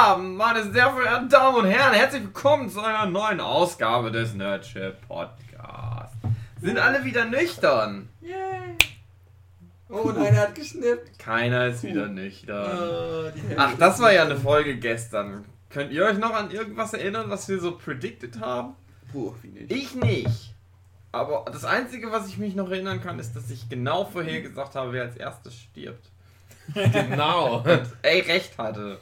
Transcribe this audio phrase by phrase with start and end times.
[0.00, 1.92] Abend, meine sehr verehrten Damen und Herren.
[1.92, 6.16] Herzlich willkommen zu einer neuen Ausgabe des Nerdship Podcasts.
[6.58, 8.08] Sind alle wieder nüchtern?
[8.22, 8.78] Yay!
[9.90, 11.18] Oh, und einer hat geschnippt.
[11.18, 13.30] Keiner ist wieder nüchtern.
[13.34, 14.38] Hälfte Ach, das war ja eine.
[14.38, 15.44] Folge gestern.
[15.68, 18.76] Könnt ihr euch noch an irgendwas erinnern, was wir so predicted haben?
[19.12, 19.70] Puh, wie nicht.
[19.70, 20.54] Ich nicht.
[21.12, 24.94] Aber das Einzige, was ich mich noch erinnern kann, ist, dass ich genau vorhergesagt habe,
[24.94, 26.06] wer als erstes stirbt.
[26.72, 27.64] Genau.
[28.00, 28.98] Ey, recht hatte.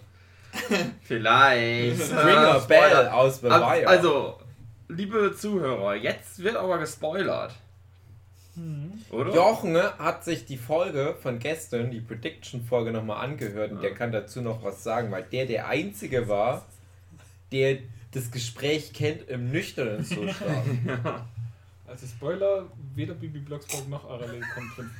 [1.02, 2.02] Vielleicht.
[2.02, 3.88] Stringer Äh, Bell aus Ab- Bavaria.
[3.88, 4.38] Also,
[4.88, 7.54] liebe Zuhörer, jetzt wird aber gespoilert.
[9.10, 9.32] Oder?
[9.34, 14.40] Jochen hat sich die Folge von gestern, die Prediction-Folge, nochmal angehört und der kann dazu
[14.42, 16.66] noch was sagen, weil der der Einzige war,
[17.52, 17.78] der
[18.12, 20.36] das Gespräch kennt im nüchternen Zustand.
[21.90, 24.90] Also Spoiler, weder Bibi Blocksberg noch Arale kommt drin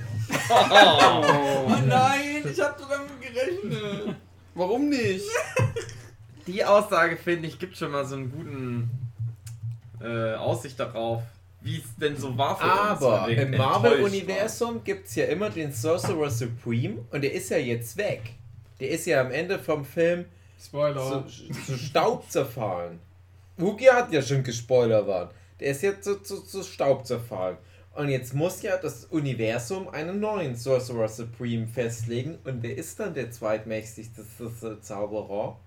[0.46, 1.68] vor.
[1.68, 4.16] Oh nein, ich hab damit gerechnet.
[4.58, 5.24] Warum nicht?
[6.48, 8.90] Die Aussage, finde ich, gibt schon mal so einen guten
[10.02, 11.22] äh, Aussicht darauf,
[11.60, 13.02] wie es denn so war für uns.
[13.02, 17.58] Aber wir im Marvel-Universum gibt es ja immer den Sorcerer Supreme und der ist ja
[17.58, 18.34] jetzt weg.
[18.80, 20.24] Der ist ja am Ende vom Film
[20.60, 21.24] Spoiler.
[21.28, 22.98] zu, zu Staub zerfallen.
[23.58, 25.30] Wookie hat ja schon gespoilert worden.
[25.60, 27.58] Der ist jetzt zu, zu, zu Staub zerfallen.
[27.98, 32.38] Und jetzt muss ja das Universum einen neuen Sorcerer Supreme festlegen.
[32.44, 35.58] Und wer ist dann der zweitmächtigste Z- Zauberer?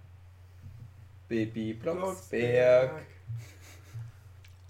[1.28, 3.02] Baby Blocksberg.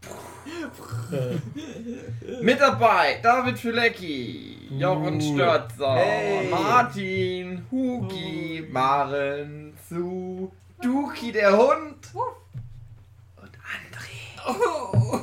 [2.41, 5.21] Mit dabei David Filecki, Jochen.
[5.21, 6.49] Störzer, Hey.
[6.49, 14.47] Martin, Hugi, Maren, Su, Duki der Hund und André.
[14.47, 15.20] Oh.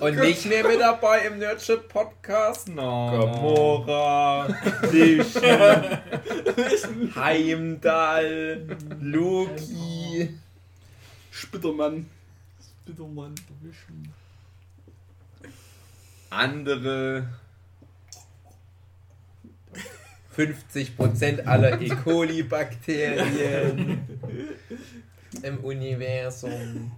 [0.00, 2.68] Und nicht mehr mit dabei im Nerdship Podcast.
[2.68, 3.10] No.
[3.10, 4.48] Gamora,
[4.90, 5.98] Vision,
[7.14, 10.36] Heimdall, Loki.
[11.30, 12.06] Spittermann.
[12.84, 13.34] Spittermann.
[16.30, 17.28] Andere.
[20.36, 21.88] 50% aller E.
[21.88, 24.06] coli-Bakterien
[25.42, 26.92] im Universum.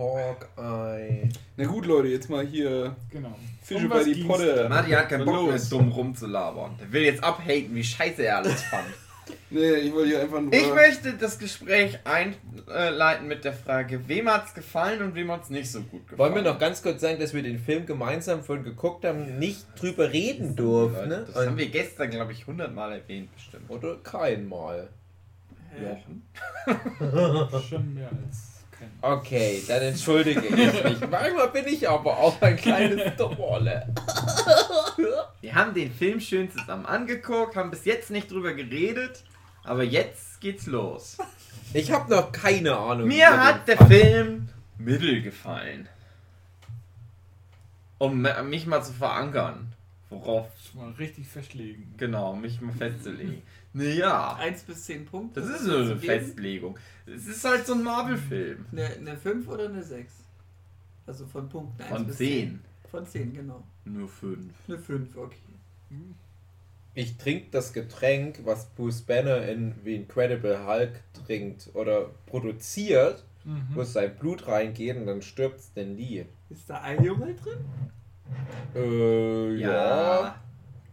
[0.00, 1.28] Hawkeye.
[1.56, 3.36] Na gut, Leute, jetzt mal hier Genau.
[3.62, 4.66] Fische Um bei die Potte.
[4.68, 6.76] Martin hat keinen Bock mehr, dumm rumzulabern.
[6.80, 8.86] Der will jetzt abhaten, wie scheiße er alles fand.
[9.50, 10.52] Nee, ich wollte hier einfach nur.
[10.52, 15.70] Ich möchte das Gespräch einleiten mit der Frage, wem hat's gefallen und wem hat's nicht
[15.70, 16.18] so gut gefallen.
[16.34, 19.66] Wollen wir noch ganz kurz sagen, dass wir den Film gemeinsam von geguckt haben, nicht
[19.80, 21.26] drüber reden durften, ne?
[21.32, 23.70] Das haben wir gestern, glaube ich, hundertmal erwähnt bestimmt.
[23.70, 24.88] Oder kein Mal.
[25.80, 26.22] Jochen?
[27.68, 28.49] Schon mehr als.
[29.02, 30.50] Okay, dann entschuldige ich
[30.84, 31.00] mich.
[31.10, 33.86] Manchmal bin ich aber auch ein kleines Dolle.
[35.40, 39.24] Wir haben den Film schön zusammen angeguckt, haben bis jetzt nicht drüber geredet,
[39.64, 41.16] aber jetzt geht's los.
[41.72, 43.08] Ich habe noch keine Ahnung.
[43.08, 43.86] Mir hat der Fall.
[43.86, 44.48] Film
[44.78, 45.88] mittel gefallen.
[47.98, 49.72] Um mich mal zu verankern.
[50.08, 51.94] Worauf, mal richtig festlegen.
[51.96, 53.42] genau, mich mal festzulegen.
[53.72, 55.40] Naja, 1 bis 10 Punkte.
[55.40, 55.96] das ist nur eine?
[55.96, 56.78] Festlegung.
[57.06, 58.66] Es ist halt so ein Marvel-Film.
[58.72, 60.12] Eine, eine 5 oder eine 6?
[61.06, 62.60] Also von Punkten 1 Von bis 10.
[62.90, 63.64] Von 10, genau.
[63.84, 64.52] Nur 5.
[64.68, 65.36] Eine 5, okay.
[66.94, 73.68] Ich trinke das Getränk, was Bruce Banner in The Incredible Hulk trinkt oder produziert, Mhm.
[73.72, 76.26] wo sein Blut reingeht und dann stirbt Stan Lee.
[76.50, 77.58] Ist da ein Junge drin?
[78.74, 79.70] Äh, ja.
[80.22, 80.42] Ja.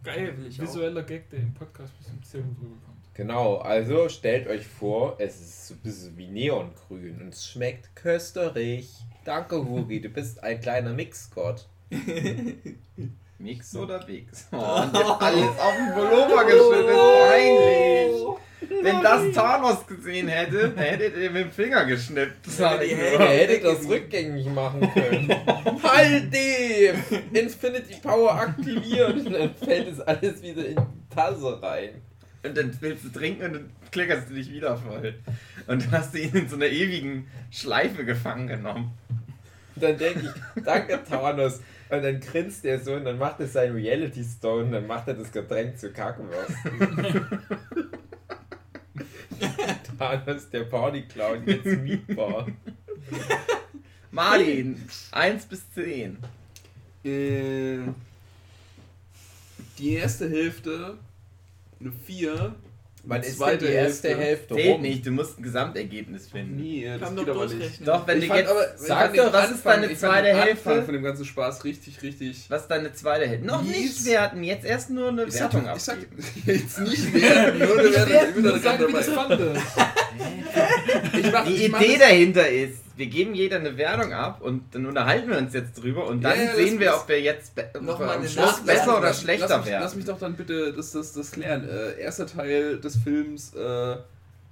[0.04, 0.64] Geil, will ich auch.
[0.64, 2.98] Visueller Gag, der im Podcast bestimmt sehr gut rüberkommt.
[3.14, 7.94] Genau, also stellt euch vor, es ist so ein bisschen wie Neongrün und es schmeckt
[7.96, 8.88] köstlich.
[9.24, 11.66] Danke, Huri, du bist ein kleiner Mixgott.
[13.38, 14.46] Mix oder Wix?
[14.52, 16.96] Oh, und jetzt alles auf den Pullover geschüttet.
[17.28, 18.47] Peinlich.
[18.60, 22.44] Wenn das Thanos gesehen hätte, dann hättet ihr mit dem Finger geschnippt.
[22.46, 23.04] Sag ich die nur.
[23.04, 25.28] Hände- Er hätte das rückgängig machen können.
[25.82, 27.38] halt die!
[27.38, 31.90] Infinity Power aktivieren und dann fällt es alles wieder in die Tasse rein.
[32.44, 35.14] Und dann willst du trinken und dann klickerst du dich wieder voll.
[35.66, 38.92] Und dann hast du ihn in so einer ewigen Schleife gefangen genommen.
[39.74, 40.20] Und dann denke
[40.56, 41.60] ich, danke Thanos.
[41.90, 45.08] Und dann grinst er so und dann macht er sein Reality Stone und dann macht
[45.08, 46.52] er das Getränk zu Kackenwurst.
[49.98, 52.46] Thanos, der Party-Clown, jetzt mietbar.
[54.10, 54.82] Martin,
[55.12, 56.18] 1 bis 10.
[57.04, 57.78] Äh,
[59.78, 60.98] die erste Hälfte
[61.80, 62.54] eine 4,
[63.04, 64.54] Wann ist denn Zweite die erste Hälfte.
[64.56, 64.82] Hälfte rum?
[64.82, 66.56] nicht, du musst ein Gesamtergebnis finden.
[66.56, 67.86] Nee, das Kann geht aber nicht.
[67.88, 68.50] Doch, wenn Ich du jetzt.
[68.50, 70.70] aber- ich sag doch, was ist deine ich zweite Hälfte?
[70.70, 72.44] Anfang von dem ganzen Spaß richtig, richtig.
[72.48, 73.46] Was ist deine zweite Hälfte?
[73.46, 73.76] Noch Mies.
[73.76, 76.24] nicht werten, jetzt erst nur eine Ich sag, Wertung ich sag abgeben.
[76.46, 78.28] jetzt nicht mehr, nur eine Wertung.
[78.28, 79.02] Ich bin da Sag, gerade dabei.
[79.02, 79.62] fandest.
[81.18, 84.84] Ich mach, Die ich Idee dahinter ist, wir geben jeder eine Wertung ab und dann
[84.86, 87.64] unterhalten wir uns jetzt drüber und dann Ja, ja, sehen wir, ob wir jetzt be
[87.80, 89.82] Noch mal am Schluss besser oder lass, schlechter lass mich, werden.
[89.82, 91.68] Lass mich doch dann bitte das, das, das klären.
[91.68, 93.96] Äh, erster Teil des Films äh,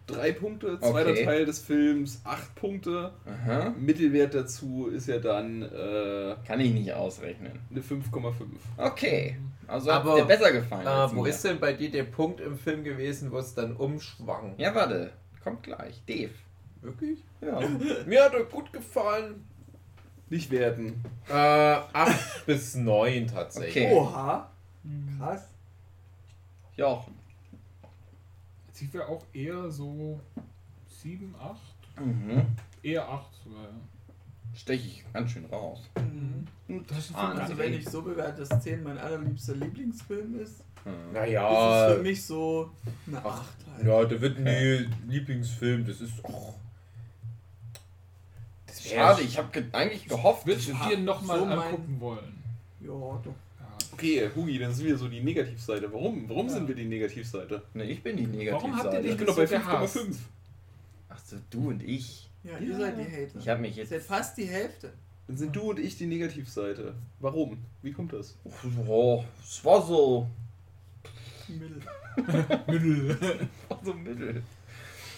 [0.06, 1.25] drei Punkte, zweiter Okay.
[1.25, 3.10] Teil des Films acht Punkte.
[3.26, 3.75] Aha.
[3.78, 7.58] Mittelwert dazu ist ja dann äh, Kann ich nicht ausrechnen.
[7.70, 8.32] eine 5,5.
[8.78, 9.37] Okay.
[9.66, 10.87] Also Aber- hat dir besser gefallen.
[10.87, 11.28] Als wo mir.
[11.31, 14.54] ist denn bei dir der Punkt im Film gewesen, wo es dann umschwang?
[14.58, 15.10] Ja, warte.
[15.42, 16.00] Kommt gleich.
[16.06, 16.31] Dave.
[16.82, 17.19] Wirklich?
[17.40, 17.60] Ja.
[18.06, 19.44] Mir hat er gut gefallen.
[20.28, 21.02] Nicht werden.
[21.28, 23.86] Äh, 8 bis 9 tatsächlich.
[23.86, 23.94] Okay.
[23.94, 24.50] Oha.
[25.18, 25.44] Krass.
[26.76, 27.14] Jochen.
[28.78, 30.20] Ich wäre auch eher so
[31.02, 31.58] 7, 8.
[32.04, 32.46] Mhm.
[32.82, 33.62] Eher 8 sogar.
[33.62, 33.68] ja.
[34.54, 35.80] Steche ich ganz schön raus.
[35.98, 36.46] Mhm.
[36.88, 40.92] Das ist Ah, Also wenn ich so bewerte, dass 10 mein allerliebster Lieblingsfilm ist, Hm.
[41.08, 42.70] ist Naja, es für mich so
[43.06, 43.86] eine 8 halt.
[43.86, 46.22] ja, der wird nie Lieblingsfilm, das ist.
[46.22, 46.54] Wär-
[48.94, 50.46] Schade, ich habe ge eigentlich gehofft.
[50.46, 52.42] Du dass- dir nochmal so angucken wollen?
[52.80, 53.24] Ja, doch.
[53.26, 53.66] Ja.
[53.92, 55.92] Okay, Hugi, dann sind wir so die Negativseite.
[55.92, 56.28] Warum?
[56.28, 56.52] Warum Ja.
[56.54, 57.62] sind wir die Negativseite?
[57.74, 59.02] Ne, ich bin die Warum habt ihr Negativseite.
[59.02, 59.96] dich Ich bin doch bei so gehasst?
[59.96, 60.16] 5,5.
[61.08, 62.28] Ach so, du und ich.
[62.44, 63.38] Ja, ihr seid die Hater.
[63.40, 63.88] Ich habe mich jetzt.
[63.90, 64.92] seid fast die Hälfte.
[65.26, 66.94] Dann sind du und ich die Negativseite.
[67.20, 67.58] Warum?
[67.82, 68.36] Wie kommt das?
[68.86, 70.28] Oh, es war so.
[71.48, 71.80] Mittel.
[72.68, 73.18] Mittel.
[73.68, 74.42] war so mittel.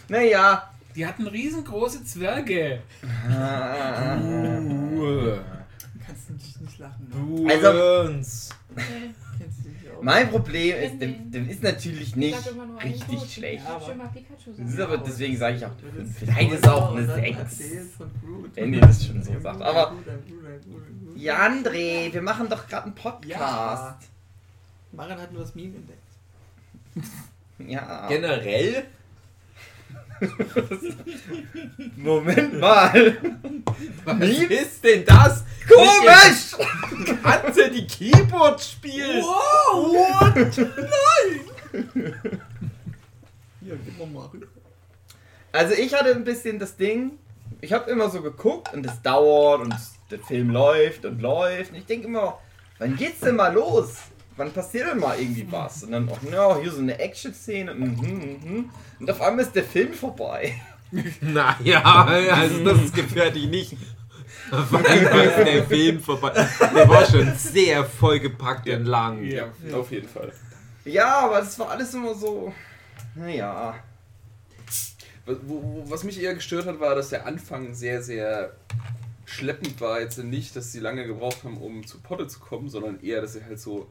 [0.09, 0.73] Naja.
[0.99, 2.81] Die hatten riesengroße Zwerge.
[4.19, 5.39] Buh.
[6.05, 7.09] Kannst du nicht, nicht lachen.
[7.09, 7.15] Ne?
[7.15, 8.49] Du Also- uns.
[9.39, 10.03] Kennst du dich auch.
[10.03, 12.37] Mein Problem ist, dem, dem ist natürlich nicht
[12.83, 13.63] richtig schlecht.
[13.65, 13.83] Das
[14.59, 14.83] ist sagen.
[14.83, 16.33] aber deswegen sage ich auch Du eine willst 5.
[16.33, 17.39] Vielleicht ist es auch eine dann 6.
[17.39, 18.57] erzählen von Groot.
[18.57, 19.63] Wenn ihr das schon so sagt.
[19.63, 21.17] Aber Groot, Groot, Groot, Groot.
[21.17, 23.31] ja, André, wir machen doch gerade einen Podcast.
[23.39, 23.99] Ja.
[24.91, 26.03] Maran hat nur das Meme entdeckt.
[27.61, 28.09] Ja.
[28.09, 28.85] Generell?
[31.97, 33.17] Moment mal.
[34.05, 35.45] Was ist denn das?
[35.69, 36.57] Komisch!
[37.23, 39.23] Kannst du die Keyboard spielen?
[39.23, 40.35] Wow!
[40.35, 42.21] Nein!
[43.61, 44.47] Hier, gib mal mal rüber.
[45.53, 47.19] Also ich hatte ein bisschen das Ding,
[47.61, 49.75] ich habe immer so geguckt und es dauert und
[50.11, 51.73] der Film läuft und läuft.
[51.73, 52.39] Und ich denke immer,
[52.79, 53.97] wann geht's denn mal los?
[54.39, 55.83] Wann passiert denn mal irgendwie was?
[55.83, 57.75] Und dann, auch, ja, hier so eine Action-Szene.
[57.75, 58.71] Mhm, mhm.
[59.01, 60.55] Und auf einmal ist der Film vorbei.
[61.21, 63.73] Naja, also das gefährdet dich nicht.
[63.75, 66.33] Ist der Film vorbei.
[66.75, 69.23] Der war schon sehr vollgepackt und lang.
[69.23, 70.33] Ja, auf jeden Fall.
[70.87, 72.55] Ja, aber das war alles immer so.
[73.15, 73.75] Naja.
[75.27, 78.55] Was mich eher gestört hat, war, dass der Anfang sehr, sehr
[79.27, 80.01] schleppend war.
[80.01, 83.35] Jetzt nicht, dass sie lange gebraucht haben, um zu Potte zu kommen, sondern eher, dass
[83.35, 83.89] sie halt so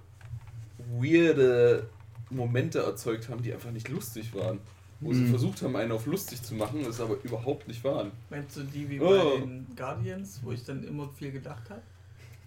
[1.00, 1.88] weirde
[2.30, 4.60] Momente erzeugt haben, die einfach nicht lustig waren.
[5.00, 5.28] Wo sie Mhm.
[5.30, 8.12] versucht haben, einen auf lustig zu machen, es aber überhaupt nicht waren.
[8.32, 9.06] Meinst du die wie Oh.
[9.36, 11.82] bei den Guardians, wo ich dann immer viel gedacht habe?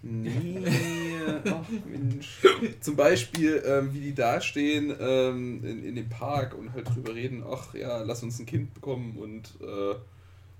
[0.03, 0.65] Nee,
[1.45, 2.39] ach Mensch.
[2.81, 7.15] Zum Beispiel, ähm, wie die da stehen ähm, in, in dem Park und halt drüber
[7.15, 9.95] reden, ach ja, lass uns ein Kind bekommen und äh,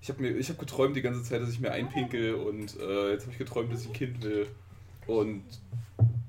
[0.01, 3.11] ich habe mir, ich habe geträumt die ganze Zeit, dass ich mir einpinkel und äh,
[3.11, 4.47] jetzt habe ich geträumt, dass ich ein Kind will
[5.07, 5.43] und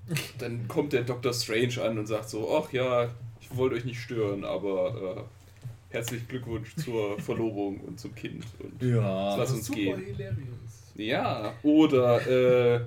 [0.39, 1.33] dann kommt der Dr.
[1.33, 3.09] Strange an und sagt so, ach ja,
[3.41, 5.27] ich wollte euch nicht stören, aber
[5.91, 9.37] äh, herzlichen Glückwunsch zur Verlobung und zum Kind und Ja.
[9.37, 10.05] Lass uns super gehen.
[10.17, 10.93] hilarious.
[10.97, 12.81] ja, oder äh,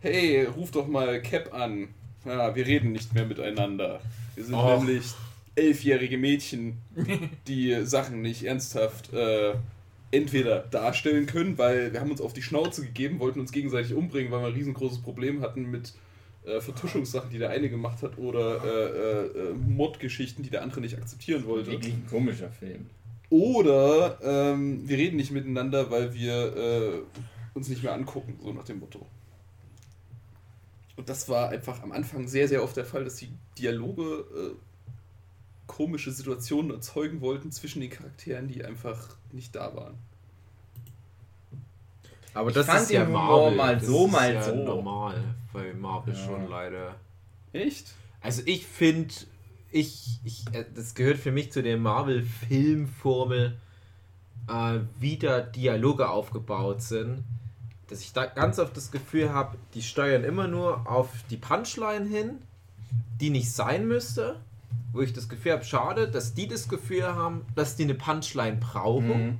[0.00, 1.88] hey, ruf doch mal Cap an.
[2.24, 4.00] Ja, wir reden nicht mehr miteinander.
[4.36, 4.78] Wir sind Och.
[4.78, 5.04] nämlich
[5.54, 6.78] elfjährige Mädchen,
[7.48, 9.54] die Sachen nicht ernsthaft äh,
[10.10, 14.30] entweder darstellen können, weil wir haben uns auf die Schnauze gegeben, wollten uns gegenseitig umbringen,
[14.30, 15.92] weil wir ein riesengroßes Problem hatten mit
[16.44, 20.80] äh, Vertuschungssachen, die der eine gemacht hat, oder äh, äh, äh, Mordgeschichten, die der andere
[20.80, 21.70] nicht akzeptieren wollte.
[21.70, 22.86] Wirklich ein komischer Film.
[23.30, 27.02] Oder ähm, wir reden nicht miteinander, weil wir äh,
[27.54, 29.06] uns nicht mehr angucken, so nach dem Motto.
[30.96, 34.54] Und das war einfach am Anfang sehr, sehr oft der Fall, dass die Dialoge äh,
[35.66, 39.94] komische Situationen erzeugen wollten zwischen den Charakteren, die einfach nicht da waren.
[42.34, 43.56] Aber Ich das fand ist ja Humor Marvel.
[43.56, 44.54] mal das so, ist mal ja so.
[44.54, 45.22] normal
[45.52, 46.20] bei Marvel Ja.
[46.24, 46.94] schon leider.
[47.52, 47.92] Echt?
[48.20, 49.12] Also ich finde,
[49.70, 53.56] ich, ich, äh, das gehört für mich zu der Marvel-Filmformel,
[54.48, 57.24] äh, wie da Dialoge aufgebaut sind,
[57.88, 62.06] dass ich da ganz oft das Gefühl habe, die steuern immer nur auf die Punchline
[62.06, 62.38] hin,
[63.20, 64.40] die nicht sein müsste.
[64.94, 68.58] wo ich das Gefühl habe, schade, dass die das Gefühl haben, dass die eine Punchline
[68.58, 69.26] brauchen.
[69.26, 69.38] Mhm.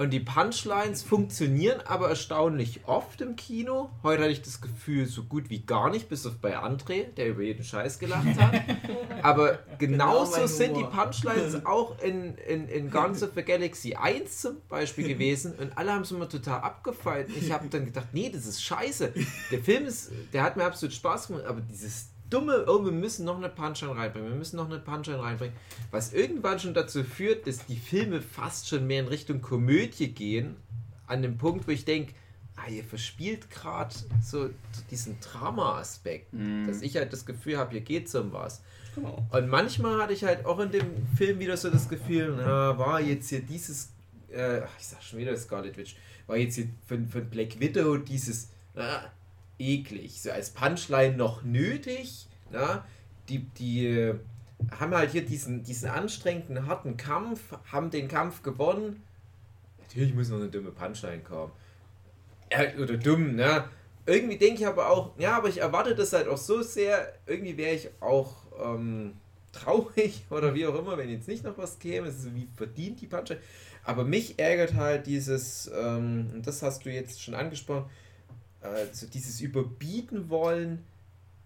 [0.00, 3.90] Und die Punchlines funktionieren aber erstaunlich oft im Kino.
[4.02, 7.28] Heute hatte ich das Gefühl, so gut wie gar nicht, bis auf bei André, der
[7.28, 8.62] über jeden Scheiß gelacht hat.
[9.22, 10.90] aber genauso Genau sind die Humor.
[10.90, 15.54] Punchlines auch in, in, in Guns of the Galaxy 1 zum Beispiel gewesen.
[15.56, 17.28] Und alle haben es immer total abgefeiert.
[17.28, 19.12] Und ich habe dann gedacht, nee, das ist scheiße.
[19.50, 23.24] Der Film ist, der hat mir absolut Spaß gemacht, aber dieses dumme, oh, wir müssen
[23.24, 25.54] noch eine Punchline reinbringen, wir müssen noch eine Punchline reinbringen,
[25.90, 30.56] was irgendwann schon dazu führt, dass die Filme fast schon mehr in Richtung Komödie gehen,
[31.06, 32.12] an dem Punkt, wo ich denke,
[32.56, 34.50] ah, ihr verspielt gerade so
[34.90, 36.66] diesen Drama-Aspekt, Mhm.
[36.66, 38.62] dass ich halt das Gefühl habe, hier geht's um was.
[38.94, 39.24] Genau.
[39.30, 43.00] Und manchmal hatte ich halt auch in dem Film wieder so das Gefühl, na, war
[43.00, 43.90] jetzt hier dieses,
[44.32, 45.96] äh, ich sag schon wieder Scarlet Witch,
[46.26, 49.02] war jetzt hier von, von Black Widow dieses, ah,
[49.60, 52.84] eklig, so als Punchline noch nötig, na,
[53.28, 54.14] die, die äh,
[54.78, 57.40] haben halt hier diesen, diesen anstrengenden, harten Kampf,
[57.70, 59.02] haben den Kampf gewonnen.
[59.80, 61.52] Natürlich muss noch eine dumme Punchline kommen.
[62.52, 63.64] Ja, oder dumm, ne?
[64.06, 67.56] Irgendwie denke ich aber auch, ja, aber ich erwarte das halt auch so sehr, irgendwie
[67.56, 69.14] wäre ich auch ähm,
[69.52, 72.48] traurig oder wie auch immer, wenn jetzt nicht noch was käme, es ist so wie
[72.56, 73.40] verdient die Punchline.
[73.84, 77.88] Aber mich ärgert halt dieses, ähm, und das hast du jetzt schon angesprochen,
[78.62, 80.84] äh, so dieses Überbieten wollen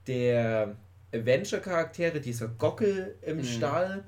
[0.07, 0.77] der
[1.13, 3.45] Adventure-Charaktere, dieser Gockel im Mhm.
[3.45, 4.05] Stall.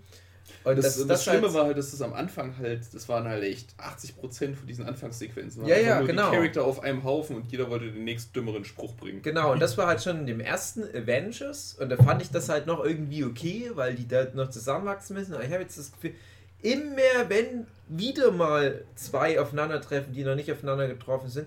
[0.62, 3.42] Und Das, das, Schlimme halt- war halt, dass das am Anfang halt, das waren halt
[3.44, 5.62] echt 80% von diesen Anfangssequenzen.
[5.62, 6.30] waren Ja, ja, nur genau.
[6.30, 9.22] Die Charakter auf einem Haufen und jeder wollte den nächst dümmeren Spruch bringen.
[9.22, 12.48] Genau, und das war halt schon in dem ersten Avengers und da fand ich das
[12.48, 15.34] halt noch irgendwie okay, weil die da noch zusammenwachsen müssen.
[15.34, 16.14] Aber ich habe jetzt das Gefühl,
[16.62, 21.46] immer wenn wieder mal zwei aufeinandertreffen, die noch nicht aufeinander getroffen sind,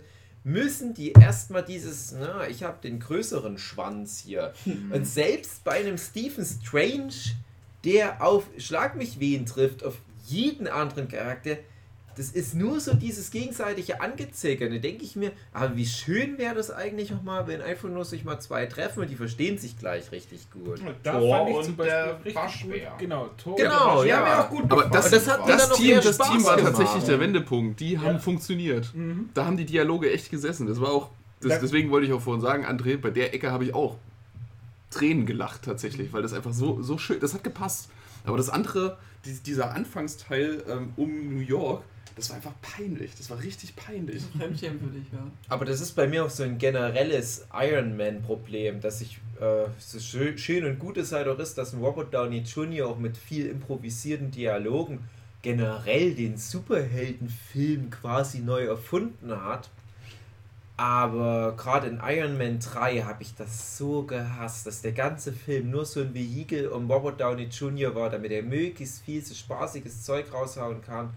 [0.51, 4.53] müssen die erstmal dieses, na, ich habe den größeren Schwanz hier.
[4.91, 7.13] Und selbst bei einem Stephen Strange,
[7.83, 11.57] der auf Schlag mich wen trifft, auf jeden anderen Charakter,
[12.19, 14.71] das ist nur so dieses gegenseitige Angezickern.
[14.71, 18.25] Da denke ich mir, aber wie schön wäre das eigentlich nochmal, wenn einfach nur sich
[18.25, 20.81] mal zwei treffen und die verstehen sich gleich richtig gut.
[21.01, 22.81] Da Thor fand ich zum Beispiel richtig gut.
[22.99, 23.55] Genau, Thor.
[23.55, 24.43] Genau, Ja, ja.
[24.43, 26.75] auch gut Aber das, das hat das, Team, das Spaß Team war gemacht.
[26.75, 27.79] tatsächlich der Wendepunkt.
[27.79, 28.19] Die haben Ja.
[28.19, 28.93] funktioniert.
[28.93, 29.29] Mhm.
[29.33, 30.67] Da haben die Dialoge echt gesessen.
[30.67, 31.09] Das war auch.
[31.41, 33.95] Das, Da- deswegen wollte ich auch vorhin sagen, André, bei der Ecke habe ich auch
[34.91, 37.89] Tränen gelacht tatsächlich, weil das einfach so, so schön, das hat gepasst.
[38.25, 41.83] Aber das andere, die, dieser Anfangsteil ähm, um New York,
[42.15, 43.11] das war einfach peinlich.
[43.15, 44.23] Das war richtig peinlich.
[44.37, 45.19] Fremdschämen für dich, ja.
[45.47, 49.99] Aber das ist bei mir auch so ein generelles Iron Man-Problem, dass ich äh, so
[49.99, 52.87] schön, schön und gut es halt auch ist, dass ein Robert Downey Jr.
[52.87, 54.99] auch mit viel improvisierten Dialogen
[55.41, 59.69] generell den Superheldenfilm quasi neu erfunden hat.
[60.75, 65.71] Aber gerade in Iron Man 3 habe ich das so gehasst, dass der ganze Film
[65.71, 67.93] nur so ein Vehikel um Robert Downey Jr.
[67.95, 71.09] war, damit er möglichst viel so spaßiges Zeug raushauen kann,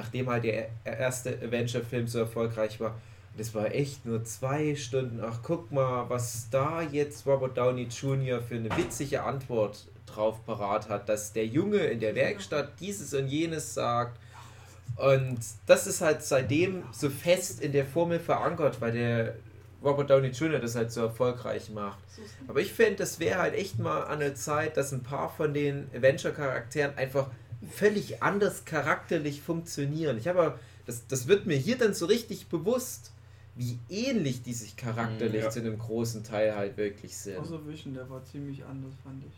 [0.00, 2.94] nachdem halt der erste Avenger-Film so erfolgreich war.
[3.34, 5.20] Und es war echt nur zwei Stunden.
[5.22, 8.40] Ach, guck mal, was da jetzt Robert Downey Jr.
[8.40, 13.28] für eine witzige Antwort drauf parat hat, dass der Junge in der Werkstatt dieses und
[13.28, 14.18] jenes sagt.
[14.96, 19.34] Und das ist halt seitdem so fest in der Formel verankert, weil der
[19.84, 20.58] Robert Downey Jr.
[20.58, 21.98] das halt so erfolgreich macht.
[22.48, 25.54] Aber ich fände, das wäre halt echt mal an der Zeit, dass ein paar von
[25.54, 27.28] den Adventure-Charakteren einfach
[27.70, 30.18] völlig anders charakterlich funktionieren.
[30.18, 33.12] Ich habe, das, das wird mir hier dann so richtig bewusst,
[33.56, 35.50] wie ähnlich die sich charakterlich Mhm, ja.
[35.50, 37.38] zu einem großen Teil halt wirklich sind.
[37.38, 39.32] Außer Vision, der war ziemlich anders, fand ich.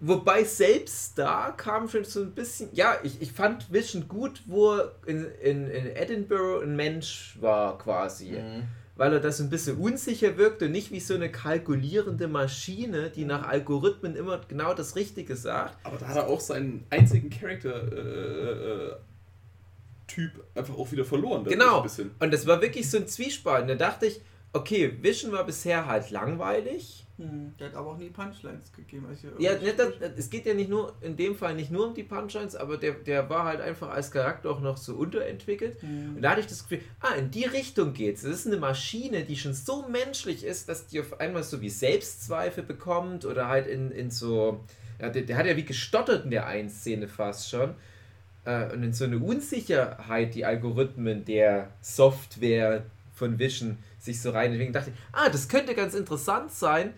[0.00, 4.78] Wobei selbst da kam schon so ein bisschen, ja, ich, ich fand Vision gut, wo
[5.06, 8.30] in, in, in Edinburgh ein Mensch war quasi.
[8.30, 8.62] Mhm.
[8.98, 13.10] Weil er da so ein bisschen unsicher wirkte und nicht wie so eine kalkulierende Maschine,
[13.10, 15.78] die nach Algorithmen immer genau das Richtige sagt.
[15.84, 18.96] Aber da hat er auch seinen einzigen Charakter äh, äh,
[20.08, 21.44] Typ einfach auch wieder verloren.
[21.44, 21.86] Genau.
[22.18, 23.62] Und das war wirklich so ein Zwiespalt.
[23.62, 24.20] Und da dachte ich,
[24.52, 27.06] okay, Vision war bisher halt langweilig.
[27.18, 29.06] Hm, der hat aber auch nie Punchlines gegeben.
[29.08, 31.94] Also Ja, nicht, das, es geht ja nicht nur, in dem Fall nicht nur um
[31.94, 35.82] die Punchlines, aber der, der war halt einfach als Charakter auch noch so unterentwickelt.
[35.82, 36.22] Und Hm.
[36.22, 38.22] da hatte ich das Gefühl, ah, in die Richtung geht's.
[38.22, 41.70] Das ist eine Maschine, die schon so menschlich ist, dass die auf einmal so wie
[41.70, 44.64] Selbstzweifel bekommt oder halt in, in so.
[45.00, 47.74] Ja, der, der hat ja wie gestottert in der einen Szene fast schon.
[48.44, 52.84] Äh, und in so eine Unsicherheit, die Algorithmen der Software
[53.14, 54.52] von Vision sich so rein.
[54.52, 56.94] Deswegen dachte ich, ah, das könnte ganz interessant sein.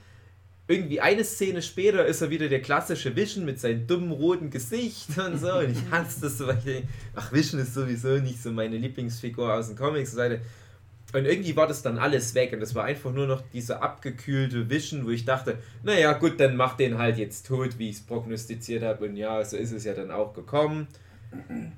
[0.70, 5.18] Irgendwie eine Szene später ist er wieder der klassische Vision mit seinem dummen roten Gesicht
[5.18, 5.52] und so.
[5.54, 8.76] Und ich hasse das so, weil ich denke, ach, Vision ist sowieso nicht so meine
[8.76, 10.14] Lieblingsfigur aus den Comics.
[10.14, 14.70] Und irgendwie war das dann alles weg und es war einfach nur noch dieser abgekühlte
[14.70, 18.02] Vision, wo ich dachte, naja gut, dann mach den halt jetzt tot, wie ich es
[18.02, 19.06] prognostiziert habe.
[19.06, 20.86] Und ja, so ist es ja dann auch gekommen.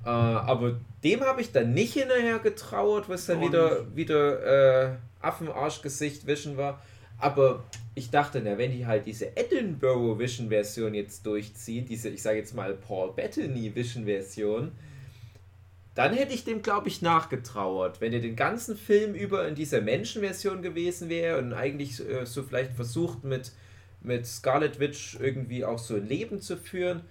[0.05, 4.97] Äh, aber dem habe ich dann nicht hinterher getrauert, was dann Auch wieder, wieder äh,
[5.23, 6.83] Affenarschgesicht Vision war.
[7.23, 7.63] Aber
[7.95, 12.39] ich dachte, na, wenn die halt diese Edinburgh Vision Version jetzt durchziehen, diese, ich sage
[12.39, 14.73] jetzt mal Paul Bettany Vision Version,
[15.95, 18.01] dann hätte ich dem, glaube ich, nachgetrauert.
[18.01, 22.43] Wenn er den ganzen Film über in dieser Menschenversion gewesen wäre und eigentlich äh, so
[22.43, 23.53] vielleicht versucht mit,
[24.01, 27.03] mit Scarlet Witch irgendwie auch so ein Leben zu führen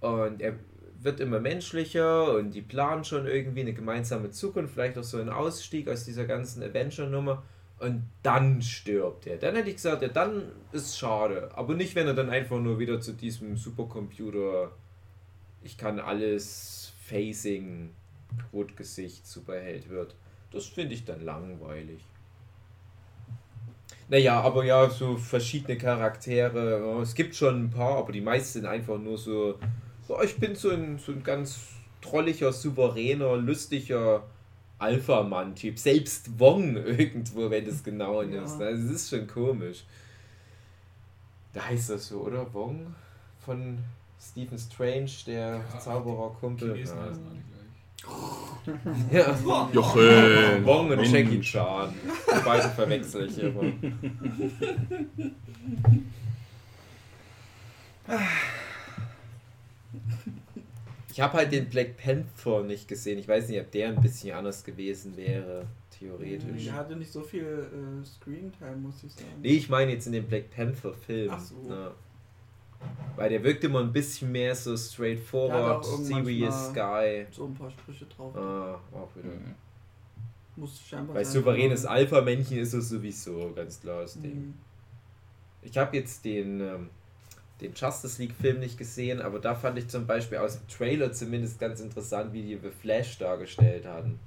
[0.00, 0.54] und er
[1.02, 5.30] wird immer menschlicher und die planen schon irgendwie eine gemeinsame Zukunft, vielleicht auch so einen
[5.30, 7.42] Ausstieg aus dieser ganzen Adventure-Nummer
[7.80, 9.38] und dann stirbt er.
[9.38, 11.50] Dann hätte ich gesagt, ja, dann ist schade.
[11.54, 14.70] Aber nicht, wenn er dann einfach nur wieder zu diesem Supercomputer,
[15.62, 17.90] ich kann alles Facing,
[18.52, 20.14] Rotgesicht, Superheld wird.
[20.52, 22.04] Das finde ich dann langweilig.
[24.10, 27.00] Naja, aber ja, so verschiedene Charaktere.
[27.00, 29.58] Es gibt schon ein paar, aber die meisten sind einfach nur so.
[30.06, 31.60] so ich bin so ein, so ein ganz
[32.02, 34.24] trolliger, souveräner, lustiger
[34.80, 35.78] Alpha-Mann-Typ.
[35.78, 38.42] Selbst Wong irgendwo, wenn es genau Ja.
[38.42, 38.60] ist.
[38.60, 39.84] Also, es ist schon komisch.
[41.52, 42.52] Da heißt das so, oder?
[42.54, 42.94] Wong
[43.44, 43.78] von
[44.20, 46.76] Stephen Strange, der Ja, Zaubererkumpel.
[46.76, 46.82] Ja.
[46.82, 47.30] heißen alle gleich.
[49.12, 49.38] Ja.
[49.72, 50.64] Jochen!
[50.64, 51.04] Wong und.
[51.04, 51.92] Jackie Chan.
[52.34, 53.62] Die beiden verwechsel ich immer.
[61.10, 63.18] Ich habe halt den Black Panther nicht gesehen.
[63.18, 65.66] Ich weiß nicht, ob der ein bisschen anders gewesen wäre,
[65.98, 66.64] theoretisch.
[66.64, 69.26] Der hatte nicht so viel äh, Screentime, muss ich sagen.
[69.42, 71.30] Nee, ich meine jetzt in dem Black Panther Film.
[71.32, 71.56] Ach so.
[71.68, 71.92] Ja.
[73.16, 77.26] Weil der wirkt immer ein bisschen mehr so straightforward, serious guy.
[77.30, 78.34] So ein paar Sprüche drauf.
[78.36, 79.34] Ah, auch wieder.
[79.34, 79.54] Mhm.
[80.56, 81.34] Muss scheinbar Bei sein.
[81.34, 84.34] souveränes Alpha-Männchen ist es sowieso ganz klar das Ding.
[84.34, 84.54] Mhm.
[85.62, 86.90] Ich habe jetzt den, ähm,
[87.60, 91.58] den Justice League-Film nicht gesehen, aber da fand ich zum Beispiel aus dem Trailer zumindest
[91.60, 94.18] ganz interessant, wie die The Flash dargestellt hatten.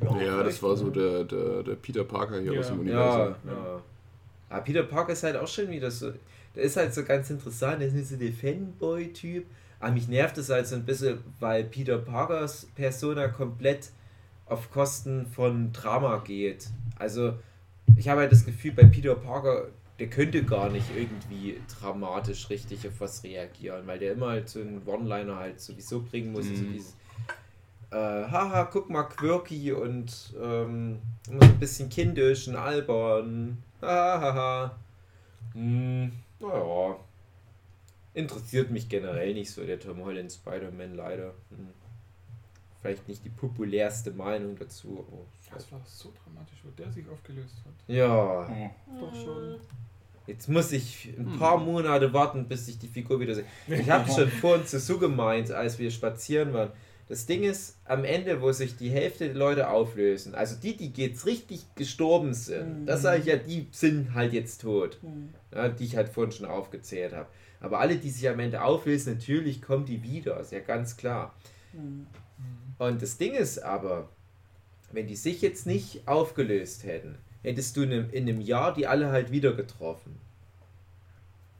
[0.00, 2.60] Dachte, Ja, das war so der, der, der Peter Parker hier Ja.
[2.60, 3.34] aus dem Ja, Universum.
[3.46, 3.82] ja.
[4.50, 6.12] Aber Peter Parker ist halt auch schon wieder so.
[6.54, 9.46] Der ist halt so ganz interessant, der ist nicht so der Fanboy-Typ.
[9.80, 13.90] Aber mich nervt es halt so ein bisschen, weil Peter Parkers Persona komplett
[14.46, 16.68] auf Kosten von Drama geht.
[16.98, 17.34] Also,
[17.96, 22.86] ich habe halt das Gefühl, bei Peter Parker, der könnte gar nicht irgendwie dramatisch richtig
[22.86, 26.46] auf was reagieren, weil der immer halt so einen One-Liner halt sowieso bringen muss.
[26.46, 26.56] Mhm.
[26.56, 26.96] So dieses,
[27.90, 33.62] äh, haha, guck mal, quirky und ähm, immer so ein bisschen kindisch und albern.
[33.80, 34.78] Hahaha.
[35.54, 36.96] Hm, naja.
[38.12, 41.34] Interessiert mich generell nicht so, der Tom Holland Spider-Man leider.
[41.50, 41.68] Hm.
[42.86, 45.04] Vielleicht nicht die populärste Meinung dazu.
[45.08, 45.22] aber
[45.54, 47.72] Das war so dramatisch, wo der sich aufgelöst hat.
[47.94, 48.48] ja,
[49.00, 49.56] Doch schon.
[50.26, 53.44] jetzt muss ich ein paar Monate warten, bis ich die Figur wieder sehe.
[53.68, 56.70] Ich habe schon vorhin zu Su gemeint, als wir spazieren waren.
[57.08, 60.90] Das Ding ist, am Ende, wo sich die Hälfte der Leute auflösen, also die, die
[61.00, 62.86] jetzt richtig gestorben sind, Mhm.
[62.86, 64.98] das sage ich ja, die sind halt jetzt tot.
[65.02, 65.28] Mhm.
[65.54, 67.28] ja, die ich halt vorhin schon aufgezählt habe.
[67.60, 71.32] Aber alle, die sich am Ende auflösen, natürlich kommen die wieder, ist ja ganz klar.
[71.72, 72.06] Mhm.
[72.78, 74.08] Und das Ding ist aber,
[74.92, 78.86] wenn die sich jetzt nicht aufgelöst hätten, hättest du in einem, in einem Jahr die
[78.86, 80.18] alle halt wieder getroffen.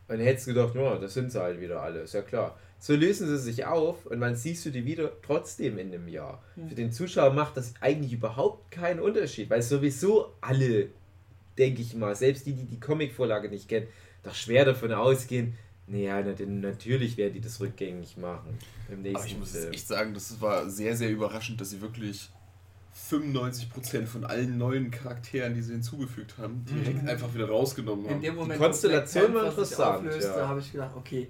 [0.09, 2.57] Und hättest gedacht, ja, das sind sie halt wieder alle, ist ja klar.
[2.79, 6.43] So lösen sie sich auf und dann siehst du die wieder trotzdem in einem Jahr.
[6.55, 6.69] Mhm.
[6.69, 10.89] Für den Zuschauer macht das eigentlich überhaupt keinen Unterschied, weil sowieso alle,
[11.59, 13.89] denke ich mal, selbst die, die die Comicvorlage nicht kennen,
[14.23, 15.55] doch schwer davon ausgehen,
[15.89, 18.59] naja, natürlich werden die das rückgängig machen
[18.91, 19.73] im nächsten Aber ich muss Film.
[19.73, 22.31] echt sagen, das war sehr, sehr überraschend, dass sie wirklich
[23.11, 27.09] 95% von allen neuen Charakteren, die sie hinzugefügt haben, direkt Mhm.
[27.09, 28.23] einfach wieder rausgenommen In haben.
[28.23, 30.49] dem Moment, Konstellation wo Black war interessant, auflöste, ja.
[30.49, 31.29] habe ich gedacht, okay,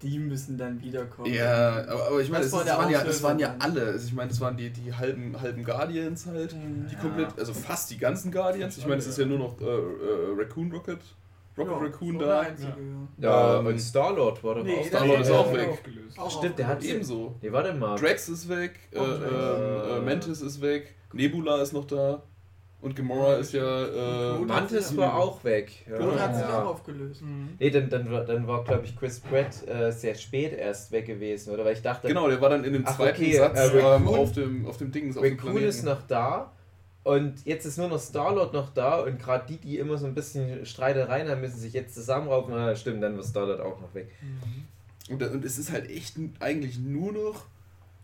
[0.00, 1.32] die müssen dann wiederkommen.
[1.32, 3.84] Ja, aber, aber ich meine, Das es, der waren ja, es Auslöser waren ja alle.
[3.86, 6.54] Also ich meine, es waren die, die halben, halben Guardians halt.
[6.54, 6.88] Mhm.
[6.90, 7.00] Die Ja.
[7.00, 8.78] komplett, also fast die ganzen Guardians.
[8.78, 10.98] Ich meine, es ist ja nur noch äh, äh, Raccoon Rocket.
[11.58, 12.40] Rocket Ja, Raccoon da.
[12.40, 13.28] Einzige, Ja.
[13.28, 13.52] ja.
[13.52, 15.68] Ja, Ähm, und Star-Lord war doch Nee, auch Star-Lord ist auch der- weg.
[15.68, 16.18] Aufgelöst.
[16.18, 17.34] Auch Stimmt, der hat Ebenso.
[17.42, 17.98] Nee, warte mal.
[17.98, 19.30] Drax ist weg, äh, ähm, weg.
[19.30, 22.22] äh, Mantis ist weg, Nebula ist noch da
[22.80, 24.34] und Gamora ist ja.
[24.36, 25.70] Äh, Mantis war auch weg.
[25.88, 25.98] Ja.
[25.98, 26.62] Groot hat sich ja.
[26.62, 27.20] auch aufgelöst.
[27.22, 27.50] Mhm.
[27.58, 31.06] Nee, dann, dann, war- dann war, glaube ich, Chris Pratt äh, sehr spät erst weg
[31.06, 31.64] gewesen, oder?
[31.66, 34.08] Weil ich dachte, genau, der war dann in dem Ach, zweiten okay, Satz äh, ähm,
[34.08, 35.68] Raccoon- auf dem auf dem Dings auf dem Raccoon Planeten.
[35.68, 36.52] ist noch da
[37.04, 40.14] und jetzt ist nur noch Star-Lord noch da und gerade die, die immer so ein
[40.14, 42.54] bisschen Streitereien haben, müssen sich jetzt zusammenraufen.
[42.54, 44.10] Na, stimmt, dann war Star-Lord auch noch weg.
[44.20, 45.14] Mhm.
[45.14, 47.46] Und, und es ist halt echt eigentlich nur noch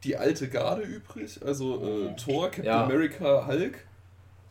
[0.05, 2.85] die alte Garde übrig, also äh, Thor, Captain Ja.
[2.85, 3.85] America, Hulk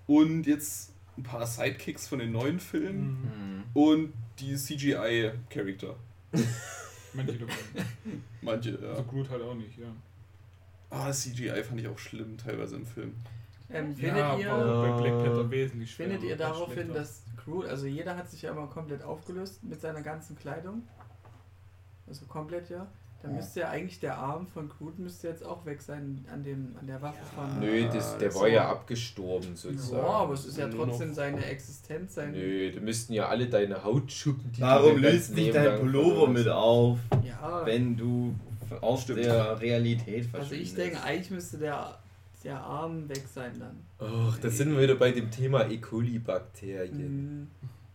[0.08, 3.64] und jetzt ein paar Sidekicks von den neuen Filmen Mhm.
[3.74, 5.96] und die CGI-Charakter.
[7.14, 7.58] Manche davon.
[8.42, 8.90] Manche, ja.
[8.90, 9.88] Also Groot halt auch nicht, ja.
[10.90, 13.16] Ah, das CGI fand ich auch schlimm, teilweise im Film.
[13.70, 16.10] Ähm, findet ja, ihr, wesentlich schwerer.
[16.12, 20.02] findet ihr daraufhin, dass Groot, also jeder hat sich ja immer komplett aufgelöst mit seiner
[20.02, 20.84] ganzen Kleidung?
[22.08, 22.88] Also komplett ja.
[23.24, 26.76] Dann müsste ja eigentlich der Arm von Groot müsste jetzt auch weg sein an dem
[26.80, 27.60] an der Waffe von.
[27.60, 30.06] Nö, das, der das war ja abgestorben sozusagen.
[30.06, 32.32] Ja, aber es ist ja trotzdem seine Existenz, sein.
[32.32, 37.00] Nö, da müssten ja alle deine Hautschuppen, die Warum löst Leben dein Pullover mit auf,
[37.24, 37.66] Ja.
[37.66, 38.36] wenn du
[38.82, 40.72] aus der Realität also verschwindest?
[40.72, 41.98] ich denke, eigentlich müsste der
[42.48, 43.84] der Arm weg sein dann.
[44.00, 45.78] Ach, da sind wir wieder bei dem Thema E.
[45.78, 47.42] coli-Bakterien.
[47.42, 47.48] Mhm.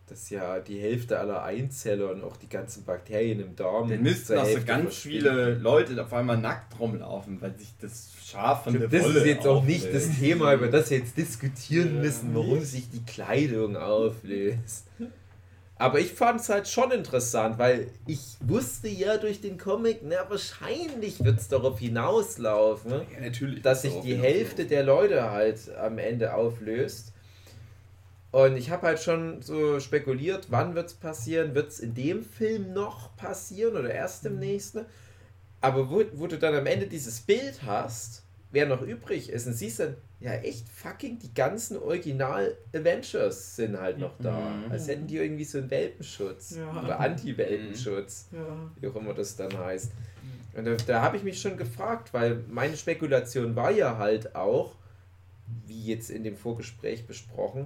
[0.05, 3.89] Dass ja die Hälfte aller Einzeller und auch die ganzen Bakterien im Darm.
[3.89, 8.11] Dann müssten zur auch so ganz viele Leute auf einmal nackt rumlaufen, weil sich das
[8.23, 11.17] Schaf von der Das Wolle ist jetzt auch nicht das Thema, über das wir jetzt
[11.17, 12.01] diskutieren Ja.
[12.01, 14.87] müssen, warum sich die Kleidung auflöst.
[15.77, 20.29] Aber ich fand es halt schon interessant, weil ich wusste ja durch den Comic, na
[20.29, 23.61] wahrscheinlich wird es darauf hinauslaufen, Ja, natürlich.
[23.63, 24.15] dass sich die.
[24.15, 27.11] Hälfte der Leute halt am Ende auflöst.
[28.31, 31.53] Und ich habe halt schon so spekuliert, wann wird es passieren?
[31.53, 34.85] Wird es in dem Film noch passieren oder erst im nächsten?
[35.61, 38.22] Aber wo, wo du dann am Ende dieses Bild hast,
[38.53, 43.97] wer noch übrig ist, und siehst dann, ja echt fucking die ganzen Original-Avengers sind halt
[43.99, 44.39] noch da.
[44.39, 44.71] Mhm.
[44.71, 46.81] Als hätten die irgendwie so einen Welpenschutz Ja.
[46.83, 48.69] oder Anti-Welpenschutz Ja.
[48.79, 49.91] wie auch immer das dann heißt.
[50.55, 54.75] Und da, da habe ich mich schon gefragt, weil meine Spekulation war ja halt auch,
[55.65, 57.65] wie jetzt in dem Vorgespräch besprochen,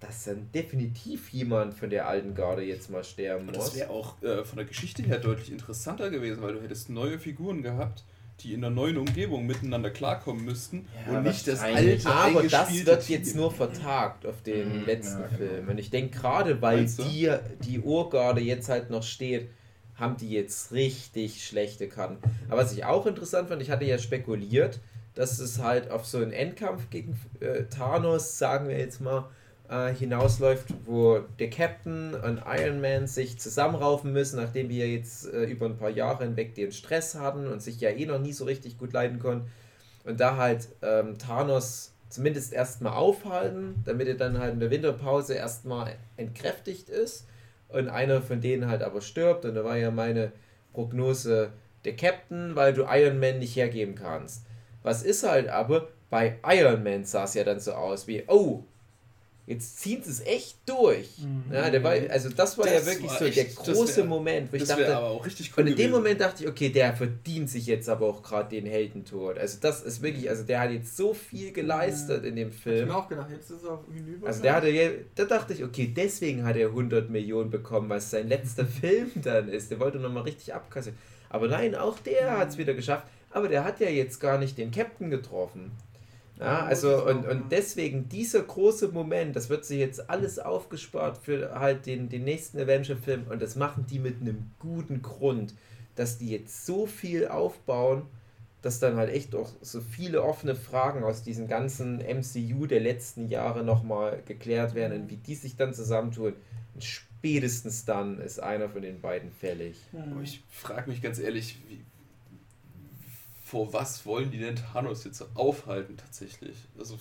[0.00, 3.66] dass dann definitiv jemand von der alten Garde jetzt mal sterben Und muss.
[3.66, 7.18] das wäre auch äh, von der Geschichte her deutlich interessanter gewesen, weil du hättest neue
[7.18, 8.04] Figuren gehabt,
[8.40, 12.68] die in einer neuen Umgebung miteinander klarkommen müssten Ja, und nicht das alte Aber das
[12.86, 13.16] wird Team.
[13.16, 15.38] jetzt nur vertagt auf den Mhm, letzten ja, genau.
[15.38, 15.68] Film.
[15.68, 17.30] Und ich denke, gerade weil die,
[17.64, 19.48] die Urgarde jetzt halt noch steht,
[19.96, 22.18] haben die jetzt richtig schlechte Karten.
[22.48, 24.80] Aber was ich auch interessant fand, ich hatte ja spekuliert,
[25.14, 29.30] dass es halt auf so einen Endkampf gegen äh, Thanos, sagen wir jetzt mal,
[29.68, 35.44] äh, hinausläuft, wo der Captain und Iron Man sich zusammenraufen müssen, nachdem wir jetzt äh,
[35.44, 38.44] über ein paar Jahre hinweg den Stress hatten und sich ja eh noch nie so
[38.44, 39.50] richtig gut leiden konnten.
[40.04, 45.34] Und da halt ähm, Thanos zumindest erstmal aufhalten, damit er dann halt in der Winterpause
[45.34, 47.26] erstmal entkräftigt ist
[47.68, 49.44] und einer von denen halt aber stirbt.
[49.44, 50.30] Und da war ja meine
[50.72, 51.50] Prognose
[51.84, 54.44] der Captain, weil du Iron Man nicht hergeben kannst.
[54.82, 58.62] Was ist halt aber, bei Iron Man sah es ja dann so aus wie, oh,
[59.46, 61.08] jetzt zieht es echt durch.
[61.18, 61.52] Mhm.
[61.52, 64.04] Ja, der war, also das war ja Das wirklich war so echt- der große wär-
[64.06, 65.92] Moment, wo ich Das dachte, aber auch richtig cool und in dem gewesen.
[65.92, 69.38] Moment dachte ich, okay, der verdient sich jetzt aber auch gerade den Heldentod.
[69.38, 72.88] Also das ist wirklich, also der hat jetzt so viel geleistet in dem Ich Film.
[72.88, 74.26] mir auch gedacht, jetzt ist er hinüber.
[74.26, 77.98] Also der hatte, ja- da dachte ich, okay, deswegen hat er 100 Millionen bekommen, weil
[77.98, 79.70] es sein letzter Film dann ist.
[79.70, 80.98] Der wollte nochmal richtig abkassieren.
[81.28, 83.06] Aber nein, auch der hat es wieder geschafft.
[83.30, 85.72] Aber der hat ja jetzt gar nicht den Captain getroffen.
[86.38, 91.18] Ja, also und, auch, und deswegen dieser große Moment, das wird sich jetzt alles aufgespart
[91.18, 95.54] für halt den, den nächsten Avenger-Film und das machen die mit einem guten Grund,
[95.94, 98.02] dass die jetzt so viel aufbauen,
[98.62, 103.28] dass dann halt echt auch so viele offene Fragen aus diesem ganzen MCU der letzten
[103.28, 106.32] Jahre nochmal geklärt werden und wie die sich dann zusammentun.
[106.72, 109.76] Und spätestens dann ist einer von den beiden fällig.
[110.22, 111.84] Ich frage mich ganz ehrlich, wie,
[113.44, 116.56] vor was wollen die denn Thanos jetzt aufhalten tatsächlich?
[116.78, 116.98] Also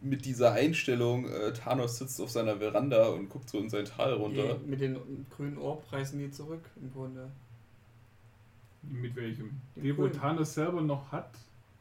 [0.00, 4.14] mit dieser Einstellung, äh, Thanos sitzt auf seiner Veranda und guckt so in sein Tal
[4.14, 4.54] runter.
[4.54, 7.28] Die, mit den grünen Ohrpreisen die zurück im Grunde.
[8.82, 9.60] Mit welchem?
[9.74, 10.06] Den Die, wo.
[10.08, 11.30] Thanos selber noch hat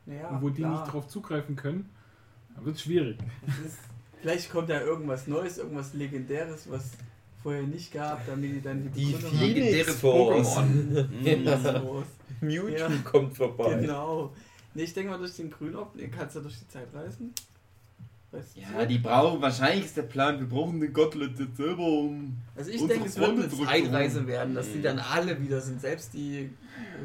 [0.07, 0.81] Naja, und wo die klar.
[0.81, 1.87] nicht drauf zugreifen können,
[2.55, 3.19] dann wird es schwierig.
[3.63, 3.77] Ist,
[4.19, 6.89] vielleicht kommt da irgendwas Neues, irgendwas Legendäres, was
[7.41, 10.57] vorher nicht gab, damit die dann die Die Force.
[10.57, 11.83] Pokémon.
[11.83, 12.05] Los.
[12.41, 12.89] Mewtwo Ja.
[13.03, 13.75] kommt vorbei.
[13.75, 14.33] Genau.
[14.73, 17.33] Nee, ich denke mal, durch den Grünop nee, kannst du durch die Zeit reisen.
[18.31, 18.59] Weißt du?
[18.61, 22.37] Ja, die brauchen, wahrscheinlich ist der Plan, wir brauchen den Gotlet jetzt selber um.
[22.55, 23.49] Also ich denke, es wird eine.
[23.49, 25.79] Zeitreise werden, dass die dann alle wieder sind.
[25.79, 26.49] Selbst die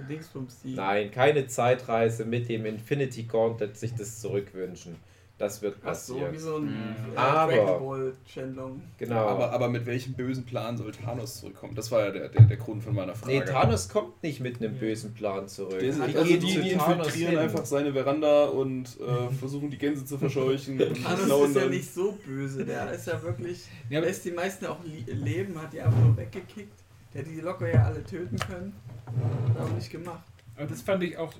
[0.08, 0.74] Dingsbums, die.
[0.74, 4.96] Nein, keine Zeitreise mit dem Infinity Gauntlet sich das zurückwünschen.
[5.42, 6.32] Das wird Ach so, passieren.
[6.32, 6.94] wie so ein Mhm.
[7.14, 8.80] äh, Aber- Dragon Ball Shenlong.
[8.96, 9.26] genau.
[9.26, 11.74] Aber, aber mit welchem bösen Plan soll Thanos zurückkommen?
[11.74, 13.38] Das war ja der, der, der Grund von meiner Frage.
[13.40, 15.80] nee, Thanos kommt nicht mit einem bösen Plan zurück.
[15.80, 17.38] Der, Die also gehen die, die Thanos infiltrieren hin.
[17.40, 20.78] einfach seine Veranda und äh, versuchen die Gänse zu verscheuchen.
[20.78, 23.64] Thanos ist ja nicht so böse, der ist ja wirklich.
[23.90, 26.78] Ja, lässt die meisten auch leben, hat die einfach nur weggekickt.
[27.12, 28.74] Der hätte die locker ja alle töten können.
[29.06, 30.22] Hat er auch nicht gemacht.
[30.56, 31.32] Aber das fand ich auch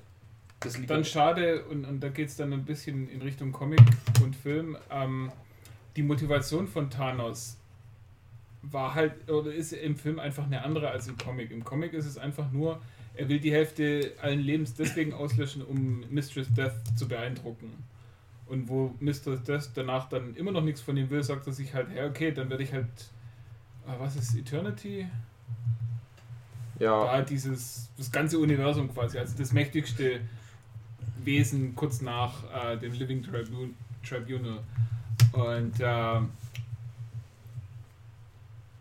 [0.63, 3.81] Das liegt dann schade, und, und da geht es dann ein bisschen in Richtung Comic
[4.23, 4.77] und Film.
[4.89, 5.31] Ähm,
[5.95, 7.57] die Motivation von Thanos
[8.61, 11.51] war halt, oder ist im Film einfach eine andere als im Comic.
[11.51, 12.81] Im Comic ist es einfach nur,
[13.15, 17.71] er will die Hälfte allen Lebens deswegen auslöschen, um Mistress Death zu beeindrucken.
[18.47, 21.73] Und wo Mistress Death danach dann immer noch nichts von ihm will, sagt er sich
[21.73, 22.87] halt, ja, okay, dann werde ich halt,
[23.87, 25.07] äh, was ist Eternity?
[26.79, 27.05] Ja.
[27.05, 30.21] da dieses, das ganze Universum quasi, also das mächtigste
[31.23, 34.59] Wesen kurz nach äh, dem Living Tribun Tribunal.
[35.33, 36.19] Und äh,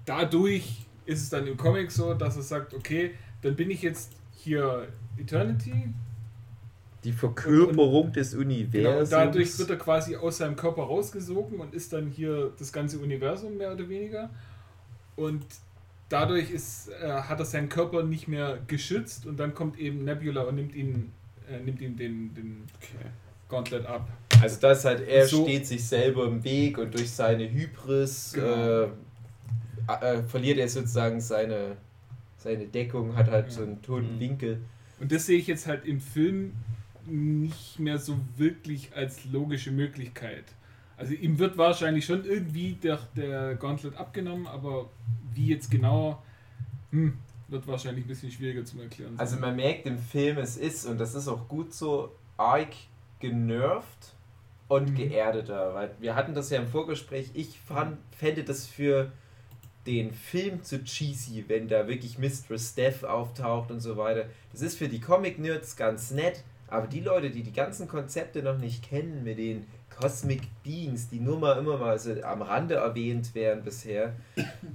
[0.04, 4.12] dadurch ist es dann im Comic so, dass er sagt, okay, dann bin ich jetzt
[4.36, 5.92] hier Eternity.
[7.04, 9.02] Die Verkörperung des Genau, Universums.
[9.02, 12.98] und dadurch wird er quasi aus seinem Körper rausgesogen und ist dann hier das ganze
[13.00, 14.30] Universum mehr oder weniger.
[15.16, 15.44] Und
[16.08, 20.42] dadurch ist, äh, hat er seinen Körper nicht mehr geschützt und dann kommt eben Nebula
[20.42, 21.12] und nimmt ihn,
[21.50, 23.08] äh, nimmt ihm den, den Okay.
[23.48, 24.08] Gauntlet ab.
[24.40, 28.84] Also das halt, er So- steht sich selber im Weg und durch seine Hybris Genau.
[28.84, 28.88] äh,
[30.00, 31.76] äh, verliert er sozusagen seine,
[32.38, 33.52] seine Deckung, hat halt Ja.
[33.52, 34.20] so einen toten Mhm.
[34.20, 34.60] Winkel.
[35.00, 36.52] Und das sehe ich jetzt halt im Film
[37.06, 40.44] nicht mehr so wirklich als logische Möglichkeit.
[40.96, 44.88] Also ihm wird wahrscheinlich schon irgendwie der, der Gauntlet abgenommen, aber
[45.34, 46.22] wie jetzt genau,
[46.90, 47.14] hm,
[47.52, 49.14] wird wahrscheinlich ein bisschen schwieriger zu erklären.
[49.18, 52.72] Also man merkt im Film, es ist, und das ist auch gut so, arg
[53.20, 54.14] genervt
[54.68, 54.94] und Mhm.
[54.96, 55.74] geerdeter.
[55.74, 59.12] Weil wir hatten das ja im Vorgespräch, ich fand, fände das für
[59.86, 64.26] den Film zu cheesy, wenn da wirklich Mistress Death auftaucht und so weiter.
[64.52, 68.58] Das ist für die Comic-Nerds ganz nett, aber die Leute, die die ganzen Konzepte noch
[68.58, 69.66] nicht kennen mit den
[70.02, 74.14] Cosmic Beings, die nur mal immer mal so am Rande erwähnt werden bisher,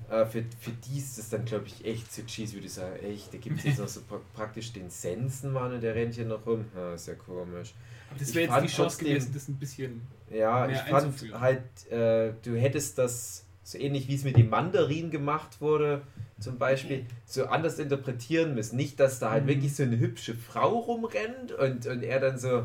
[0.09, 2.95] äh, für, für die ist das dann, glaube ich, echt zu cheesy, würde ich sagen.
[3.03, 6.25] Echt, da gibt es jetzt noch so pra praktisch den Sensenmann und der rennt hier
[6.25, 6.65] noch rum.
[6.75, 7.73] Ja, ist ja komisch.
[8.09, 10.01] Aber das wäre jetzt die Chance trotzdem- gewesen, das ein bisschen.
[10.31, 15.11] Ja, ich fand halt, äh, du hättest das so ähnlich wie es mit dem Mandarin
[15.11, 16.01] gemacht wurde,
[16.39, 18.77] zum Beispiel, so anders interpretieren müssen.
[18.77, 19.47] Nicht, dass da halt Mhm.
[19.49, 22.63] wirklich so eine hübsche Frau rumrennt und, und er dann so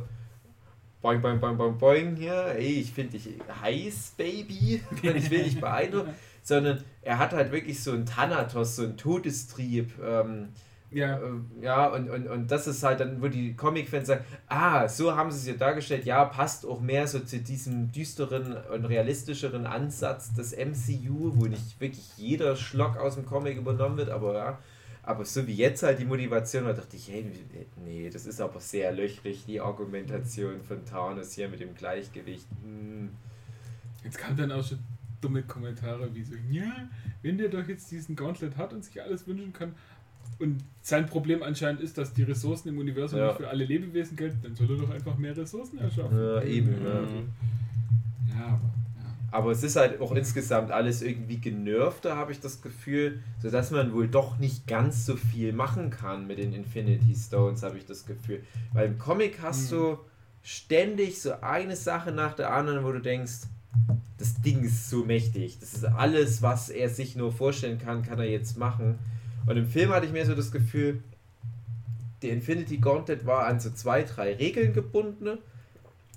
[1.03, 3.29] boing, boing, boing, boing, boing hier, ey, ich finde dich
[3.61, 8.77] heiß, Baby, und ich will dich beeindrucken, sondern er hat halt wirklich so einen Thanatos,
[8.77, 10.49] so einen Todestrieb, ähm,
[10.93, 11.21] Ja, äh,
[11.61, 15.31] Ja, und, und, und das ist halt dann, wo die Comic-Fans sagen, ah, so haben
[15.31, 20.33] sie es ja dargestellt, ja, passt auch mehr so zu diesem düsteren und realistischeren Ansatz
[20.35, 24.59] des MCU, wo nicht wirklich jeder Schlock aus dem Comic übernommen wird, aber ja,
[25.03, 27.27] aber so wie jetzt halt die Motivation, da dachte ich, hey,
[27.85, 32.47] nee, das ist aber sehr löchrig, die Argumentation von Thanos hier mit dem Gleichgewicht.
[32.63, 33.11] Hm.
[34.05, 34.79] jetzt kamen dann auch schon
[35.21, 36.89] dumme Kommentare wie so, ja,
[37.23, 39.75] wenn der doch jetzt diesen Gauntlet hat und sich alles wünschen kann.
[40.39, 43.29] Und sein Problem anscheinend ist, dass die Ressourcen im Universum Ja.
[43.29, 46.19] nicht für alle Lebewesen gelten, dann soll er doch einfach mehr Ressourcen erschaffen.
[46.19, 47.03] Ja, eben, ja.
[48.35, 48.82] Ja, aber.
[49.33, 53.93] Aber es ist halt auch insgesamt alles irgendwie genervter, habe ich das Gefühl, sodass man
[53.95, 58.05] wohl doch nicht ganz so viel machen kann mit den Infinity Stones, habe ich das
[58.07, 58.43] Gefühl.
[58.75, 59.77] Weil im Comic hast Mhm.
[59.77, 59.99] du
[60.43, 63.47] ständig so eine Sache nach der anderen, wo du denkst,
[64.19, 65.59] das Ding ist so mächtig.
[65.59, 68.99] Das ist alles, was er sich nur vorstellen kann, kann er jetzt machen.
[69.47, 71.03] Und im Film hatte ich mir so das Gefühl,
[72.23, 75.39] der Infinity Gauntlet war an so zwei, drei Regeln gebunden.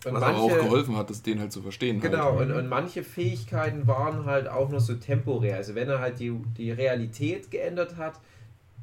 [0.06, 2.00] Und Was aber auch geholfen hat, das den halt zu verstehen.
[2.00, 2.50] Genau, Halt.
[2.52, 5.58] und, und manche Fähigkeiten waren halt auch nur so temporär.
[5.58, 8.20] Also wenn er halt die, die Realität geändert hat,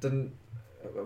[0.00, 0.32] dann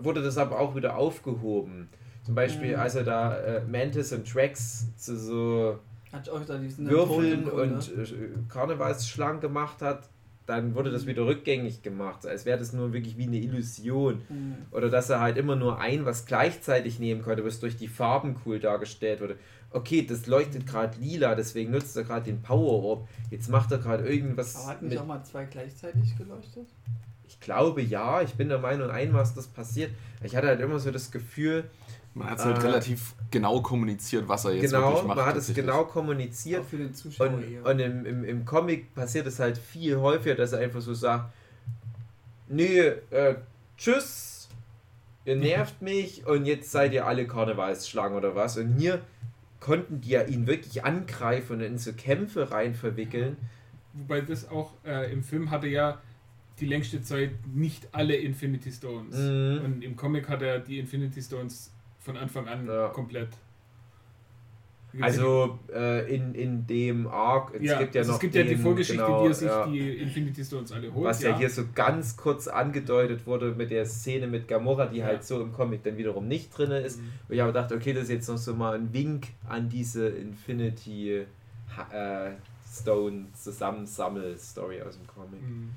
[0.01, 1.89] wurde das aber auch wieder aufgehoben.
[2.23, 2.79] Zum Beispiel, Mhm.
[2.79, 5.79] als er da äh, Mantis und Drax zu so
[6.11, 8.05] Hat euch da diesen Würfeln und äh,
[8.49, 10.09] Karnevalsschlangen gemacht hat,
[10.45, 14.21] dann wurde das wieder rückgängig gemacht, als wäre das nur wirklich wie eine Illusion.
[14.29, 14.55] Mhm.
[14.71, 18.37] Oder dass er halt immer nur ein was gleichzeitig nehmen konnte, was durch die Farben
[18.45, 19.35] cool dargestellt wurde.
[19.71, 23.07] Okay, das leuchtet gerade lila, deswegen nutzt er gerade den Power Orb.
[23.29, 26.67] Jetzt macht er gerade irgendwas Aber hat nicht auch mal zwei gleichzeitig geleuchtet?
[27.27, 29.91] Ich glaube ja, ich bin der Meinung, einmal ist das passiert.
[30.23, 31.65] Ich hatte halt immer so das Gefühl,
[32.13, 35.17] Man hat es halt Äh, relativ genau kommuniziert, was er jetzt genau, wirklich macht.
[35.17, 36.61] man hat es genau kommuniziert.
[36.61, 37.65] Auch für den Zuschauer Und, eher.
[37.65, 41.31] und im, im, im Comic passiert es halt viel häufiger, dass er einfach so sagt,
[42.47, 42.79] nee,
[43.11, 43.35] äh,
[43.77, 44.47] tschüss,
[45.25, 48.57] ihr nervt mich und jetzt seid ihr alle Karnevalsschlangen oder was.
[48.57, 49.01] Und hier
[49.59, 53.37] konnten die ja ihn wirklich angreifen und in so Kämpfe rein verwickeln.
[53.93, 55.99] Wobei das auch äh, im Film hatte ja
[56.59, 59.15] die längste Zeit nicht alle Infinity Stones.
[59.17, 59.61] Mhm.
[59.63, 62.89] Und im Comic hat er die Infinity Stones von Anfang an Ja.
[62.89, 63.29] komplett.
[65.03, 68.43] Also äh, in, in dem Arc, es ja, gibt ja also noch es gibt ja
[68.43, 71.05] die den, Vorgeschichte, genau, er sich ja, die Infinity Stones alle holt.
[71.05, 71.37] was ja.
[71.37, 75.05] hier so ganz kurz angedeutet wurde mit der Szene mit Gamora, die Ja.
[75.05, 76.99] halt so im Comic dann wiederum nicht drin ist.
[76.99, 77.11] Mhm.
[77.27, 80.07] Wo ich aber dachte, okay, das ist jetzt noch so mal ein Wink an diese
[80.07, 81.25] Infinity
[81.91, 82.31] äh,
[82.71, 85.41] Stone Zusammensammel-Story aus dem Comic.
[85.41, 85.71] Mhm.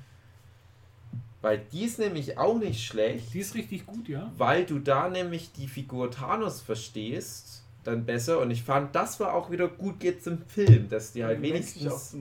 [1.41, 3.33] Weil die ist nämlich auch nicht schlecht.
[3.33, 4.31] Die ist richtig gut, ja.
[4.37, 8.39] weil du da nämlich die Figur Thanos verstehst, dann besser.
[8.39, 12.15] Und ich fand, das war auch wieder gut jetzt im Film, dass die halt wenigstens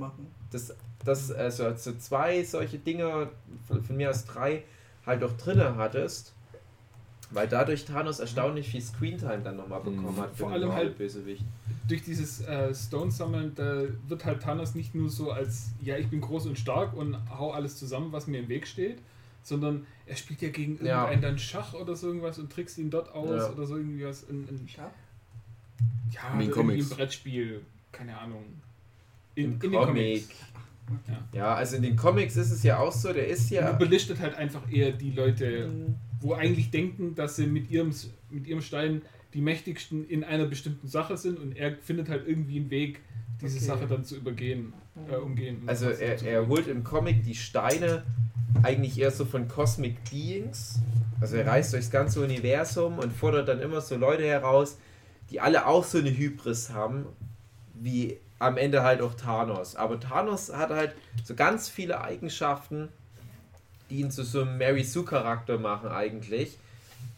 [0.50, 3.30] das, das also, also zwei solche Dinger,
[3.66, 4.64] von, von mir aus drei,
[5.06, 6.34] halt auch drinne hattest.
[7.32, 10.20] Weil dadurch Thanos erstaunlich viel Screentime dann nochmal bekommen Mhm.
[10.20, 10.30] hat.
[10.32, 11.44] für Vor allem halt- Bösewicht.
[11.86, 16.20] Durch dieses äh, Stone-Sammeln, da wird halt Thanos nicht nur so als, ja, ich bin
[16.20, 18.98] groß und stark und hau alles zusammen, was mir im Weg steht,
[19.44, 21.02] sondern er spielt ja gegen Ja.
[21.04, 23.50] irgendeinen dann Schach oder so irgendwas und trickst ihn dort aus Ja.
[23.52, 24.24] oder so irgendwie was.
[24.24, 24.90] In, in, Schach?
[26.12, 26.90] Ja, In den irgendwie Comics.
[26.90, 27.60] ein Brettspiel,
[27.92, 28.44] keine Ahnung.
[29.34, 29.86] In, Im in den Comic.
[29.86, 30.28] Comics.
[31.06, 31.38] Ja.
[31.38, 33.60] Ja, also in den Comics ist es ja auch so, der ist Ja.
[33.62, 33.72] ja.
[33.72, 35.94] belichtet halt einfach eher die Leute, Mhm.
[36.20, 37.94] wo eigentlich denken, dass sie mit ihrem,
[38.30, 42.58] mit ihrem Stein die mächtigsten in einer bestimmten Sache sind und er findet halt irgendwie
[42.58, 43.00] einen Weg,
[43.40, 43.64] diese Okay.
[43.66, 44.72] Sache dann zu übergehen,
[45.08, 45.58] äh, umgehen.
[45.62, 48.02] und Also er, er holt im Comic die Steine
[48.64, 50.80] eigentlich eher so von Cosmic Beings.
[51.20, 54.76] Also er reist durchs ganze Universum und fordert dann immer so Leute heraus,
[55.30, 57.06] die alle auch so eine Hybris haben,
[57.74, 59.76] wie am Ende halt auch Thanos.
[59.76, 62.88] Aber Thanos hat halt so ganz viele Eigenschaften,
[63.90, 66.58] die ihn zu so einem Mary Sue Charakter machen eigentlich.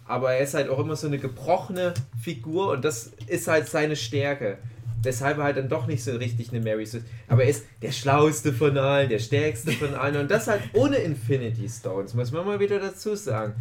[0.06, 3.96] Aber er ist halt auch immer so eine gebrochene Figur und das ist halt seine
[3.96, 4.58] Stärke.
[5.04, 7.02] Deshalb halt dann doch nicht so richtig eine Mary Sue.
[7.28, 10.96] Aber er ist der schlauste von allen, der stärkste von allen und das halt ohne
[10.96, 13.54] Infinity Stones, muss man mal wieder dazu sagen.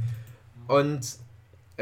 [0.67, 1.15] Und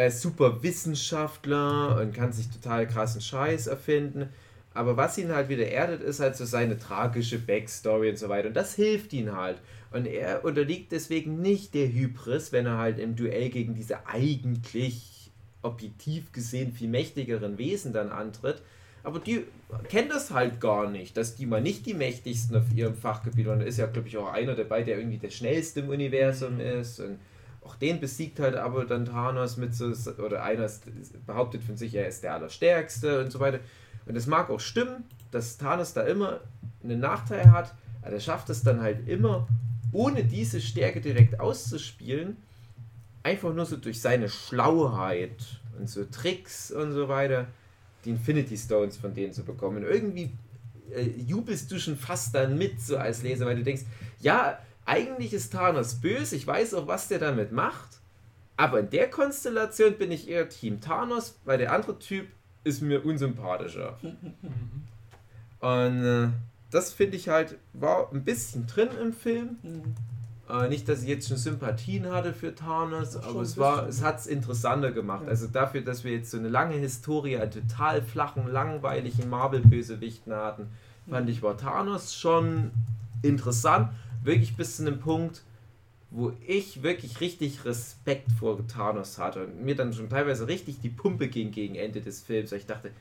[0.05, 4.29] ist super Wissenschaftler und kann sich total krassen Scheiß erfinden.
[4.73, 8.49] Aber was ihn halt wieder erdet, ist halt so seine tragische Backstory und so weiter.
[8.49, 9.57] Und das hilft ihm halt.
[9.91, 15.31] Und er unterliegt deswegen nicht der Hybris, wenn er halt im Duell gegen diese eigentlich
[15.61, 18.61] objektiv gesehen viel mächtigeren Wesen dann antritt.
[19.03, 19.45] Aber die
[19.87, 23.59] kennen das halt gar nicht, dass die mal nicht die mächtigsten auf ihrem Fachgebiet waren.
[23.59, 26.99] Da ist ja, glaube ich, auch einer dabei, der irgendwie der schnellste im Universum ist.
[26.99, 27.19] Und
[27.69, 30.83] auch den besiegt halt aber dann Thanos mit so, oder einer ist,
[31.27, 33.59] behauptet von sich, er ist der Allerstärkste und so weiter.
[34.07, 36.39] Und es mag auch stimmen, dass Thanos da immer
[36.83, 39.47] einen Nachteil hat, aber er schafft es dann halt immer,
[39.91, 42.37] ohne diese Stärke direkt auszuspielen,
[43.21, 47.47] einfach nur so durch seine Schlauheit und so Tricks und so weiter,
[48.03, 49.77] die Infinity Stones von denen zu bekommen.
[49.77, 50.31] Und irgendwie
[50.91, 53.83] äh, jubelst du schon fast dann mit, so als Leser, weil du denkst,
[54.21, 54.57] ja,
[54.89, 57.99] eigentlich ist Thanos böse, ich weiß auch, was der damit macht,
[58.57, 62.27] aber in der Konstellation bin ich eher Team Thanos, weil der andere Typ
[62.63, 63.97] ist mir unsympathischer.
[64.01, 64.33] Mhm.
[65.59, 66.27] Und äh,
[66.71, 69.57] das finde ich halt, war ein bisschen drin im Film.
[69.61, 69.95] Mhm.
[70.49, 74.19] Äh, nicht, dass ich jetzt schon Sympathien hatte für Thanos, aber es war, es hat
[74.19, 75.23] es interessanter gemacht.
[75.25, 75.29] Ja.
[75.29, 80.67] Also dafür, dass wir jetzt so eine lange Historie an total flachen, langweiligen Marvel-Bösewichten hatten,
[81.07, 82.71] fand ich war Thanos schon
[83.21, 83.89] interessant.
[84.23, 85.43] Wirklich bis zu einem Punkt,
[86.11, 90.89] wo ich wirklich richtig Respekt vor Thanos hatte und mir dann schon teilweise richtig die
[90.89, 92.51] Pumpe ging gegen Ende des Films.
[92.51, 92.91] Ich dachte,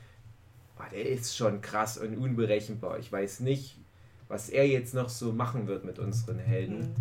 [0.77, 2.99] ah, der ist schon krass und unberechenbar.
[2.99, 3.79] Ich weiß nicht,
[4.29, 6.81] was er jetzt noch so machen wird mit unseren Helden.
[6.81, 6.95] Mhm.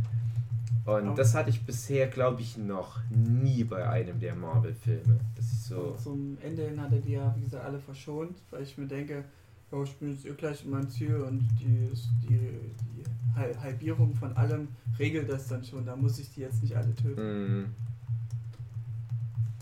[0.88, 5.20] Und das hatte ich bisher, glaube ich, noch nie bei einem der Marvel-Filme.
[5.68, 5.98] So.
[6.02, 9.26] Zum Ende hin hat er die ja, wie gesagt, alle verschont, weil ich mir denke,
[9.72, 11.90] ja, ich bin jetzt eh gleich in meinem Ziel und die,
[12.28, 13.04] die, die
[13.36, 15.86] Hal- Halbierung von allem regelt das dann schon.
[15.86, 17.62] Da muss ich die jetzt nicht alle töten.
[17.62, 17.76] Mm.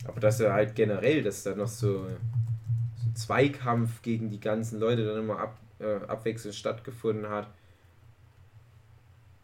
[0.08, 5.06] Aber dass er halt generell, dass da noch so, so Zweikampf gegen die ganzen Leute
[5.06, 7.48] dann immer ab, äh, abwechselnd stattgefunden hat,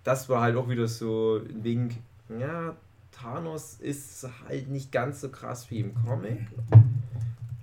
[0.03, 1.95] das war halt auch wieder so ein Wink.
[2.39, 2.75] Ja,
[3.11, 6.39] Thanos ist halt nicht ganz so krass wie im Comic.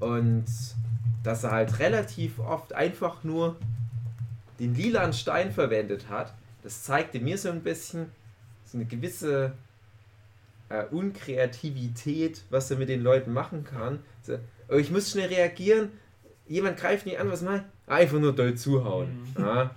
[0.00, 0.44] Und
[1.28, 3.56] dass er halt relativ oft einfach nur
[4.58, 8.06] den lilanen Stein verwendet hat, das zeigte mir so ein bisschen
[8.64, 9.52] so eine gewisse
[10.70, 13.98] äh, Unkreativität, was er mit den Leuten machen kann.
[14.22, 14.38] So,
[14.70, 15.90] oh, ich muss schnell reagieren,
[16.46, 17.92] jemand greift nicht an, was mache ich?
[17.92, 19.28] Einfach nur doll zuhauen.
[19.36, 19.44] Mhm.
[19.44, 19.74] Ja.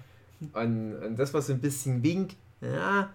[0.53, 3.09] Und, und das war so ein bisschen Wink, ja,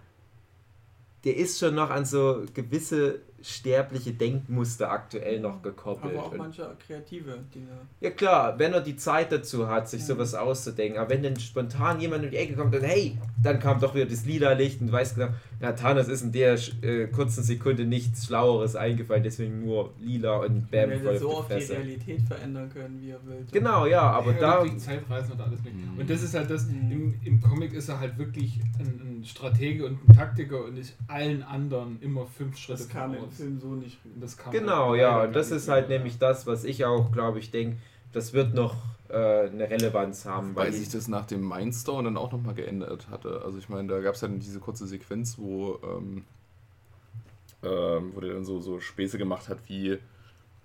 [1.25, 6.15] der ist schon noch an so gewisse sterbliche Denkmuster aktuell noch gekoppelt.
[6.15, 7.69] Aber auch Und- manche kreative Dinge.
[8.01, 10.07] ja klar, wenn er die Zeit dazu hat, sich Mhm.
[10.07, 10.99] sowas auszudenken.
[10.99, 14.07] Aber wenn dann spontan jemand um die Ecke kommt und hey, dann kam doch wieder
[14.07, 15.29] das lila Licht und du weißt genau,
[15.61, 20.71] ja, Thanos ist in der äh, kurzen Sekunde nichts Schlaueres eingefallen, deswegen nur lila und
[20.71, 21.73] bam, er voll hätte so auf auf die.
[21.73, 23.47] Realität verändern können, wie er will.
[23.51, 24.65] Genau, ja, aber ja, da.
[24.65, 25.87] wegen Zeitreisen und alles mögliche.
[25.87, 25.99] Mhm.
[25.99, 26.91] Und das ist halt das, Mhm.
[26.93, 30.95] im, im Comic ist er halt wirklich ein, ein Stratege und ein Taktiker und ist
[31.09, 33.35] allen anderen immer fünf Schritte Das kam im voraus.
[33.37, 36.65] Film so nicht das kam Genau, halt ja, und das ist halt nämlich das, was
[36.65, 37.79] ich auch, glaube ich, denke,
[38.17, 38.75] das wird noch
[39.11, 39.15] äh,
[39.49, 40.57] eine Relevanz haben.
[40.57, 43.43] Weil Weil sich das nach dem Mindstone dann auch nochmal geändert hatte.
[43.45, 46.25] Also ich meine, da gab es ja dann diese kurze Sequenz, wo, ähm,
[47.63, 49.99] ähm, wo der dann so, so Späße gemacht hat, wie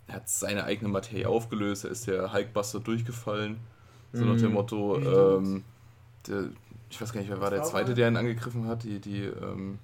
[0.07, 3.57] er hat seine eigene Materie aufgelöst, er ist der Hulkbuster durchgefallen.
[4.13, 4.53] So nach dem Mhm.
[4.53, 5.63] Motto, ähm,
[6.27, 6.49] der,
[6.89, 9.79] ich weiß gar nicht, wer war der zweite, der ihn angegriffen hat, die, die, ähm,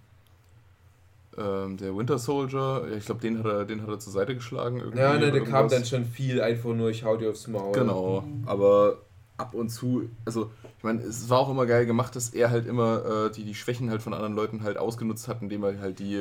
[1.38, 4.34] ähm, der Winter Soldier, ja, ich glaube, den hat er, den hat er zur Seite
[4.36, 4.80] geschlagen.
[4.80, 5.72] irgendwie ja, ne, oder da kam irgendwas.
[5.72, 7.72] dann schon viel einfach nur, ich hau dir aufs Maul.
[7.74, 8.44] Genau, Mhm.
[8.48, 8.98] aber
[9.38, 12.66] ab und zu, also ich meine, es war auch immer geil gemacht, dass er halt
[12.66, 16.00] immer äh, die, die Schwächen halt von anderen Leuten halt ausgenutzt hat, indem er halt
[16.00, 16.18] die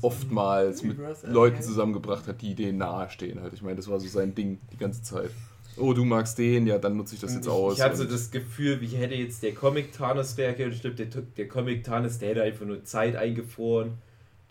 [0.00, 3.52] oftmals mit Leuten zusammengebracht hat, die denen nahestehen halt.
[3.52, 5.30] Ich meine, das war so sein Ding die ganze Zeit.
[5.76, 7.74] Oh, du magst den, ja, dann nutze ich das jetzt ich, aus.
[7.78, 10.72] Ich hatte so das Gefühl, wie hätte jetzt der Comic Thanos reagiert.
[10.72, 13.94] Ich glaube, der, der Comic Thanos, der hätte einfach nur Zeit eingefroren.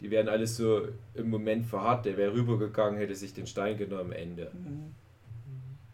[0.02, 2.06] Die wären alles so im Moment verharrt.
[2.06, 4.52] Der wäre rübergegangen, hätte sich den Stein genommen, Ende.
[4.54, 4.94] Mhm.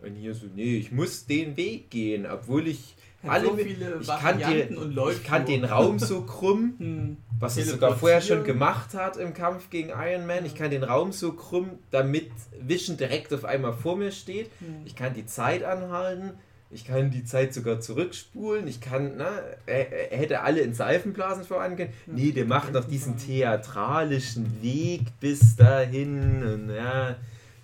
[0.06, 2.96] Und hier so, nee, ich muss den Weg gehen, obwohl ich
[3.28, 5.18] alle so viele ich kann, den, und Läufe.
[5.18, 7.18] ich kann den Raum so krummen, Hm.
[7.40, 10.46] was er sogar vorher schon gemacht hat im Kampf gegen Iron Man.
[10.46, 14.50] Ich kann den Raum so krummen, damit Vision direkt auf einmal vor mir steht.
[14.60, 14.84] Hm.
[14.86, 16.32] Ich kann die Zeit anhalten.
[16.72, 18.68] Ich kann die Zeit sogar zurückspulen.
[18.68, 19.28] Ich kann, na,
[19.66, 21.90] er, er hätte alle in Seifenblasen vorangehen.
[22.06, 22.14] Ja.
[22.14, 26.44] Nee, der macht noch diesen theatralischen Weg bis dahin.
[26.44, 27.16] Und ja,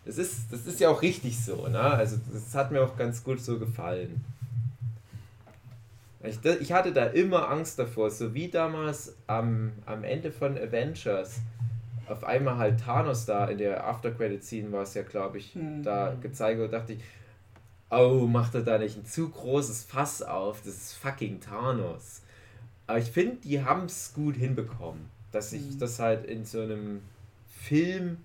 [0.05, 1.67] das ist, das ist ja auch richtig so.
[1.67, 1.79] Ne?
[1.79, 4.25] Also, das hat mir auch ganz gut so gefallen.
[6.27, 11.39] Ich, ich hatte da immer Angst davor, so wie damals am, am Ende von Avengers.
[12.07, 15.81] Auf einmal halt Thanos da in der After-Credit-Scene war es ja, glaube ich, Hm.
[15.83, 16.99] da gezeigt wurde, dachte ich,
[17.89, 20.59] oh, macht er da nicht ein zu großes Fass auf?
[20.63, 22.21] Das ist fucking Thanos.
[22.87, 25.79] Aber ich finde, die haben es gut hinbekommen, dass ich Mhm.
[25.79, 27.01] das halt in so einem
[27.49, 28.17] Film,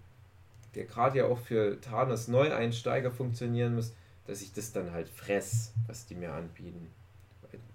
[0.74, 3.94] der gerade ja auch für Thanos Neueinsteiger funktionieren muss,
[4.26, 6.88] dass ich das dann halt fress, was die mir anbieten.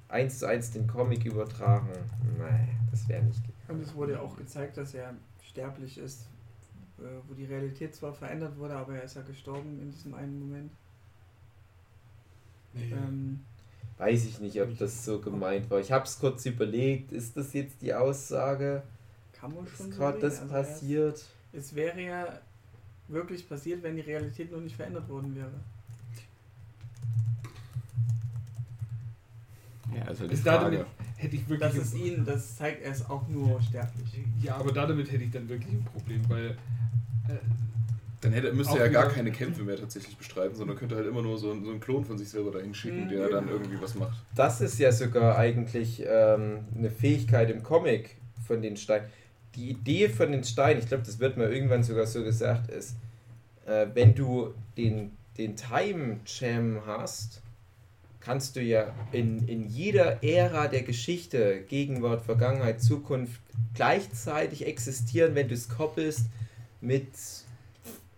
[0.07, 1.89] Eins zu eins den Comic übertragen,
[2.37, 6.27] nein, das wäre nicht Und es wurde ja auch gezeigt, dass er sterblich ist,
[6.99, 10.39] äh, wo die Realität zwar verändert wurde, aber er ist ja gestorben in diesem einen
[10.39, 10.71] Moment.
[12.75, 13.39] Ähm,
[13.97, 15.79] Weiß ich nicht, ob das so gemeint war.
[15.79, 18.83] Ich habe es kurz überlegt, ist das jetzt die Aussage?
[19.45, 21.25] kann man schon Ist gerade das Also er passiert?
[21.53, 22.39] Es wäre ja
[23.07, 25.53] wirklich passiert, wenn die Realität noch nicht verändert worden wäre.
[29.95, 30.85] Ja, die Bis Frage.
[31.17, 31.71] hätte ich wirklich.
[31.73, 34.05] Das ist ihn, das zeigt, er ist auch nur sterblich.
[34.41, 36.51] ja, aber damit hätte ich dann wirklich ein Problem, weil.
[37.27, 37.37] Äh,
[38.21, 41.21] Dann hätte, müsste er ja gar keine Kämpfe mehr tatsächlich bestreiten, sondern könnte halt immer
[41.21, 43.09] nur so, einen- so einen Klon von sich selber dahin schicken, Mhm.
[43.09, 44.13] der dann irgendwie was macht.
[44.35, 48.15] Das ist ja sogar eigentlich ähm, eine Fähigkeit im Comic
[48.47, 49.07] von den Steinen.
[49.55, 52.95] Die Idee von den Steinen, ich glaube, das wird mal irgendwann sogar so gesagt, ist,
[53.67, 57.41] äh, wenn du den, den Time Jam hast,
[58.25, 63.39] kannst du ja in, in jeder Ära der Geschichte, Gegenwart, Vergangenheit, Zukunft,
[63.75, 66.25] gleichzeitig existieren, wenn du es koppelst
[66.81, 67.07] mit,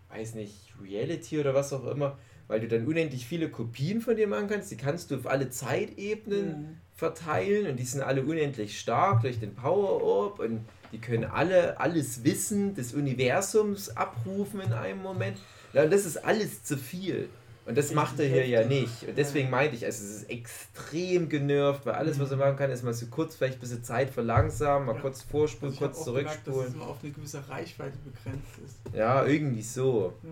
[0.09, 4.27] weiß nicht, Reality oder was auch immer, weil du dann unendlich viele Kopien von dir
[4.27, 4.71] machen kannst.
[4.71, 9.55] Die kannst du auf alle Zeitebenen verteilen und die sind alle unendlich stark durch den
[9.55, 10.61] Power Orb und
[10.93, 15.37] die können alle alles Wissen des Universums abrufen in einem Moment.
[15.73, 17.27] Ja, das ist alles zu viel.
[17.67, 19.03] Und das macht er hier ja nicht.
[19.07, 22.71] Und deswegen meinte ich, also es ist extrem genervt, weil alles, was er machen kann,
[22.71, 25.01] ist mal so kurz vielleicht ein bisschen Zeit verlangsamen, mal Ja.
[25.01, 26.67] kurz vorspulen, Also kurz auch gemerkt, dass zurückspulen.
[26.69, 28.95] es immer auf eine gewisse Reichweite begrenzt ist.
[28.95, 30.13] Ja, irgendwie so.
[30.23, 30.29] Ja.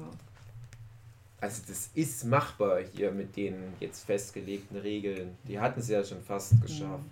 [1.42, 5.38] Also das ist machbar hier mit den jetzt festgelegten Regeln.
[5.48, 7.04] Die hatten sie ja schon fast geschafft.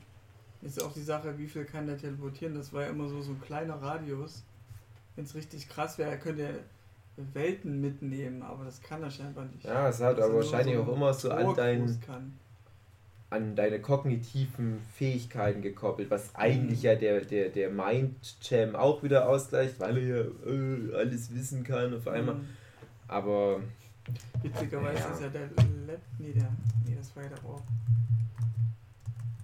[0.62, 0.68] Mhm.
[0.68, 2.56] Ist auch die Sache, wie viel kann der teleportieren?
[2.56, 4.44] Das war ja immer so, so ein kleiner Radius.
[5.18, 6.62] Wenn es richtig krass wäre, er könnte
[7.34, 9.64] Welten mitnehmen, aber das kann er scheinbar nicht.
[9.66, 12.00] Ja, es hat Dass er aber wahrscheinlich so auch immer so an, Tor dein, groß
[12.02, 12.34] kann.
[13.30, 16.86] an deine kognitiven Fähigkeiten gekoppelt, was eigentlich Mhm.
[16.86, 21.64] ja der, der, der Mind Jam auch wieder ausgleicht, weil er ja äh, alles wissen
[21.64, 22.36] kann auf einmal.
[22.36, 22.46] Mhm.
[23.08, 23.60] Aber
[24.42, 25.14] Witzigerweise Ja.
[25.14, 25.48] ist ja der
[25.88, 26.50] Let nee, der
[26.86, 27.64] nee, das war ja der Orb.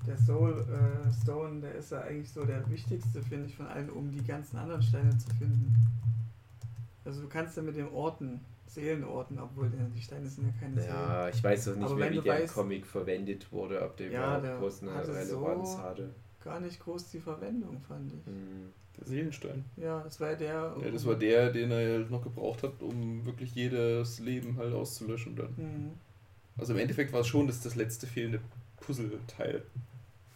[0.07, 3.89] Der Soul äh, Stone, der ist ja eigentlich so der wichtigste, finde ich, von allen,
[3.89, 5.74] um die ganzen anderen Steine zu finden.
[7.10, 10.80] Also du kannst ja mit den Orten, Seelenorten, obwohl die- die Steine sind ja keine
[10.80, 10.93] Seelen.
[10.93, 14.12] Ja, ich weiß auch nicht Aber mehr, wie der weißt- Comic verwendet wurde, ob der
[14.12, 16.10] Ja, überhaupt der groß eine hatte Relevanz so- hatte.
[16.43, 18.24] Gar nicht groß die Verwendung, fand ich.
[18.28, 18.72] Hm.
[18.99, 19.66] Der Seelenstein.
[19.76, 20.76] Ja, das war der.
[20.84, 24.74] Ja, das war der, den er halt noch gebraucht hat, um wirklich jedes Leben halt
[24.76, 25.53] auszulöschen dann.
[25.57, 25.91] Mhm.
[26.57, 28.39] Also im Endeffekt war es schon das, das letzte fehlende
[28.82, 29.64] Puzzleteil,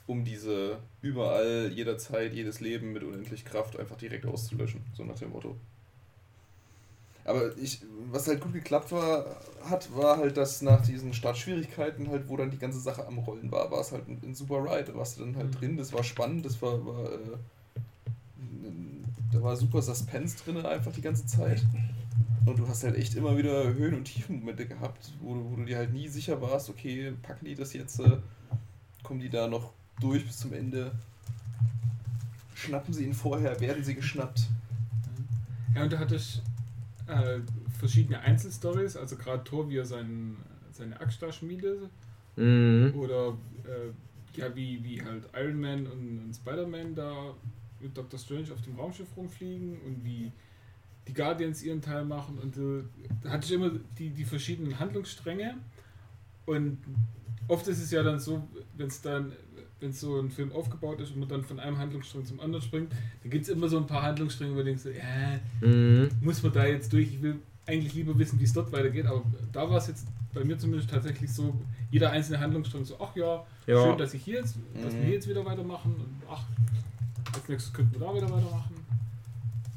[0.08, 5.30] um diese überall, jederzeit, jedes Leben mit unendlich Kraft einfach direkt auszulöschen, so nach dem
[5.32, 5.56] Motto.
[7.26, 9.26] Aber ich, was halt gut geklappt war,
[9.64, 13.50] hat, war halt, dass nach diesen Startschwierigkeiten halt, wo dann die ganze Sache am Rollen
[13.52, 14.92] war, war es halt ein, ein super Ride.
[14.92, 15.52] Da warst du dann halt Mhm.
[15.60, 17.38] drin, das war spannend, das war, war äh,
[19.32, 21.64] da war super Suspense drin einfach die ganze Zeit.
[22.46, 25.66] Und du hast halt echt immer wieder Höhen- und Tiefenmomente gehabt, wo du, wo du
[25.66, 28.18] dir halt nie sicher warst, okay, packen die das jetzt, äh,
[29.02, 29.72] kommen die da noch
[30.02, 30.92] durch bis zum Ende,
[32.54, 34.42] schnappen sie ihn vorher, werden sie geschnappt.
[35.74, 36.42] Ja, und da hatte ich
[37.08, 37.40] äh,
[37.80, 40.38] verschiedene Einzelstories, also gerade Thor, wie er sein,
[40.72, 41.90] seine Axt da schmiedet,
[42.36, 42.94] Mhm.
[42.96, 47.36] oder äh, ja, wie, wie halt Iron Man und, und Spider-Man da
[47.80, 50.32] mit Doctor Strange auf dem Raumschiff rumfliegen und wie
[51.08, 52.84] die Guardians ihren Teil machen und äh,
[53.22, 55.58] da hatte ich immer die, die verschiedenen Handlungsstränge.
[56.46, 56.78] Und
[57.48, 58.48] oft ist es ja dann so,
[58.78, 59.32] wenn es dann
[59.84, 62.92] wenn so ein Film aufgebaut ist und man dann von einem Handlungsstrang zum anderen springt,
[63.22, 66.10] dann gibt es immer so ein paar Handlungsstränge, wo du denkst, so, ja, Mhm.
[66.22, 67.10] muss man da jetzt durch?
[67.10, 70.44] Ich will eigentlich lieber wissen, wie es dort weitergeht, aber da war es jetzt bei
[70.44, 71.54] mir zumindest tatsächlich so,
[71.92, 73.84] jeder einzelne Handlungsstrang so, ach ja, Ja.
[73.84, 75.06] schön, dass ich hier jetzt, dass wir Mhm.
[75.06, 76.44] hier jetzt wieder weitermachen und ach,
[77.34, 78.76] als nächstes könnten wir da wieder weitermachen.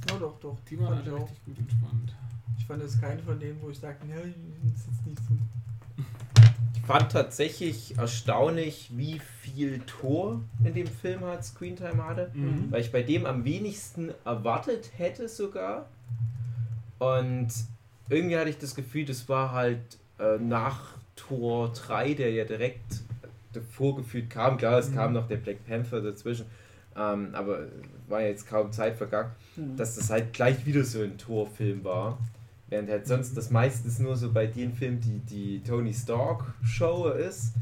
[0.09, 0.57] Ja, doch, doch.
[0.71, 2.15] Die waren alle richtig gut und spannend.
[2.59, 5.35] Ich fand es keinen von denen, wo ich sagte, ja, das ist jetzt nicht so.
[6.87, 12.31] Ich fand tatsächlich erstaunlich, wie viel Tor in dem Film hat Screentime hatte.
[12.33, 12.71] Mhm.
[12.71, 15.89] Weil ich bei dem am wenigsten erwartet hätte sogar.
[17.01, 17.49] Und
[18.09, 19.81] irgendwie hatte ich das Gefühl, das war halt
[20.21, 23.01] äh, nach Tor 3, der ja direkt
[23.53, 24.57] davor gefühlt kam.
[24.57, 24.95] Klar, es Mhm.
[24.95, 26.47] kam noch der Black Panther dazwischen.
[26.97, 27.67] Ähm, aber
[28.07, 29.77] war jetzt kaum Zeit vergangen, Mhm.
[29.77, 32.17] dass das halt gleich wieder so ein Torfilm war.
[32.69, 37.09] Während halt sonst das meistens nur so bei den Filmen, die die Tony Stark Show
[37.09, 37.53] ist,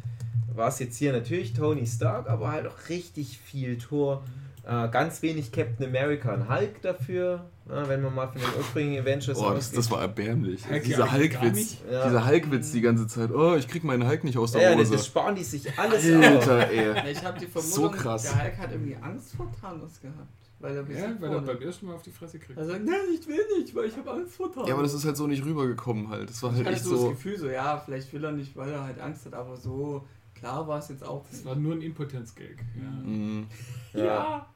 [0.54, 4.22] war es jetzt hier natürlich Tony Stark, aber halt auch richtig viel Tor.
[4.66, 9.02] Äh, ganz wenig Captain America und Hulk dafür, äh, wenn man mal von den ursprünglichen
[9.02, 10.66] Avengers Oh, das, das war erbärmlich.
[10.70, 11.76] Hulk Dieser Hulkwitz.
[11.90, 12.04] Ja.
[12.06, 13.30] Dieser Hulkwitz die ganze Zeit.
[13.30, 15.04] Oh, ich krieg meinen Hulk nicht aus der ja, ja, das, Hose.
[15.04, 16.24] sparen die sich alles auf.
[16.24, 17.12] Alter, ey.
[17.12, 18.22] Ich habe die So Vermutung, krass.
[18.22, 20.43] der Hulk hat irgendwie Angst vor Thanos gehabt.
[20.64, 22.58] Weil er Ja, weil er beim ersten Mal auf die Fresse kriegt.
[22.58, 24.66] Er sagt, nein, ich will nicht, weil ich habe Angst vor Thanos.
[24.66, 26.30] Ja, aber das ist halt so nicht rübergekommen halt.
[26.30, 27.10] Das war ich halt hatte echt so das so.
[27.10, 30.66] Gefühl, so, ja, vielleicht will er nicht, weil er halt Angst hat, aber so klar
[30.66, 32.64] war es jetzt auch Das war nur ein Impotenz-Gag.
[32.76, 33.06] Ja.
[33.06, 33.46] Mhm.
[33.94, 34.46] Ja.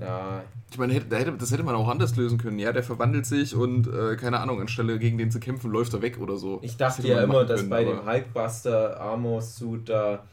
[0.00, 0.44] ja.
[0.70, 2.60] Ich meine, das hätte man auch anders lösen können.
[2.60, 6.00] Ja, der verwandelt sich und äh, keine Ahnung, anstelle gegen den zu kämpfen, läuft er
[6.00, 6.60] weg oder so.
[6.62, 10.24] Ich dachte ja immer, machen dass können, bei dem Hulkbuster Armor Suit da,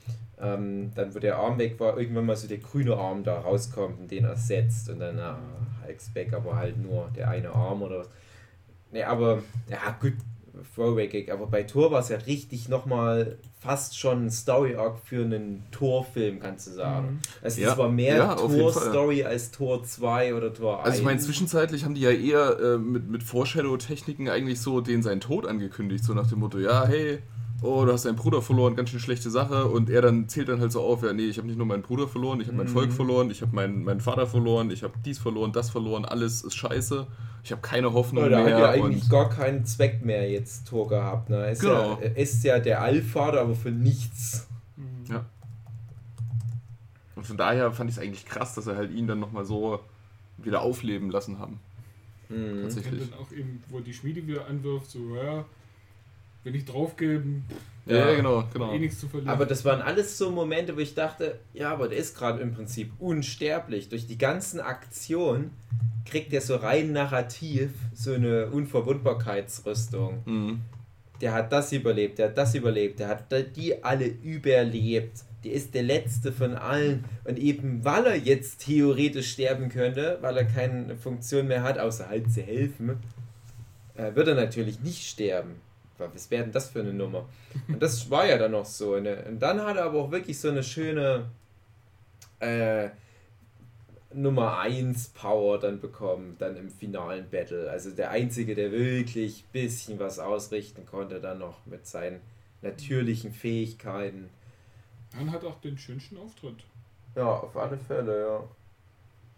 [0.42, 4.00] ähm, dann wo der Arm weg war, irgendwann mal so der grüne Arm da rauskommt
[4.00, 5.40] und den ersetzt und dann, na,
[5.86, 8.10] Hulk's weg, aber halt nur der eine Arm oder was.
[8.92, 10.14] Ne, aber, ja gut,
[10.76, 15.64] Throwback, aber bei Thor war es ja richtig nochmal fast schon ein Story-Arc für einen
[15.72, 17.08] Thor-Film, kannst du sagen.
[17.08, 17.20] Mhm.
[17.42, 18.36] Also Ja, es war mehr ja.
[18.36, 20.86] Tor-Story als Tor 2 oder Tor 1.
[20.86, 25.04] Also ich meine, zwischenzeitlich haben die ja eher äh, mit, mit Foreshadow-Techniken eigentlich so den
[25.04, 27.20] seinen Tod angekündigt, so nach dem Motto, ja, hey,
[27.62, 29.66] oh, du hast deinen Bruder verloren, ganz schön schlechte Sache.
[29.66, 31.82] Und er dann zählt dann halt so auf, ja, nee, ich habe nicht nur meinen
[31.84, 32.72] Bruder verloren, ich habe mein Mhm.
[32.72, 36.44] Volk verloren, ich habe meinen, meinen Vater verloren, ich habe dies verloren, das verloren, alles
[36.44, 37.08] ist scheiße.
[37.44, 38.70] Ich habe keine Hoffnung Ja, der hat ja mehr.
[38.70, 41.30] eigentlich und gar keinen Zweck mehr jetzt Tor gehabt.
[41.30, 41.38] Ne?
[41.38, 41.92] Er ist, Genau.
[41.94, 44.48] ja, er ist ja der Allvater, aber für nichts.
[44.78, 45.06] Mhm.
[45.14, 45.26] Ja.
[47.16, 49.80] Und von daher fand ich es eigentlich krass, dass er halt ihn dann nochmal so
[50.38, 51.60] wieder aufleben lassen haben.
[52.30, 52.36] Mhm.
[52.36, 53.10] Und Tatsächlich.
[53.12, 55.46] dann auch eben, wo die Schmiede wieder anwirft, so, ja,
[56.46, 57.22] wenn ich draufgehe,
[57.88, 58.16] Ja, Ja.
[58.16, 58.74] genau, genau.
[58.74, 59.30] eh nichts zu verlieren.
[59.30, 62.52] Aber das waren alles so Momente, wo ich dachte, ja, aber der ist gerade im
[62.54, 63.90] Prinzip unsterblich.
[63.90, 65.52] Durch die ganzen Aktionen
[66.06, 70.22] kriegt er so rein narrativ so eine Unverwundbarkeitsrüstung.
[70.26, 70.62] Mhm.
[71.22, 73.26] Der hat das überlebt, der hat das überlebt, der hat
[73.56, 75.20] die alle überlebt.
[75.44, 77.06] Der ist der letzte von allen.
[77.24, 82.10] Und eben weil er jetzt theoretisch sterben könnte, weil er keine Funktion mehr hat, außer
[82.10, 82.98] halt zu helfen,
[83.96, 85.52] äh, wird er natürlich nicht sterben.
[85.98, 87.28] Was wäre denn das für eine Nummer?
[87.68, 89.00] Und das war ja dann noch so.
[89.00, 89.24] Ne?
[89.28, 91.26] Und dann hat er aber auch wirklich so eine schöne
[92.40, 92.90] äh,
[94.14, 97.70] Nummer 1 Power dann bekommen, dann im finalen Battle.
[97.70, 102.22] Also der Einzige, der wirklich ein bisschen was ausrichten konnte, dann noch mit seinen
[102.62, 104.30] natürlichen Fähigkeiten.
[105.16, 106.64] Man hat auch den schönsten Auftritt.
[107.16, 108.44] Ja, auf alle Fälle, ja.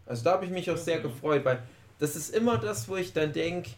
[0.06, 1.62] Also da habe ich mich auch sehr gefreut, weil
[2.00, 3.72] das ist immer das, wo ich dann denke,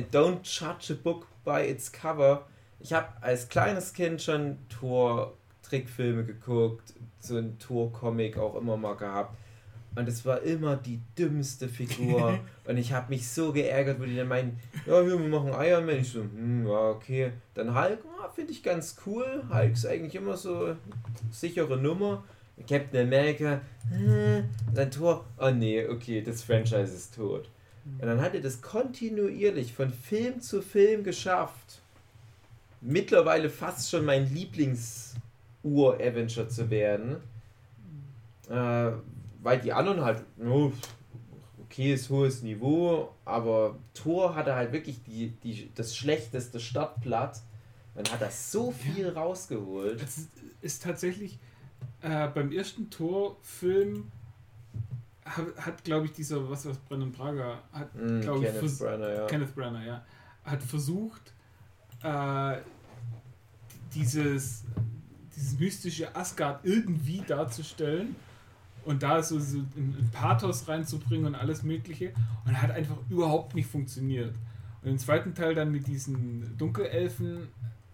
[0.00, 2.46] don't judge a book by its cover.
[2.80, 9.36] Ich habe als kleines Kind schon Tor-Trickfilme geguckt, so ein Tor-Comic auch immer mal gehabt.
[9.94, 12.38] Und es war immer die dümmste Figur.
[12.64, 15.98] und ich habe mich so geärgert, wo die dann meinen, ja, wir machen Iron Man.
[15.98, 17.32] Ich so, hm, ja, okay.
[17.54, 19.44] Dann Hulk, ja, finde ich ganz cool.
[19.52, 20.74] Hulk ist eigentlich immer so
[21.30, 22.24] sichere Nummer.
[22.68, 27.48] Captain America, hm, dann Tor, oh nee, okay, das Franchise ist tot.
[27.84, 31.80] Und dann hat er das kontinuierlich von Film zu Film geschafft.
[32.80, 37.16] Mittlerweile fast schon mein Lieblings-Ur-Avenger zu werden.
[38.48, 38.92] Äh,
[39.42, 40.72] weil die anderen halt, no,
[41.60, 47.40] okayes, hohes Niveau, aber Thor hatte halt wirklich die, die, das schlechteste Stadtblatt.
[47.94, 50.00] Man hat das so viel rausgeholt.
[50.00, 50.28] Das ist,
[50.60, 51.38] ist tatsächlich
[52.02, 54.10] äh, beim ersten Tor-Film
[55.24, 59.14] hat, hat glaube ich, dieser, was was Brennan Prager hat, Mm, glaube ich, vers- Branagh,
[59.14, 59.26] ja.
[59.26, 60.04] Kenneth Branagh, ja,
[60.44, 61.32] hat versucht,
[62.02, 62.56] äh,
[63.94, 64.64] dieses,
[65.36, 68.16] dieses mystische Asgard irgendwie darzustellen
[68.84, 72.12] und da so, so ein, ein Pathos reinzubringen und alles Mögliche
[72.46, 74.34] und hat einfach überhaupt nicht funktioniert.
[74.82, 77.48] Und im zweiten Teil dann mit diesen Dunkelelfen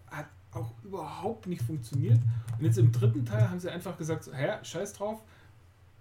[0.07, 2.19] hat auch überhaupt nicht funktioniert.
[2.57, 5.21] Und jetzt im dritten Teil haben sie einfach gesagt, so, hä, scheiß drauf,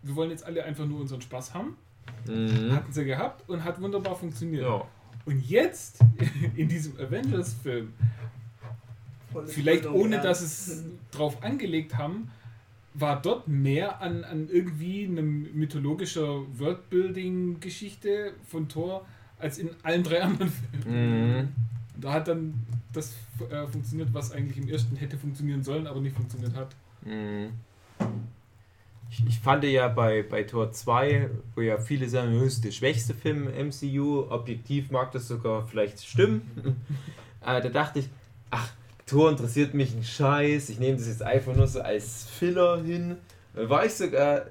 [0.03, 1.77] wir wollen jetzt alle einfach nur unseren Spaß haben.
[2.27, 2.73] Mhm.
[2.73, 4.65] Hatten sie gehabt und hat wunderbar funktioniert.
[4.65, 4.87] Ja.
[5.25, 5.99] Und jetzt,
[6.57, 7.93] in diesem Avengers-Film,
[9.47, 12.31] vielleicht ohne dass es drauf angelegt haben,
[12.95, 19.07] war dort mehr an, an irgendwie einem mythologischer Worldbuilding-Geschichte von Thor
[19.39, 21.39] als in allen drei anderen Filmen.
[21.39, 21.49] Mhm.
[22.01, 22.55] Da hat dann
[22.93, 23.15] das
[23.51, 26.75] äh, funktioniert, was eigentlich im ersten hätte funktionieren sollen, aber nicht funktioniert hat.
[27.05, 27.51] Mhm.
[29.11, 32.73] Ich, ich fand ja bei, bei Tor 2, wo ja viele sagen, das ist der
[32.73, 36.43] schwächste Film im MCU, objektiv mag das sogar vielleicht stimmen.
[37.47, 38.09] äh, da dachte ich,
[38.51, 38.71] ach,
[39.07, 43.17] Tor interessiert mich ein Scheiß, ich nehme das jetzt einfach nur so als Filler hin.
[43.55, 44.47] Da war ich sogar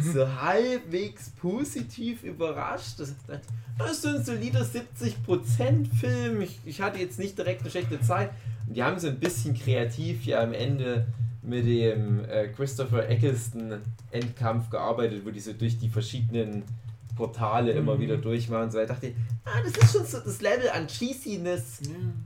[0.00, 3.00] so halbwegs positiv überrascht.
[3.00, 3.14] Das,
[3.78, 6.40] das ist so ein solider 70% Film.
[6.40, 8.30] Ich, ich hatte jetzt nicht direkt eine schlechte Zeit.
[8.66, 11.06] Und die haben so ein bisschen kreativ ja am Ende
[11.46, 13.80] mit dem äh, Christopher Eccleston
[14.10, 16.64] Endkampf gearbeitet, wo die so durch die verschiedenen
[17.16, 18.00] Portale immer Mhm.
[18.00, 18.70] wieder durchmachen.
[18.70, 19.12] So, ich dachte,
[19.44, 21.80] ah, das ist schon so das Level an Cheesiness.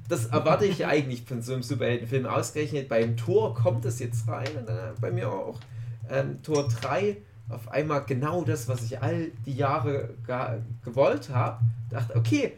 [0.08, 2.26] Das erwarte ich ja eigentlich von so einem Superheldenfilm.
[2.26, 5.60] Ausgerechnet beim Tor kommt das jetzt rein und dann bei mir auch
[6.10, 7.18] ähm, Tor 3
[7.50, 10.10] auf einmal genau das, was ich all die Jahre
[10.84, 11.60] gewollt habe.
[11.90, 12.54] Dachte, okay,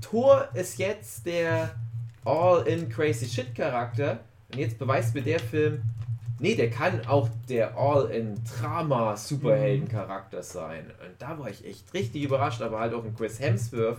[0.00, 1.74] Thor ist jetzt der
[2.24, 4.20] All-in Crazy Shit Charakter
[4.52, 5.82] und jetzt beweist mir der Film,
[6.38, 10.86] nee, der kann auch der All-in Drama Superhelden Charakter sein.
[11.04, 13.98] Und da war ich echt richtig überrascht, aber halt auch in Chris Hemsworth,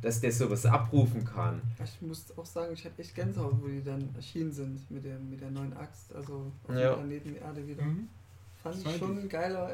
[0.00, 1.60] dass der sowas abrufen kann.
[1.82, 5.18] Ich muss auch sagen, ich hatte echt Gänsehaut, wo die dann erschienen sind mit der,
[5.18, 6.90] mit der neuen Axt, also auf Ja.
[6.94, 7.82] dem Planeten Erde wieder.
[7.82, 8.08] Mhm.
[8.62, 9.70] Fand Das ich schon ein geiler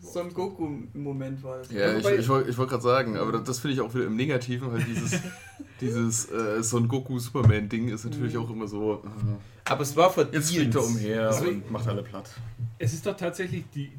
[0.00, 1.70] Son Goku-Moment war das.
[1.72, 3.94] Ja, ich, wobei- ich wollte ich wollt gerade sagen, aber das, das finde ich auch
[3.94, 5.18] wieder im Negativen, weil dieses,
[5.80, 8.40] dieses äh, Son Goku Superman-Ding ist natürlich Mhm.
[8.40, 8.94] auch immer so.
[9.04, 10.34] Äh, Aber es war verdient.
[10.34, 12.30] jetzt fliegt er umher Also- und macht alle platt.
[12.78, 13.90] Es ist doch tatsächlich die,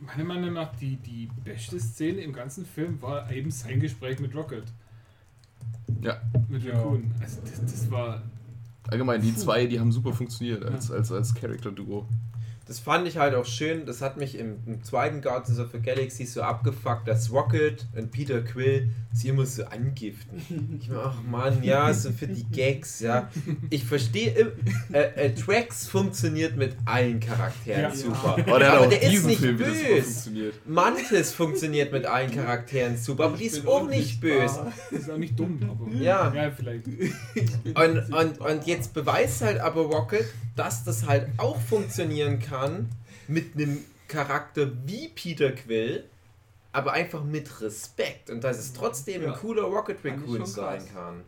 [0.00, 4.34] meiner Meinung nach, die, die beste Szene im ganzen Film war eben sein Gespräch mit
[4.34, 4.64] Rocket.
[6.02, 6.20] Ja.
[6.48, 6.74] Mit Ja.
[6.74, 7.10] Raccoon.
[7.20, 8.22] Also das, das war.
[8.88, 12.06] Allgemein, die zwei, die haben super funktioniert als, als, als Character-Duo.
[12.70, 13.84] Das fand ich halt auch schön.
[13.84, 18.12] Das hat mich im, im zweiten Guardians of the Galaxy so abgefuckt, dass Rocket und
[18.12, 20.78] Peter Quill sie immer so angiften.
[20.80, 23.28] Ich meine, ach Mann, ja, so für die Gags, ja.
[23.70, 24.52] Ich verstehe,
[24.92, 27.90] äh, äh, Drax funktioniert mit allen Charakteren Ja.
[27.92, 28.36] super.
[28.38, 29.84] Oh, der hat Aber auch der ist diesen nicht Film böse.
[30.02, 30.54] funktioniert.
[30.68, 34.72] Mantis funktioniert mit allen Charakteren super, aber die ist auch nicht böse.
[34.92, 35.90] Das ist auch nicht dumm, aber.
[35.92, 36.32] Ja.
[36.32, 36.86] Ja, vielleicht.
[36.86, 42.59] Und, und, und jetzt beweist halt aber Rocket, dass das halt auch funktionieren kann
[43.28, 46.04] mit einem Charakter wie Peter Quill,
[46.72, 49.32] aber einfach mit Respekt und dass es trotzdem Ja.
[49.32, 51.22] ein cooler Rocket Raccoon sein kann.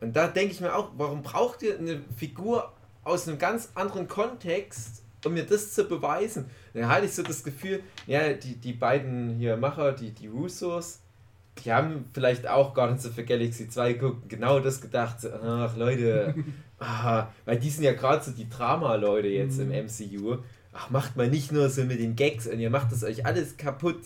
[0.00, 2.72] Und da denke ich mir auch, warum braucht ihr eine Figur
[3.04, 6.48] aus einem ganz anderen Kontext, um mir das zu beweisen?
[6.74, 11.00] Dann hatte ich so das Gefühl, ja, die, die beiden hier Macher, die, die Russos,
[11.64, 15.76] die haben vielleicht auch Guardians of the Galaxy 2 geguckt, und genau das gedacht, ach
[15.76, 16.34] Leute,
[16.78, 20.38] ah, weil die sind ja gerade so die Drama-Leute jetzt im MCU.
[20.72, 23.56] Ach, macht mal nicht nur so mit den Gags und ihr macht das euch alles
[23.56, 24.02] kaputt,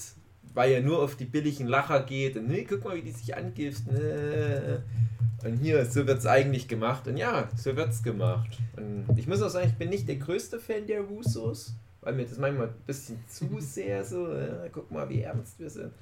[0.54, 3.36] weil ihr nur auf die billigen Lacher geht und nee, guck mal, wie die sich
[3.36, 3.96] angiften.
[3.96, 4.78] äh.
[5.44, 7.08] Und hier, so wird es eigentlich gemacht.
[7.08, 8.58] Und ja, so wird es gemacht.
[8.76, 12.24] Und ich muss auch sagen, ich bin nicht der größte Fan der Russos, weil mir
[12.24, 15.92] das manchmal ein bisschen zu sehr so, äh, guck mal, wie ernst wir sind.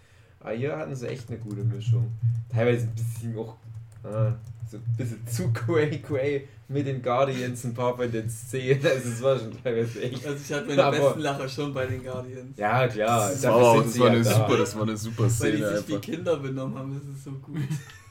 [0.41, 2.13] Aber hier hatten sie echt eine gute Mischung.
[2.51, 3.57] Teilweise ein bisschen auch
[4.05, 4.35] ah,
[4.71, 8.85] so ein bisschen zu cray cray mit den Guardians, ein paar von den Szenen.
[8.87, 10.25] Also es war schon teilweise echt.
[10.27, 12.57] Also ich hatte meine Aber- besten Lacher schon bei den Guardians.
[12.57, 13.29] Ja, klar.
[13.31, 14.31] Das war, das war ja eine da.
[14.35, 16.01] super, das war eine super Weil die Szene sich wie einfach.
[16.01, 17.61] Kinder benommen haben, das ist so gut.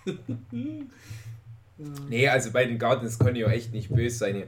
[1.78, 1.86] ja.
[2.10, 4.36] Nee, also bei den Guardians konnte ich auch echt nicht böse sein.
[4.36, 4.48] hier.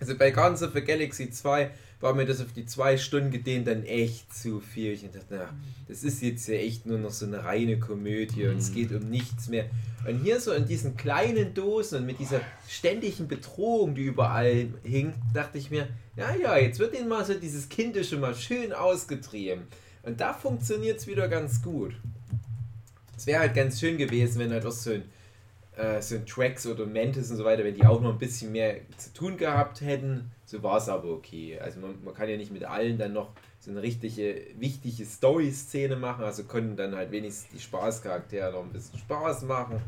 [0.00, 1.70] Also bei Guardians of the Galaxy 2
[2.02, 4.92] war mir das auf die zwei Stunden gedehnt dann echt zu viel.
[4.92, 5.48] Ich dachte, na,
[5.86, 9.08] das ist jetzt ja echt nur noch so eine reine Komödie und es geht um
[9.08, 9.66] nichts mehr.
[10.06, 15.14] Und hier so in diesen kleinen Dosen und mit dieser ständigen Bedrohung, die überall hing,
[15.32, 19.62] dachte ich mir, ja, ja, jetzt wird ihnen mal so dieses Kindische mal schön ausgetrieben.
[20.02, 21.94] Und da funktioniert es wieder ganz gut.
[23.16, 25.04] Es wäre halt ganz schön gewesen, wenn halt auch so ein
[25.82, 28.52] äh, so ein Tracks oder Mantis und so weiter, wenn die auch noch ein bisschen
[28.52, 31.58] mehr zu tun gehabt hätten, so war es aber okay.
[31.58, 35.96] Also man, man kann ja nicht mit allen dann noch so eine richtige, wichtige Story-Szene
[35.96, 39.80] machen, also können dann halt wenigstens die Spaßcharaktere noch ein bisschen Spaß machen,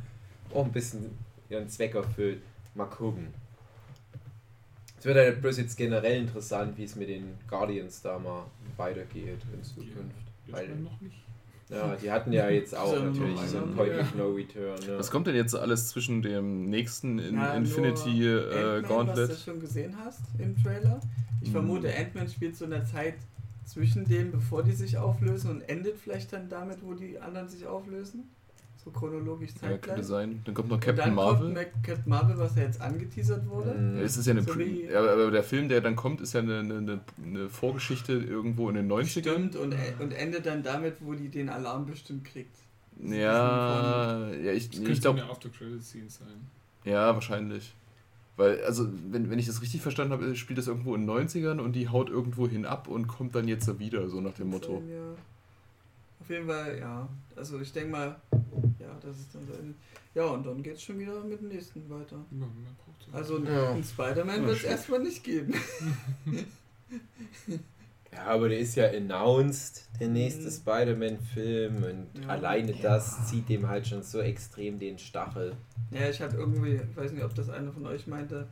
[0.53, 1.17] auch ein bisschen
[1.49, 2.43] ihren Zweck erfüllt.
[2.75, 3.29] Mal gucken.
[4.99, 9.39] Es wird halt bloß jetzt generell interessant, wie es mit den Guardians da mal weitergeht
[9.53, 10.17] in Zukunft.
[10.47, 11.23] Jetzt Weil, noch nicht.
[11.71, 13.73] Ja, die hatten ja jetzt auch So, natürlich so ein einer.
[13.75, 14.79] Point of No Return.
[14.87, 14.99] Ne?
[14.99, 18.89] Was kommt denn jetzt alles zwischen dem nächsten in Ja, Infinity nur äh, Ant-Man, Was
[18.89, 19.31] Gauntlet?
[19.31, 21.01] du schon gesehen hast im Trailer.
[21.41, 21.53] Ich Hm.
[21.53, 23.15] vermute, Ant-Man spielt so in der Zeit
[23.65, 27.67] zwischen dem, bevor die sich auflösen und endet vielleicht dann damit, wo die anderen sich
[27.67, 28.29] auflösen.
[28.85, 29.81] So chronologisch Ja, zeitgleich.
[29.81, 30.43] könnte sein.
[30.45, 31.55] Dann kommt noch Und Captain dann Marvel.
[31.55, 33.73] kommt Captain Marvel, was ja jetzt angeteasert wurde.
[33.75, 33.97] Mhm.
[33.97, 36.41] Ja, es ist ja eine, So ja, aber der Film, der dann kommt, ist ja
[36.41, 39.07] eine, eine, eine- Vorgeschichte irgendwo in den 90ern.
[39.07, 42.55] Stimmt, und, e- und endet dann damit, wo die den Alarm bestimmt kriegt.
[43.01, 46.47] Ja, ja, ich, Das ich könnte glaube, eine After-Credit-Scene sein.
[46.85, 47.75] ja, wahrscheinlich.
[48.37, 51.61] Weil, also, wenn, wenn ich das richtig verstanden habe, spielt das irgendwo in den 90ern
[51.61, 54.83] und die haut irgendwo hinab und kommt dann jetzt wieder, so nach dem Motto.
[54.89, 55.15] Ja.
[56.25, 57.07] Auf jeden Fall, ja.
[57.37, 58.17] Also ich denke mal,
[58.79, 59.53] ja, das ist dann so.
[59.53, 59.75] Ein,
[60.15, 62.25] ja, und dann geht's schon wieder mit dem nächsten weiter.
[62.31, 62.47] Ja,
[63.13, 63.73] Also Ja.
[63.73, 65.53] einen Spider-Man wird es erstmal nicht geben.
[68.13, 70.51] Ja, aber der ist ja announced, der nächste Mhm.
[70.53, 72.29] Spider-Man-Film und Ja.
[72.29, 75.57] alleine das zieht dem halt schon so extrem den Stachel.
[75.91, 78.47] Ja, ich hatte irgendwie, ich weiß nicht, ob das einer von euch meinte,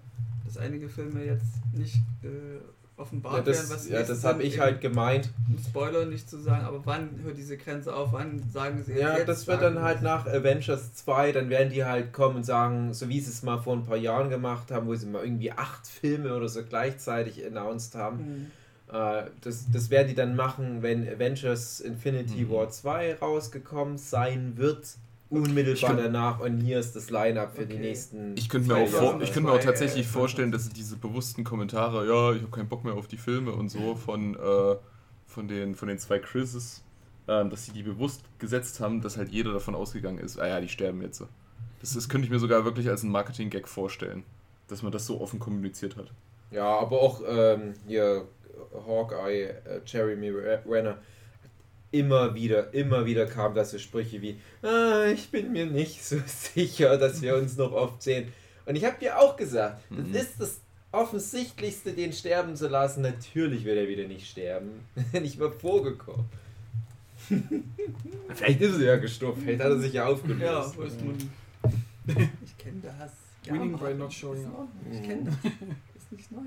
[0.44, 1.94] dass einige Filme jetzt nicht
[2.24, 2.58] äh,
[3.02, 5.28] offenbart Ja, werden, das, die ja, nächsten das habe ich halt gemeint.
[5.48, 8.12] um Spoiler nicht zu sagen, aber wann hört diese Grenze auf?
[8.12, 11.84] Wann sagen sie Ja, jetzt das wird dann halt nach Avengers 2, dann werden die
[11.84, 14.86] halt kommen und sagen, so wie sie es mal vor ein paar Jahren gemacht haben,
[14.86, 18.18] wo sie mal irgendwie acht Filme oder so gleichzeitig announced haben.
[18.18, 18.50] Hm.
[18.94, 22.50] Äh, das, das werden die dann machen, wenn Avengers Infinity Mhm.
[22.50, 24.86] War 2 rausgekommen sein wird.
[25.32, 27.82] Unmittelbar könnt- danach und hier ist das Line-Up für die Okay.
[27.82, 28.36] nächsten.
[28.36, 31.42] Ich könnte mir, auch vor, ich könnte mir auch tatsächlich äh, vorstellen, dass diese bewussten
[31.42, 34.76] Kommentare, ja, ich habe keinen Bock mehr auf die Filme und so von, äh,
[35.26, 36.84] von, den, von den zwei Chrises,
[37.28, 40.60] ähm, dass sie die bewusst gesetzt haben, dass halt jeder davon ausgegangen ist, ah ja,
[40.60, 41.24] die sterben jetzt.
[41.80, 44.24] Das, das könnte ich mir sogar wirklich als einen Marketing-Gag vorstellen,
[44.68, 46.12] dass man das so offen kommuniziert hat.
[46.50, 48.26] Ja, aber auch ähm, hier
[48.86, 50.98] Hawkeye, äh, Jeremy Re- Renner,
[51.92, 56.16] immer wieder, immer wieder kam das so Sprüche wie, ah, ich bin mir nicht so
[56.26, 58.32] sicher, dass wir uns noch oft sehen.
[58.66, 60.12] Und ich habe dir auch gesagt, Mhm.
[60.12, 63.02] das ist das Offensichtlichste, den sterben zu lassen.
[63.02, 64.80] Natürlich wird er wieder nicht sterben.
[65.12, 66.26] nicht mal vorgekommen.
[68.34, 70.42] Vielleicht ist er ja gestorben, vielleicht hat er sich ja aufgelöst.
[70.42, 71.28] Ja, wo ist Mutti?
[72.44, 73.12] Ich kenne das.
[73.46, 74.68] Winning Marek, by not showing in up.
[74.90, 75.36] Ich kenne das.
[75.96, 76.40] Ist nicht neu.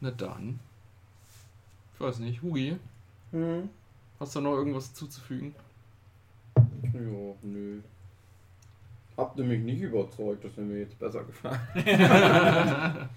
[0.00, 0.58] Na dann.
[1.94, 2.76] Ich weiß nicht, Hugi,
[3.32, 3.68] Hm.
[4.20, 5.54] hast du noch irgendwas zuzufügen?
[6.56, 7.80] Ja, nö.
[9.16, 11.60] Habt ihr mich nicht überzeugt, das wäre mir jetzt besser gefallen.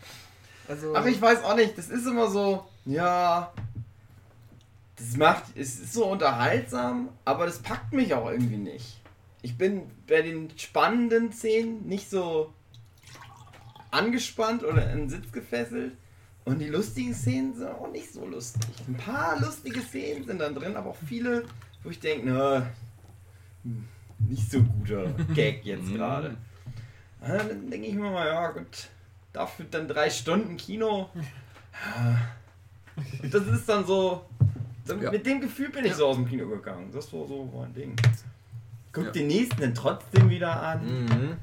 [0.69, 3.51] Also, Ach, ich weiß auch nicht, das ist immer so, ja.
[4.97, 9.01] Das macht, es ist so unterhaltsam, aber das packt mich auch irgendwie nicht.
[9.41, 12.53] Ich bin bei den spannenden Szenen nicht so
[13.89, 15.97] angespannt oder in den Sitz gefesselt.
[16.49, 18.69] Und die lustigen Szenen sind auch nicht so lustig.
[18.87, 21.43] Ein paar lustige Szenen sind dann drin, aber auch viele,
[21.83, 22.65] wo ich denke, na,
[23.63, 23.87] hm,
[24.27, 25.93] nicht so guter Gag jetzt Mhm.
[25.95, 26.37] gerade.
[27.21, 28.89] Ja, Dann denke ich mir mal, ja gut,
[29.33, 31.09] dafür dann drei Stunden Kino.
[33.23, 34.25] Und das ist dann so,
[34.85, 35.11] so Ja.
[35.11, 36.89] mit dem Gefühl bin ich so aus dem Kino gegangen.
[36.93, 37.95] Das war so mein Ding.
[38.91, 39.11] Guck Ja.
[39.11, 41.05] den nächsten dann trotzdem wieder an.
[41.05, 41.37] Mhm.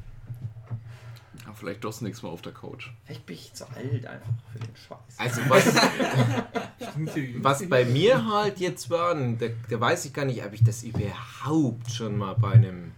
[1.56, 2.90] Vielleicht doch das nächste Mal auf der Couch.
[3.04, 5.18] Vielleicht bin ich zu alt einfach für den Scheiß.
[5.18, 5.66] Also was,
[7.42, 10.62] Was bei mir halt jetzt war, und da, da weiß ich gar nicht, ob ich
[10.62, 12.92] das überhaupt schon mal bei einem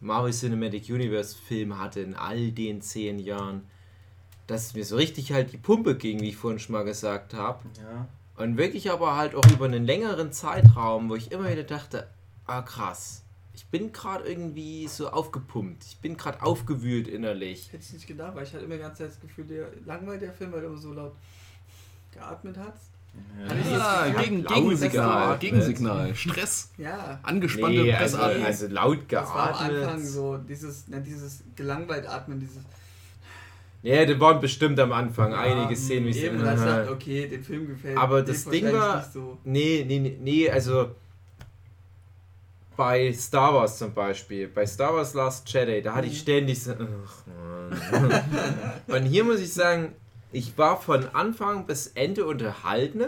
[0.00, 3.62] Marvel Cinematic Universe Film hatte in all den zehn Jahren.
[4.46, 7.60] dass mir so richtig halt die Pumpe ging, wie ich vorhin schon mal gesagt habe.
[7.80, 8.06] Ja.
[8.36, 12.08] Und wirklich aber halt auch über einen längeren Zeitraum, wo ich immer wieder dachte,
[12.46, 13.23] ah krass,
[13.54, 15.84] ich bin gerade irgendwie so aufgepumpt.
[15.84, 17.72] Ich bin gerade aufgewühlt innerlich.
[17.72, 20.22] Hätte ich nicht gedacht, weil ich hatte immer die ganze Zeit das Gefühl, der langweilt
[20.22, 21.12] der Film, weil du immer so laut
[22.12, 25.40] geatmet ich Ah, jetzt gegen, Gegensignal, geatmet.
[25.40, 28.44] Gegensignal, Stress, Ja, angespannte Nee, also, Pressatmung.
[28.46, 29.84] also laut das war am geatmet.
[29.84, 32.56] Anfang so, dieses, ne, dieses gelangweilt atmen, dieses.
[33.84, 37.44] Ja, da waren bestimmt am Anfang Ja, einige Szenen, wie ich eben, dachte, okay, den
[37.44, 39.38] Film gefällt Aber das Ding war- nicht so.
[39.44, 40.90] Nee, nee, nee, nee, also
[42.76, 46.72] bei Star Wars zum Beispiel, bei Star Wars Last Jedi, da hatte ich ständig so,
[46.72, 47.26] ach
[47.92, 48.22] Mann.
[48.88, 49.94] Und hier muss ich sagen,
[50.32, 53.04] ich war von Anfang bis Ende unterhalten.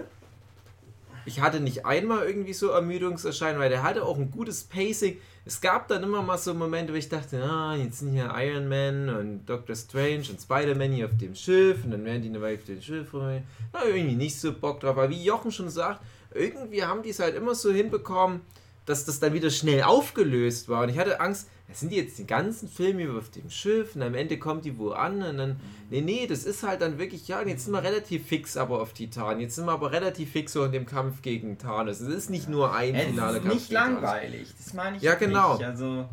[1.25, 5.17] Ich hatte nicht einmal irgendwie so Ermüdungserscheinungen, weil der hatte auch ein gutes Pacing.
[5.45, 8.69] Es gab dann immer mal so Momente, wo ich dachte, ah, jetzt sind hier Iron
[8.69, 12.41] Man und Doctor Strange und Spider-Man hier auf dem Schiff und dann werden die eine
[12.41, 13.13] Weile auf dem Schiff.
[13.13, 13.43] rum.
[13.85, 14.91] Irgendwie nicht so Bock drauf.
[14.91, 16.01] Aber wie Jochen schon sagt,
[16.33, 18.43] irgendwie haben die es halt immer so hinbekommen,
[18.87, 20.83] dass das dann wieder schnell aufgelöst war.
[20.85, 23.97] Und ich hatte Angst, das sind die jetzt den ganzen Film über auf dem Schiff
[23.97, 25.57] und am Ende kommt die wo an und dann,
[25.91, 28.93] nee, nee, das ist halt dann wirklich, ja, jetzt sind wir relativ fix aber auf
[28.93, 29.41] Titan.
[29.41, 32.01] Jetzt sind wir aber relativ fix so in dem Kampf gegen Thanos.
[32.01, 33.55] Es ist nicht nur ein Es finaler ist Kampf.
[33.55, 35.55] nicht langweilig, das meine ich Ja, genau.
[35.55, 35.65] nicht.
[35.65, 36.09] Also,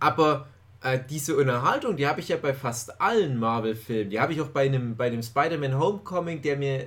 [0.00, 0.48] Aber
[0.82, 4.10] äh, diese Unterhaltung, die habe ich ja bei fast allen Marvel-Filmen.
[4.10, 6.86] Die habe ich auch bei einem, bei dem Spider-Man Homecoming, der mir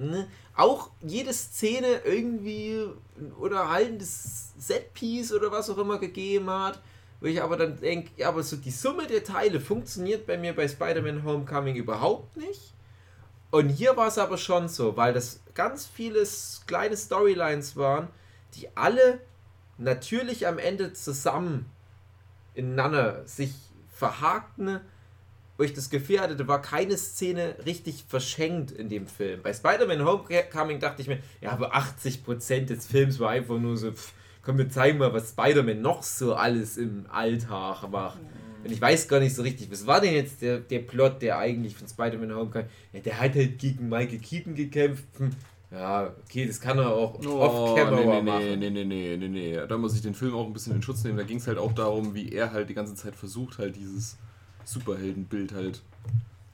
[0.00, 2.86] ne, auch jede Szene irgendwie
[3.18, 6.80] ein unterhaltendes Setpiece oder was auch immer gegeben hat.
[7.20, 10.54] Wo ich aber dann denke, ja, aber so die Summe der Teile funktioniert bei mir
[10.54, 12.72] bei Spider-Man Homecoming überhaupt nicht.
[13.50, 16.26] Und hier war es aber schon so, weil das ganz viele
[16.66, 18.08] kleine Storylines waren,
[18.54, 19.20] die alle
[19.76, 21.70] natürlich am Ende zusammen
[22.54, 23.52] ineinander sich
[23.92, 24.80] verhakten,
[25.60, 29.40] wo ich das Gefühl hatte, da war keine Szene richtig verschenkt in dem Film.
[29.42, 33.92] Bei Spider-Man Homecoming dachte ich mir, ja, aber 80% des Films war einfach nur so,
[33.92, 38.18] pff, komm, wir zeigen mal, was Spider-Man noch so alles im Alltag macht.
[38.64, 41.36] Und ich weiß gar nicht so richtig, was war denn jetzt der, der Plot, der
[41.36, 45.04] eigentlich von Spider-Man Homecoming, ja, der hat halt gegen Michael Keaton gekämpft.
[45.18, 45.30] Hm,
[45.70, 48.58] Ja, okay, das kann er auch Oh, off-camera nee, nee, machen.
[48.60, 49.60] nee, nee, nee, nee, nee.
[49.68, 51.18] Da muss ich den Film auch ein bisschen in Schutz nehmen.
[51.18, 54.16] Da ging es halt auch darum, wie er halt die ganze Zeit versucht, halt dieses
[54.70, 55.82] Superheldenbild halt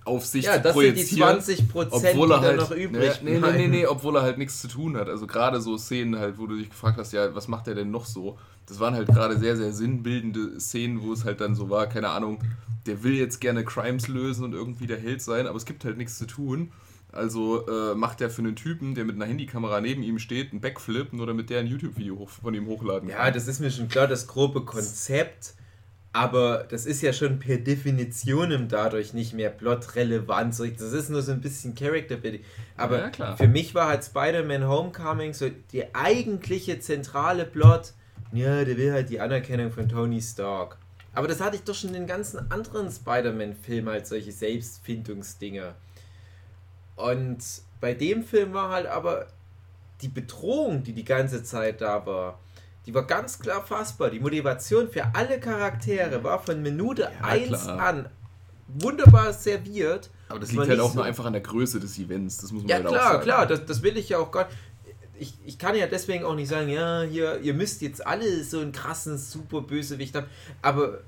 [0.07, 1.41] auf sich Ja, das sind die projizieren.
[1.41, 4.17] 20 Prozent, die obwohl er dann halt, noch übrig nee, nee, nee, nee, nee, obwohl
[4.17, 5.09] er halt nichts zu tun hat.
[5.09, 7.91] Also gerade so Szenen halt, wo du dich gefragt hast, ja, was macht er denn
[7.91, 8.39] noch so?
[8.67, 12.09] Das waren halt gerade sehr, sehr sinnbildende Szenen, wo es halt dann so war, keine
[12.11, 12.41] Ahnung,
[12.87, 15.97] der will jetzt gerne Crimes lösen und irgendwie der Held sein, aber es gibt halt
[15.97, 16.73] nichts zu tun.
[17.13, 20.61] Also äh, macht er für einen Typen, der mit einer Handykamera neben ihm steht, einen
[20.61, 24.07] Backflip, nur damit der ein YouTube-Video von ihm hochladen Ja, das ist mir schon klar,
[24.07, 25.55] das grobe Konzept,
[26.17, 30.59] aber das ist ja schon per Definition dadurch nicht mehr plotrelevant.
[30.59, 32.43] Das ist nur so ein bisschen Character Building.
[32.79, 37.93] Aber Ja, für mich war halt Spider-Man Homecoming so die eigentliche zentrale Plot.
[38.33, 40.79] Ja, der will halt die Anerkennung von Tony Stark.
[41.13, 45.75] Aber das hatte ich doch schon in den ganzen anderen Spider-Man-Filmen halt solche Selbstfindungsdinger.
[46.97, 47.45] Und
[47.79, 49.27] bei dem Film war halt aber
[50.01, 52.39] die Bedrohung, die die ganze Zeit da war,
[52.87, 54.11] die war ganz klar fassbar.
[54.11, 57.81] Die Motivation für alle Charaktere war von Minute Ja, 1 klar.
[57.81, 58.09] an
[58.69, 60.11] wunderbar serviert.
[60.29, 62.39] Aber das liegt halt nicht auch nur so- einfach an der Größe des Events.
[62.39, 63.23] Das muss man Ja, halt auch klar, sagen.
[63.23, 64.49] klar, das, das will ich ja auch gar
[65.19, 68.61] ich, ich kann ja deswegen auch nicht sagen, ja, hier, ihr müsst jetzt alle so
[68.61, 70.27] einen krassen Superbösewicht haben,
[70.61, 70.99] aber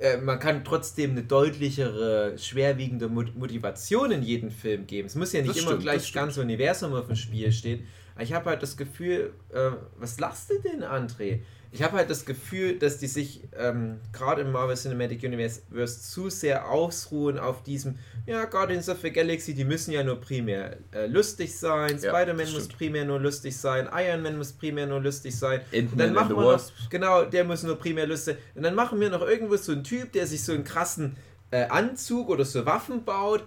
[0.00, 5.06] äh, man kann trotzdem eine deutlichere, schwerwiegende Mot- Motivation in jeden Film geben.
[5.06, 7.86] Es muss ja nicht Das immer stimmt, gleich das ganze Universum auf dem Spiel stehen.
[8.18, 11.40] Ich habe halt das Gefühl, äh, was lachst du denn, André?
[11.74, 15.62] Ich habe halt das Gefühl, dass die sich ähm, gerade im Marvel Cinematic Universe
[16.02, 20.76] zu sehr ausruhen auf diesem, ja, Guardians of the Galaxy, die müssen ja nur primär
[20.92, 25.00] äh, lustig sein, Ja, Spider-Man muss primär nur lustig sein, Iron Man muss primär nur
[25.00, 25.62] lustig sein.
[25.72, 29.10] Und dann machen wir noch, genau, der muss nur primär lustig Und dann machen wir
[29.10, 31.16] noch irgendwo so einen Typ, der sich so einen krassen
[31.50, 33.42] äh, Anzug oder so Waffen baut.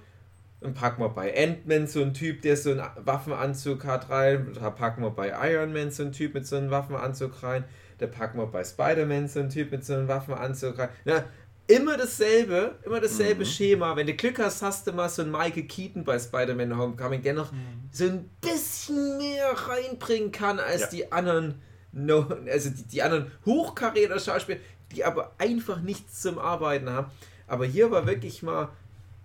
[0.60, 4.54] Dann packen wir bei Ant-Man so einen Typ, der so einen Waffenanzug hat rein.
[4.60, 7.64] Da packen wir bei Iron Man so einen Typ mit so einem Waffenanzug rein.
[8.00, 10.90] Da packen wir bei Spider-Man so einen Typ mit so einem Waffenanzug rein.
[11.06, 11.24] Na,
[11.68, 13.46] immer dasselbe, immer dasselbe Mhm.
[13.48, 13.96] Schema.
[13.96, 17.34] Wenn du Glück hast, hast du mal so einen Michael Keaton bei Spider-Man Homecoming, der
[17.36, 17.52] noch
[17.92, 20.88] so ein bisschen mehr reinbringen kann als Ja.
[20.88, 24.60] die anderen, no, also die, die anderen hochkaräter Schauspieler,
[24.92, 27.12] die aber einfach nichts zum Arbeiten haben.
[27.48, 28.70] Aber hier war wirklich mal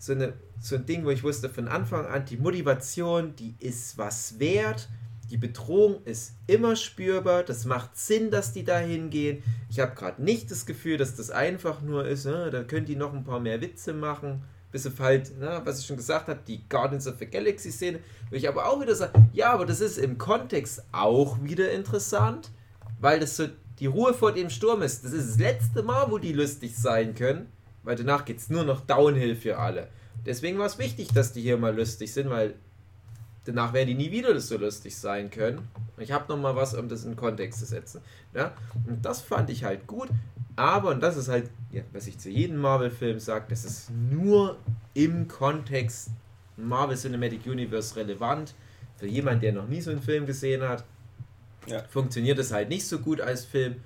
[0.03, 3.96] so, eine, so ein Ding, wo ich wusste von Anfang an, die Motivation, die ist
[3.98, 4.88] was wert.
[5.30, 7.44] Die Bedrohung ist immer spürbar.
[7.44, 9.44] Das macht Sinn, dass die da hingehen.
[9.70, 12.96] Ich habe gerade nicht das Gefühl, dass das einfach nur ist, äh, da können die
[12.96, 14.42] noch ein paar mehr Witze machen.
[14.72, 18.00] bis auf halt, na, was ich schon gesagt habe, die Guardians of the Galaxy Szene,
[18.24, 22.50] würde ich aber auch wieder sagen, ja, aber das ist im Kontext auch wieder interessant,
[22.98, 23.46] weil das so
[23.78, 25.05] die Ruhe vor dem Sturm ist.
[25.05, 28.64] Das ist das letzte Mal, wo die lustig sein können, weil danach geht es nur
[28.64, 29.88] noch Downhill für alle.
[30.26, 32.54] Deswegen war es wichtig, dass die hier mal lustig sind, weil
[33.44, 35.66] danach werden die nie wieder so lustig sein können.
[35.98, 38.00] Ich habe noch mal was, um das in Kontext zu setzen.
[38.34, 38.52] Ja?
[38.86, 40.08] Und das fand ich halt gut.
[40.54, 44.58] Aber, und das ist halt, ja, was ich zu jedem Marvel-Film sage, das ist nur
[44.94, 46.10] im Kontext
[46.56, 48.54] Marvel Cinematic Universe relevant.
[48.98, 50.84] Für jemanden, der noch nie so einen Film gesehen hat,
[51.66, 51.82] Ja.
[51.88, 53.76] funktioniert es halt nicht so gut als Film.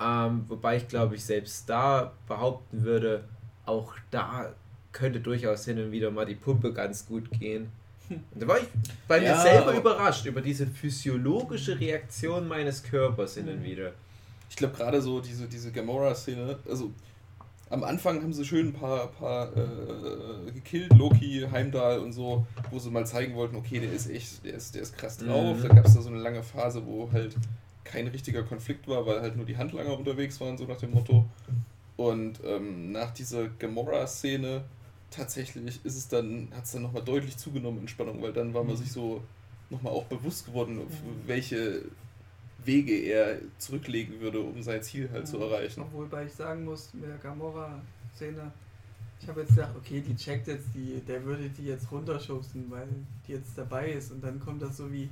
[0.00, 3.24] Ähm, wobei ich glaube, ich selbst da behaupten würde,
[3.64, 4.52] auch da
[4.92, 7.70] könnte durchaus hin und wieder mal die Pumpe ganz gut gehen.
[8.08, 8.66] Und da war ich
[9.08, 13.92] bei mir Ja, selber aber- überrascht über diese physiologische Reaktion meines Körpers hin und wieder.
[14.48, 16.92] Ich glaube gerade so diese, diese Gamora-Szene, also
[17.68, 22.78] am Anfang haben sie schön ein paar, paar äh, gekillt, Loki, Heimdall und so, wo
[22.78, 25.56] sie mal zeigen wollten, okay, der ist echt, der ist, der ist krass drauf.
[25.58, 25.62] Mhm.
[25.62, 27.34] Da gab es da so eine lange Phase, wo halt
[27.86, 31.24] kein richtiger Konflikt war, weil halt nur die Handlanger unterwegs waren, so nach dem Motto.
[31.96, 34.64] Und ähm, nach dieser Gamora-Szene
[35.10, 38.64] tatsächlich ist es dann, hat es dann nochmal deutlich zugenommen in Spannung, weil dann war
[38.64, 39.22] man sich so
[39.70, 40.92] nochmal auch bewusst geworden, auf
[41.26, 41.82] welche
[42.64, 45.80] Wege er zurücklegen würde, um sein Ziel halt zu erreichen.
[45.82, 48.52] Obwohl, weil ich sagen muss, mit der Gamora-Szene,
[49.20, 52.88] ich habe jetzt gedacht, okay, die checkt jetzt, die, der würde die jetzt runterschubsen, weil
[53.26, 54.12] die jetzt dabei ist.
[54.12, 55.08] Und dann kommt das so wie,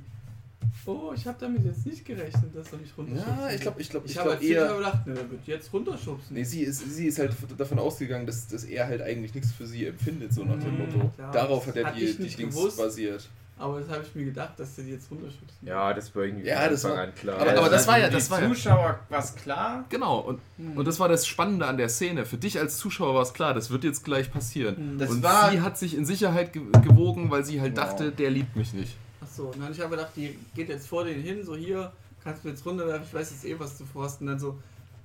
[0.85, 3.89] oh, ich habe damit jetzt nicht gerechnet, dass er mich runterschubsen Ja, ich glaube, ich
[3.89, 4.75] glaube, Ich, ich habe als Zuschauer eher.
[4.77, 6.35] gedacht, ne, der wird jetzt runterschubsen.
[6.35, 9.65] Nee, sie ist, sie ist halt davon ausgegangen, dass, dass er halt eigentlich nichts für
[9.67, 11.11] sie empfindet, so nach dem Mhm, Motto.
[11.15, 11.31] klar.
[11.31, 12.77] Darauf hat er die, die nicht Dings gewusst.
[12.77, 13.27] basiert.
[13.57, 15.65] Aber das habe ich mir gedacht, dass der die jetzt runterschubsen.
[15.65, 17.39] Ja, das war irgendwie Ja, von das Anfang war- an klar.
[17.39, 19.85] Aber- aber das war ja- das war ja- Zuschauer was klar.
[19.87, 20.75] Genau, und, Hm.
[20.75, 22.25] und das war das Spannende an der Szene.
[22.25, 24.75] Für dich als Zuschauer war es klar, das wird jetzt gleich passieren.
[24.75, 24.99] Hm.
[24.99, 27.85] Das und war- sie hat sich in Sicherheit ge gewogen, weil sie halt Wow.
[27.85, 28.97] dachte, der liebt mich nicht.
[29.35, 31.91] Achso, und dann ich habe gedacht, die geht jetzt vor den hin, so hier,
[32.23, 34.21] kannst du jetzt runterwerfen, ich weiß jetzt eh, was du vorhast.
[34.21, 34.57] Und dann so,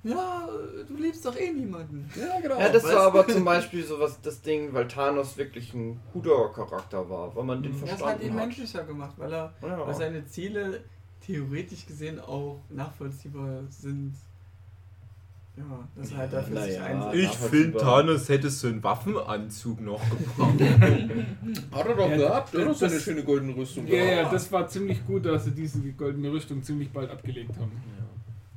[0.03, 0.47] ja,
[0.87, 2.09] du liebst doch eh niemanden.
[2.17, 2.57] Ja, genau.
[2.57, 5.99] Ja, das Weißt war aber zum Beispiel so was das Ding, weil Thanos wirklich ein
[6.13, 8.35] guter Charakter war, weil man den Das hat ihn verstanden hat.
[8.45, 9.85] menschlicher gemacht, weil er Ja.
[9.85, 10.81] weil seine Ziele
[11.25, 14.15] theoretisch gesehen auch nachvollziehbar sind.
[15.57, 16.83] Ja, dass er halt dafür na sich ja.
[16.85, 17.15] einsetzt.
[17.15, 20.59] Ich find, Thanos hätte so einen Waffenanzug noch gebraucht.
[21.71, 22.65] Hat er doch Ja, gehabt, oder?
[22.65, 23.85] das- So eine schöne goldene Rüstung.
[23.87, 27.71] Ja, ja, das war ziemlich gut, dass sie diese goldene Rüstung ziemlich bald abgelegt haben.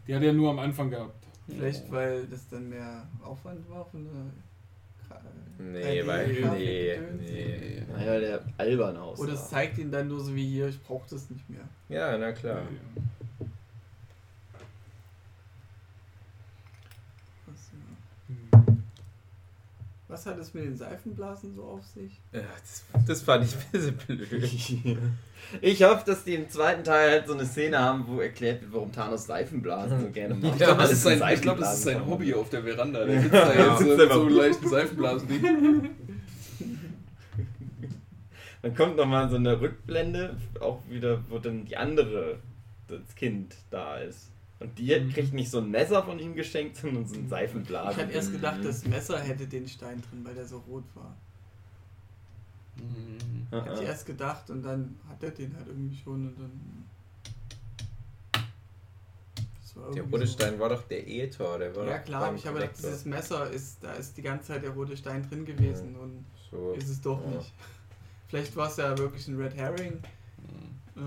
[0.06, 1.24] Die hat er nur am Anfang gehabt.
[1.48, 4.12] Vielleicht, weil das dann mehr Aufwand war von der.
[5.56, 6.28] Nee, 3D weil.
[6.58, 7.82] Nee, nee.
[7.92, 9.18] Naja, der albern aus.
[9.20, 11.60] Oder es zeigt ihn dann nur so wie hier, ich brauche das nicht mehr.
[11.88, 12.62] Ja, na klar.
[12.62, 13.23] Was,
[20.14, 22.20] Was hat es mit den Seifenblasen so auf sich?
[22.32, 24.98] Ja, das, das fand ich ein bisschen blöd.
[25.60, 28.72] Ich hoffe, dass die im zweiten Teil halt so eine Szene haben, wo erklärt wird,
[28.72, 30.44] warum Thanos Seifenblasen so gerne macht.
[30.52, 33.04] Ich glaube, das, ist sein- ich glaub, das ist sein Seifenblasen Hobby auf der Veranda.
[33.04, 33.70] Der sitzt da Ja.
[33.72, 35.90] jetzt mit so einem leichten Seifenblasen-Ding.
[38.62, 42.38] Dann kommt nochmal so eine Rückblende, auch wieder, wo dann die andere,
[42.86, 44.30] das Kind da ist.
[44.64, 45.10] Und die Mhm.
[45.12, 48.02] kriegt nicht so ein Messer von ihm geschenkt, sondern so ein Ich Seifenblasen.
[48.02, 51.14] hatte erst gedacht, das Messer hätte den Stein drin, weil der so rot war.
[53.50, 56.84] Ah, Hätte ich erst gedacht und dann hat er den halt irgendwie schon und dann.
[59.94, 60.32] Der rote so.
[60.34, 63.82] Stein war doch der Äther, der war Ja klar, ich habe gedacht, dieses Messer ist,
[63.82, 66.72] da ist die ganze Zeit der rote Stein drin gewesen und So.
[66.74, 67.30] ist es doch Ja.
[67.36, 67.52] nicht.
[68.28, 70.00] Vielleicht war es ja wirklich ein Red Herring.
[70.96, 71.00] Äh,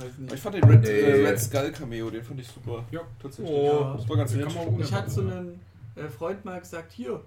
[0.00, 0.32] weiß nicht.
[0.34, 2.84] Ich fand den Red, äh, Red Skull Cameo, den fand ich super.
[2.90, 3.00] Ja.
[3.22, 3.54] tatsächlich.
[3.54, 3.94] Oh.
[3.96, 4.56] das war ganz Den nett.
[4.80, 5.60] Ich hatte so einen
[5.94, 7.20] äh, Freund mal gesagt, hier,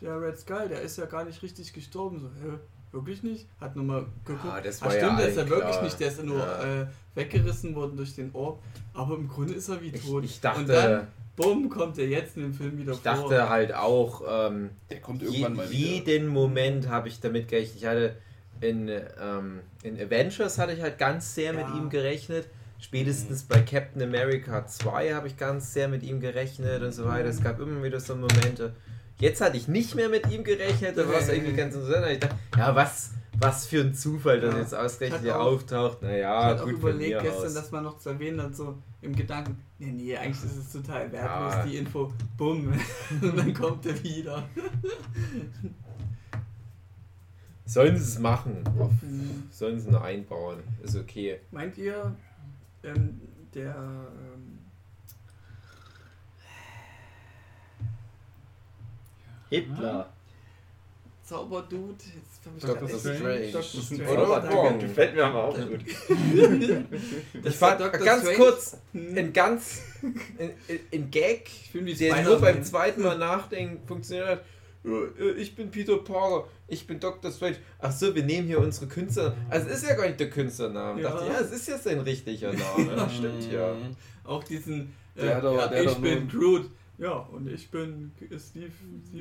[0.00, 2.20] der Red Skull, der ist ja gar nicht richtig gestorben.
[2.20, 2.54] So, hä,
[2.92, 3.46] wirklich nicht?
[3.60, 4.44] Hat nochmal geguckt.
[4.54, 5.82] Ah, das Ah, war stimmt, ja der ist ja wirklich klar.
[5.82, 6.82] nicht, der ist ja nur Ja.
[6.82, 6.86] äh,
[7.16, 8.62] weggerissen worden durch den Orb.
[8.94, 10.24] Aber im Grunde ist er wie Ich, tot.
[10.24, 13.12] ich dachte, Und dann, bumm, kommt er jetzt in dem Film wieder ich vor.
[13.12, 15.78] dachte halt auch, ähm, Der kommt je, irgendwann mal wieder.
[15.78, 17.76] jeden Moment habe ich damit gerechnet.
[17.76, 18.16] Ich hatte
[18.60, 21.76] in, ähm, in Avengers hatte ich halt ganz sehr mit Ja.
[21.76, 22.48] ihm gerechnet.
[22.78, 27.28] Spätestens bei Captain America 2 habe ich ganz sehr mit ihm gerechnet und so weiter.
[27.28, 28.74] Es gab immer wieder so Momente.
[29.18, 32.06] Jetzt hatte ich nicht mehr mit ihm gerechnet, da war es irgendwie ganz interessant.
[32.12, 34.60] Ich dachte, ja, was, was für ein Zufall, dass Ja.
[34.60, 35.98] jetzt ausgerechnet auch- auftaucht.
[36.02, 37.54] ich Naja, hatte auch gut von überlegt gestern, aus.
[37.54, 41.10] dass man noch zu erwähnen hat, so im Gedanken, nee, nee, eigentlich ist es total
[41.12, 41.64] wertlos, Ja.
[41.64, 42.74] die Info, bumm,
[43.22, 44.46] und dann kommt er wieder.
[47.66, 48.62] Sollen sie es machen?
[49.02, 49.48] Mhm.
[49.50, 50.60] Sollen sie nur einbauen?
[50.82, 51.40] Ist okay.
[51.50, 52.14] Meint ihr,
[52.84, 53.20] ähm,
[53.52, 54.58] der, ähm,
[59.50, 60.12] Hitler.
[61.24, 61.96] Zauberdude.
[61.98, 62.88] Jetzt ich Dr.
[62.88, 63.18] Strange.
[63.50, 63.60] Dr.
[63.60, 64.22] Das ist ein Strange.
[64.26, 64.40] Oder?
[64.40, 64.54] danke.
[64.56, 64.78] Bong.
[64.78, 65.80] Gefällt mir aber auch gut.
[67.42, 68.00] Das Ich fand Dr.
[68.04, 68.36] ganz Strange.
[68.36, 69.18] kurz Hm.
[69.18, 72.24] ein ganz ein, ein- ein Gag, Ich der Spider-Man.
[72.24, 74.44] nur beim zweiten Mal nachdenken funktioniert hat.
[74.84, 77.30] Äh, Ich bin Peter Parker, ich bin Dr.
[77.30, 77.56] Strange.
[77.78, 79.36] Ach so, wir nehmen hier unsere Künstler.
[79.48, 81.00] Also es ist ja gar nicht der Künstlername.
[81.02, 81.10] Ja.
[81.10, 82.96] Dachte, ja, es ist ja sein richtiger Name.
[82.96, 83.74] Das stimmt ja.
[84.24, 84.92] Auch diesen.
[85.14, 86.70] Äh, Der hat aber- ja, der hat ich doch bin Groot.
[86.98, 88.70] Ja, und ich bin Steve, Steve,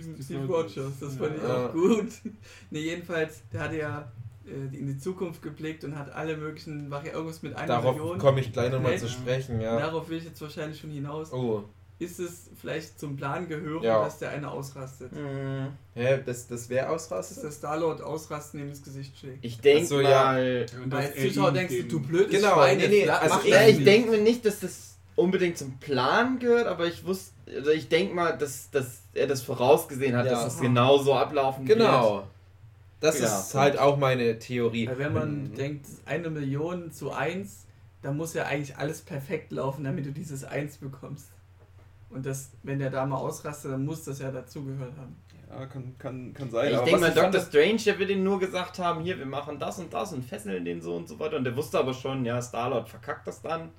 [0.02, 0.94] Steve Steve Rogers.
[1.00, 1.68] Das fand ich Ja.
[1.68, 2.08] auch gut.
[2.72, 4.12] ne, jedenfalls, der hatte ja
[4.48, 7.96] äh, in die Zukunft geblickt und hat alle möglichen, war ja irgendwas mit einer Darauf
[7.98, 8.18] Million.
[8.18, 9.78] komme ich gleich nochmal zu sprechen, ja.
[9.78, 11.34] Darauf will ich jetzt wahrscheinlich schon hinaus.
[11.34, 11.66] Oh,
[11.98, 14.04] Ist es vielleicht zum Plan gehören, Ja.
[14.04, 15.12] dass der eine ausrastet?
[15.14, 15.68] Hm.
[15.94, 17.44] hä, das, das wäre Dass ausrastet?
[17.44, 19.46] der Star-Lord ausrasten ihm ins Gesicht schlägt.
[19.46, 20.10] Ich denke so, ja.
[20.34, 20.66] mal.
[20.90, 23.62] Dass als er Zuschauer denkst du, du blödes Genau, Schwein, nee, nee, also ich- Ja,
[23.66, 27.88] ich denke mir nicht, dass das unbedingt zum Plan gehört, aber ich wusste, also ich
[27.88, 30.32] denke mal, dass, dass er das vorausgesehen hat, Ja.
[30.34, 31.80] dass es genau so ablaufen wird.
[31.80, 32.28] Genau.
[33.00, 34.88] Das Ja, ist halt auch meine Theorie.
[34.88, 35.56] Weil wenn man Mhm.
[35.56, 37.66] denkt, eine Million zu eins,
[38.02, 41.28] dann muss ja eigentlich alles perfekt laufen, damit du dieses Eins bekommst.
[42.10, 45.16] Und das, wenn der da mal ausrastet, dann muss das ja dazugehört haben.
[45.50, 46.70] Ja, kann, kann, kann sein.
[46.72, 47.42] Ich aber denke mal, Dr.
[47.42, 50.66] Strange, der wird ihm nur gesagt haben, hier, wir machen das und das und fesseln
[50.66, 51.38] den so und so weiter.
[51.38, 53.70] Und der wusste aber schon, ja, Star-Lord verkackt das dann.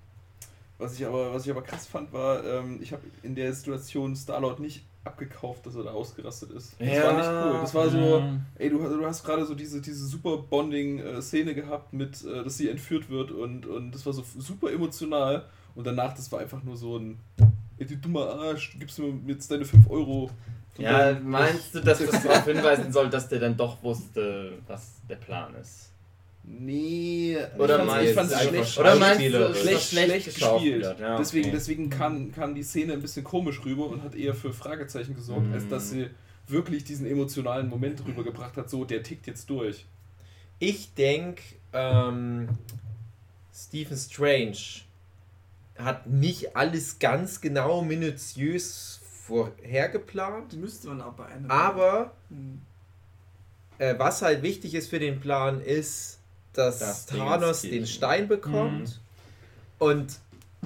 [0.78, 4.14] Was ich aber, was ich aber krass fand, war, ähm, ich habe in der Situation
[4.14, 6.74] Star-Lord nicht abgekauft, dass er da ausgerastet ist.
[6.78, 7.04] Das Ja.
[7.04, 7.58] war nicht cool.
[7.60, 8.36] Das war so, Ja.
[8.56, 12.68] ey, du, du hast gerade so diese, diese super Bonding-Szene gehabt, mit, äh, dass sie
[12.68, 15.46] entführt wird und, und das war so super emotional.
[15.74, 17.18] Und danach, das war einfach nur so ein,
[17.78, 20.30] ey, du dummer Arsch, gibst mir jetzt deine 5 Euro.
[20.78, 25.16] Ja, meinst du, dass das darauf hinweisen soll, dass der dann doch wusste, was der
[25.16, 25.90] Plan ist?
[26.48, 28.54] Nee, Oder ich fand's du schlecht.
[28.54, 30.96] einfach Oder meinst du, es schlecht, ist schlecht, schlecht gespielt.
[31.00, 31.56] Ja, Deswegen, okay.
[31.56, 35.46] deswegen kam, kam die Szene ein bisschen komisch rüber und hat eher für Fragezeichen gesorgt,
[35.48, 35.54] Mhm.
[35.54, 36.08] als dass sie
[36.46, 39.86] wirklich diesen emotionalen Moment rübergebracht hat, so der tickt jetzt durch.
[40.60, 42.48] Ich denke, ähm,
[43.52, 44.56] Stephen Strange
[45.78, 51.50] hat nicht alles ganz genau minutiös vorhergeplant, Müsste man auch bei einem.
[51.50, 52.60] aber Hm.
[53.78, 56.18] äh, was halt wichtig ist für den Plan ist,
[56.52, 57.86] dass Das Thanos den.
[57.86, 58.92] Stein bekommt Mhm.
[59.80, 60.18] und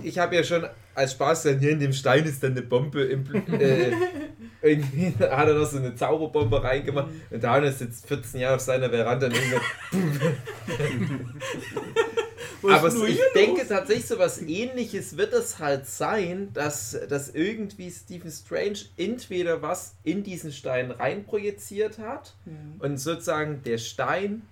[0.02, 3.02] ich habe ja schon als Spaß dann hier in dem Stein ist dann eine Bombe
[3.02, 3.24] im,
[3.58, 3.92] äh,
[4.62, 8.90] irgendwie hat er noch so eine Zauberbombe reingemacht und Thanos sitzt 14 Jahre auf seiner
[8.90, 9.34] Veranda und
[12.62, 13.68] Aber nur ich denke los?
[13.68, 19.94] tatsächlich, so was ähnliches wird es halt sein, dass, dass irgendwie Stephen Strange entweder was
[20.04, 22.74] in diesen Stein reinprojiziert hat Hm.
[22.80, 24.42] und sozusagen der Stein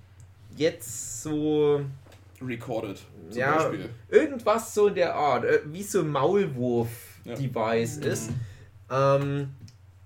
[0.56, 1.82] jetzt so
[2.40, 2.98] Recorded,
[3.30, 3.56] zum Ja.
[3.56, 3.90] Beispiel.
[4.08, 8.06] irgendwas so in der Art, äh, wie so ein Maulwurf-Device Ja.
[8.12, 8.30] ist.
[8.90, 9.50] Ähm,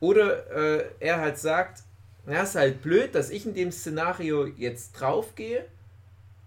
[0.00, 0.50] oder
[0.80, 1.82] äh, er halt sagt,
[2.26, 5.64] ja, ist halt blöd, dass ich in dem Szenario jetzt draufgehe,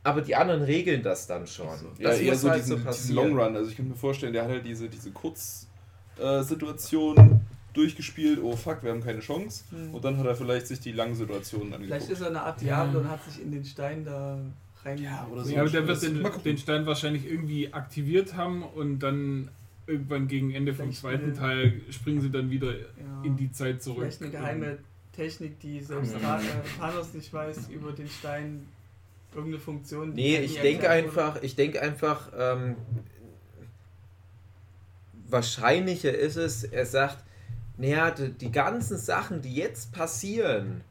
[0.05, 1.67] aber die anderen regeln das dann schon.
[1.97, 3.29] Ja, das eher muss so halt diesen, so diesen passieren.
[3.29, 3.55] Long Run.
[3.55, 7.41] Also ich könnte mir vorstellen, der hat halt diese, diese Kurz-Situation
[7.73, 9.63] durchgespielt, oh fuck, wir haben keine Chance.
[9.71, 9.93] Hm.
[9.93, 12.11] Und dann hat er vielleicht sich die langen Situationen Vielleicht angeguckt.
[12.11, 14.37] ist er eine Art Diablo und hat sich in den Stein da
[14.83, 14.97] rein.
[14.97, 15.53] Ja, oder so.
[15.53, 19.49] Ja, aber der wird den, den Stein wahrscheinlich irgendwie aktiviert haben und dann
[19.87, 22.85] irgendwann gegen Ende vom Vielleicht zweiten eine- Teil springen sie dann wieder Ja.
[23.23, 24.03] in die Zeit zurück.
[24.03, 24.77] Vielleicht eine geheime
[25.13, 26.21] Technik, die selbst Mhm.
[26.21, 26.43] Tha- äh,
[26.79, 28.65] Thanos nicht weiß, über den Stein
[29.35, 30.13] irgendeine Funktion.
[30.13, 32.75] die Nee, ich denke einfach, ich denke einfach, ähm,
[35.27, 37.23] wahrscheinlicher ist es, er sagt,
[37.77, 40.81] naja, die, die ganzen Sachen, die jetzt passieren,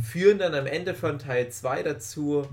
[0.00, 2.46] führen dann am Ende von Teil 2 dazu,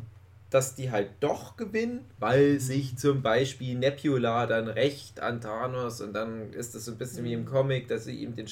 [0.49, 6.13] dass die halt doch gewinnen, weil sich zum Beispiel Nebula dann recht an Thanos und
[6.13, 8.47] dann ist das so ein bisschen wie im Comic, dass sie ihm den,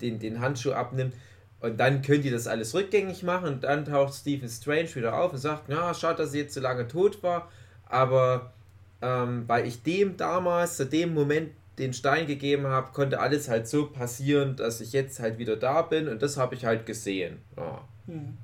[0.00, 1.14] den, den Handschuh abnimmt
[1.60, 5.32] und dann könnt ihr das alles rückgängig machen und dann taucht Stephen Strange wieder auf
[5.32, 7.48] und sagt, ja, schade, dass sie jetzt so lange tot war,
[7.86, 8.52] aber
[9.02, 13.68] ähm, weil ich dem damals, zu dem Moment den Stein gegeben habe, konnte alles halt
[13.68, 17.38] so passieren, dass ich jetzt halt wieder da bin und das habe ich halt gesehen.
[17.56, 17.82] Ja.
[18.06, 18.36] Hm,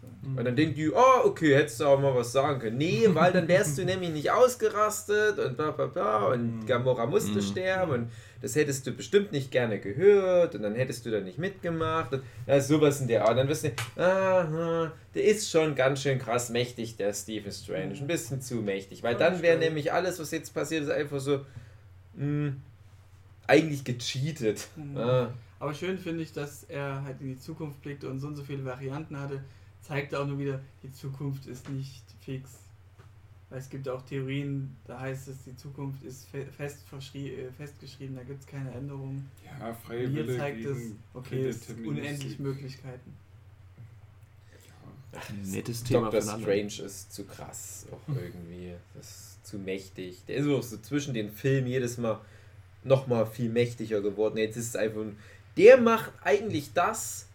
[0.00, 0.10] sein.
[0.22, 0.38] Mhm.
[0.38, 2.76] Und dann denken die, oh, okay, hättest du auch mal was sagen können.
[2.78, 7.38] Nee, weil dann wärst du nämlich nicht ausgerastet und bla bla bla und Gamora musste
[7.38, 7.42] Mhm.
[7.42, 8.10] sterben und
[8.42, 12.22] das hättest du bestimmt nicht gerne gehört und dann hättest du da nicht mitgemacht und
[12.46, 13.36] ja, sowas in der Art.
[13.36, 17.94] Dann wirst du, aha, der ist schon ganz schön krass mächtig, der Stephen Strange.
[18.00, 21.40] Ein bisschen zu mächtig, weil dann wäre nämlich alles, was jetzt passiert ist, einfach so,
[22.14, 22.52] mh,
[23.46, 24.68] eigentlich gecheatet.
[24.76, 24.96] Mhm.
[24.96, 25.32] Ah.
[25.58, 28.42] Aber schön finde ich, dass er halt in die Zukunft blickte und so und so
[28.42, 29.42] viele Varianten hatte.
[29.90, 32.50] Zeigt auch nur wieder, die Zukunft ist nicht fix.
[33.48, 36.84] Weil es gibt auch Theorien, da heißt es, die Zukunft ist fe fest
[37.16, 39.28] äh, festgeschrieben, da gibt es keine Änderungen.
[39.44, 40.78] Ja, freie Hier Wille zeigt es,
[41.12, 43.12] okay, es gibt unendlich Möglichkeiten.
[45.44, 46.70] Nettes Thema Doctor für einen anderen.
[46.70, 48.74] Strange ist zu krass auch irgendwie.
[48.94, 50.18] Das ist zu mächtig.
[50.28, 52.20] Der ist auch so zwischen den Filmen jedes Mal
[52.84, 54.36] nochmal viel mächtiger geworden.
[54.38, 55.00] Jetzt ist es einfach.
[55.00, 55.18] ein-
[55.56, 57.26] Der macht eigentlich das,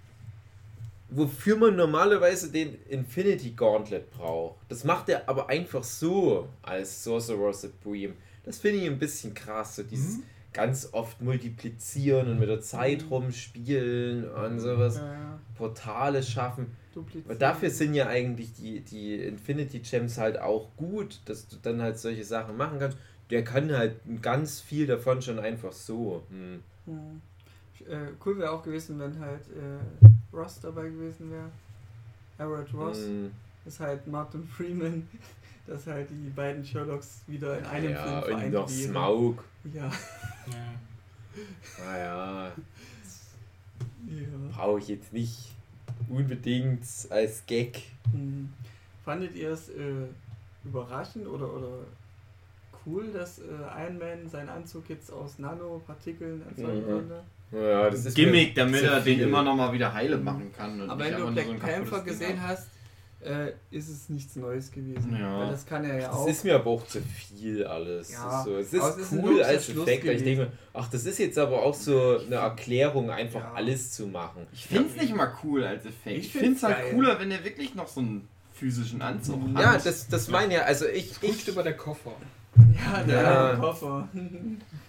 [1.10, 4.58] wofür man normalerweise den Infinity Gauntlet braucht.
[4.70, 8.14] Das macht er aber einfach so als Sorcerer Supreme.
[8.44, 9.76] Das finde ich ein bisschen krass.
[9.76, 10.20] So dieses
[10.54, 14.98] ganz oft multiplizieren und mit der Zeit rumspielen und sowas.
[14.98, 15.40] Ja, ja.
[15.58, 16.68] Portale schaffen.
[16.94, 17.26] Duplizieren.
[17.26, 21.82] Aber dafür sind ja eigentlich die, die Infinity Gems halt auch gut, dass du dann
[21.82, 22.98] halt solche Sachen machen kannst.
[23.30, 26.24] Der kann halt ganz viel davon schon einfach so.
[26.30, 26.64] Hm.
[26.86, 27.22] Hm.
[27.88, 31.50] Äh, cool wäre auch gewesen, wenn halt äh, Ross dabei gewesen wäre.
[32.38, 33.06] Everett Ross.
[33.06, 33.32] Hm.
[33.66, 35.08] ist halt Martin Freeman,
[35.68, 38.90] dass halt die beiden Sherlocks wieder in einem ja, Film und vereint noch wären.
[38.92, 39.44] Smaug.
[39.74, 39.86] Ja.
[39.86, 39.94] Ja.
[41.86, 42.54] Naja, ja.
[44.52, 45.54] brauche ich jetzt nicht
[46.10, 47.82] unbedingt als Gag.
[48.12, 48.54] Hm.
[49.04, 50.08] Fandet ihr es äh,
[50.64, 51.80] überraschend oder, oder
[52.86, 53.44] cool, dass äh,
[53.84, 56.92] Iron Man seinen Anzug jetzt aus Nanopartikeln erzeugen Mhm.
[56.92, 57.24] konnte?
[57.52, 60.82] Ja, das ist Gimmick, damit er den immer noch mal wieder heile machen kann.
[60.82, 62.58] und Aber wenn du Black so Panther gesehen hat.
[62.58, 62.68] hast,
[63.22, 65.18] äh, ist es nichts Neues gewesen.
[65.20, 65.40] Ja.
[65.40, 66.28] Weil das kann er ja Das auch.
[66.28, 68.12] ist mir aber auch zu viel alles.
[68.12, 70.42] Ja, so, es aber ist es ist cool logischer als Schluss Effekt, weil ich denke
[70.44, 73.54] mir, ach, das ist jetzt aber auch so eine Erklärung, einfach Ja.
[73.56, 74.46] alles zu machen.
[74.54, 76.18] Ich find's nicht mal cool als Effekt.
[76.20, 76.92] Ich Ich find's find's halt geil.
[76.94, 79.62] cooler, wenn er wirklich noch so einen physischen Anzug hat.
[79.64, 82.14] Ja, das, das meine ja, also ich, ich, über der Koffer.
[82.58, 83.56] Ja, der Ja.
[83.56, 84.08] Koffer.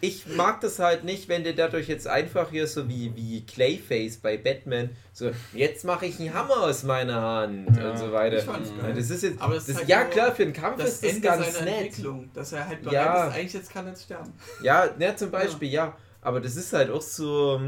[0.01, 4.19] ich mag das halt nicht, wenn der dadurch jetzt einfach hier so wie, wie Clayface
[4.19, 7.91] bei Batman, so, jetzt mache ich einen Hammer aus meiner Hand Ja.
[7.91, 8.39] und so weiter.
[8.39, 8.95] Ich fand's Ja, geil.
[8.95, 11.03] das ist jetzt, Aber das das, ist halt ja klar, für einen Kampf das ist
[11.05, 11.87] das Ende ganz seiner nett.
[11.87, 13.27] Entwicklung, dass er halt bereit Ja.
[13.29, 14.33] ist, eigentlich jetzt kann er jetzt sterben.
[14.63, 15.97] Ja, ne, zum Beispiel, ja.
[16.27, 17.61] Aber das ist halt auch so,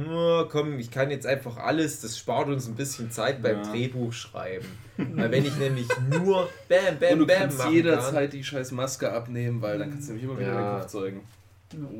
[0.50, 3.70] komm, ich kann jetzt einfach alles, das spart uns ein bisschen Zeit beim Ja.
[3.70, 4.66] Drehbuch schreiben.
[4.96, 8.72] Weil wenn ich nämlich nur Bam, Bam, Und du Bam kannst machen jederzeit die scheiß
[8.72, 10.72] Maske abnehmen, weil dann kannst du nämlich immer wieder Ja.
[10.74, 11.20] den Kopf zeigen.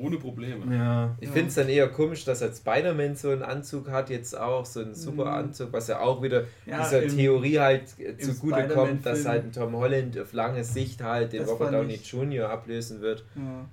[0.03, 0.75] Ohne Probleme.
[0.75, 1.15] Ja.
[1.21, 1.33] Ich Ja.
[1.35, 4.81] finde es dann eher komisch, dass halt Spider-Man so einen Anzug hat, jetzt auch so
[4.81, 5.31] einen super Mhm.
[5.45, 7.83] Anzug, was ja auch wieder Ja, dieser im- Theorie halt
[8.19, 12.51] zugute kommt, dass halt ein Tom Holland auf lange Sicht halt den Robert Downey Jr.
[12.51, 13.23] ablösen wird.
[13.37, 13.65] Ja.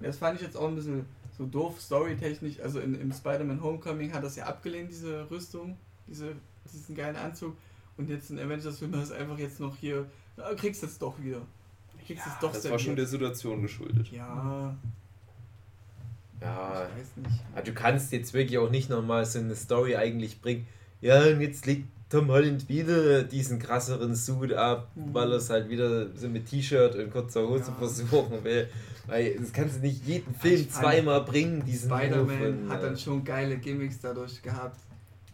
[0.00, 1.04] Das fand ich jetzt auch ein bisschen
[1.42, 2.60] so doof, storytechnisch.
[2.60, 6.34] Also in, im Spider-Man Homecoming hat das ja abgelehnt, diese Rüstung, diese,
[6.72, 7.56] diesen geilen Anzug.
[7.96, 10.06] Und jetzt in Avengers-Film ist einfach jetzt noch hier,
[10.36, 11.42] na, kriegst es doch wieder.
[12.06, 13.06] Kriegst es doch Das war schon der.
[13.06, 14.10] Situation geschuldet.
[14.10, 14.74] Ja,
[16.40, 17.40] Ja, ich weiß nicht.
[17.54, 20.66] Ah, Du kannst jetzt wirklich auch nicht nochmal so eine Story eigentlich bringen.
[21.00, 25.14] Ja, und jetzt legt Tom Holland wieder diesen krasseren Suit ab, Mhm.
[25.14, 27.74] weil er es halt wieder so mit T-Shirt und kurzer Hose Ja.
[27.78, 28.68] versuchen will.
[29.06, 33.24] Weil das kannst du nicht jeden Film zweimal bringen, diesen Spider-Man hat äh, dann schon
[33.24, 34.78] geile Gimmicks dadurch gehabt,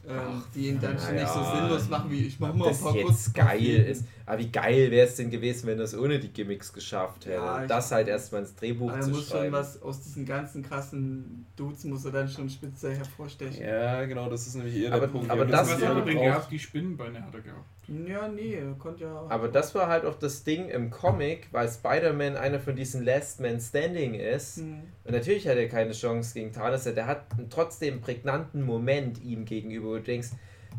[0.08, 1.56] ähm, Ach, die ihn dann schon nicht so ja.
[1.56, 4.04] sinnlos machen wie ich mach mal ein das paar jetzt kurz geil ist.
[4.26, 7.36] Aber wie geil wäre es denn gewesen, wenn er es ohne die Gimmicks geschafft hätte?
[7.36, 9.52] Ja, das halt erstmal ins Drehbuch Aber er zu muss schon schreiben.
[9.52, 13.62] was aus diesen ganzen krassen Dudes muss er dann schon speziell hervorstechen.
[13.64, 15.30] Ja, genau, das ist nämlich eher Aber- der Punkt.
[15.30, 16.50] aber Ja, das Was hat ja er denn gehabt?
[16.52, 17.66] Die Spinnenbeine hat er gehabt.
[17.88, 19.26] Ja, nee, er konnte ja.
[19.28, 23.40] Aber das war halt auch das Ding im Comic, weil Spider-Man einer von diesen Last
[23.40, 24.58] Man Standing ist.
[24.58, 24.82] Hm.
[25.04, 26.84] Und natürlich hat er keine Chance gegen Thanos.
[26.84, 30.28] Der hat einen trotzdem prägnanten Moment ihm gegenüber, wo du denkst,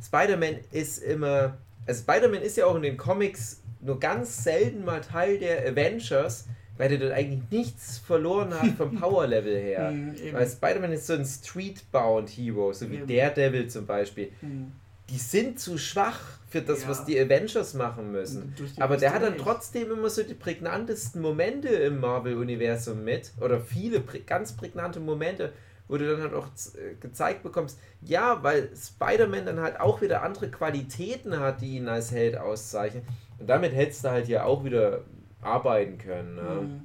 [0.04, 1.58] Spider-Man ist immer.
[1.88, 6.48] Also Spider-Man ist ja auch in den Comics nur ganz selten mal Teil der Avengers,
[6.78, 9.90] weil der dort eigentlich nichts verloren hat vom Power-Level her.
[9.90, 10.38] Hm, eben.
[10.38, 13.08] Weil Spider-Man ist so ein Street-bound Hero, so wie Eben.
[13.08, 14.32] Daredevil zum Beispiel.
[14.42, 14.72] Hm.
[15.10, 16.20] Die sind zu schwach
[16.50, 16.90] für das, Ja.
[16.90, 18.56] was die Avengers machen müssen.
[18.80, 23.32] Aber der hat dann Rüstung trotzdem immer so die prägnantesten Momente im Marvel-Universum mit.
[23.40, 25.54] Oder viele prä ganz prägnante Momente,
[25.88, 30.24] wo du dann halt auch äh, gezeigt bekommst, ja, weil Spider-Man dann halt auch wieder
[30.24, 33.04] andere Qualitäten hat, die ihn als Held auszeichnen.
[33.40, 35.02] Und damit hättest du halt hier auch wieder
[35.42, 36.36] arbeiten können.
[36.36, 36.44] nicht.
[36.44, 36.60] Ne?
[36.62, 36.82] Hm.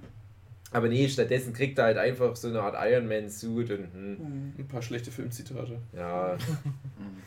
[0.75, 4.53] Aber nee, stattdessen kriegt er halt einfach so eine Art Iron Man-Suit und hm, Hm.
[4.59, 5.79] Ein paar schlechte Filmzitate.
[5.97, 6.37] ja.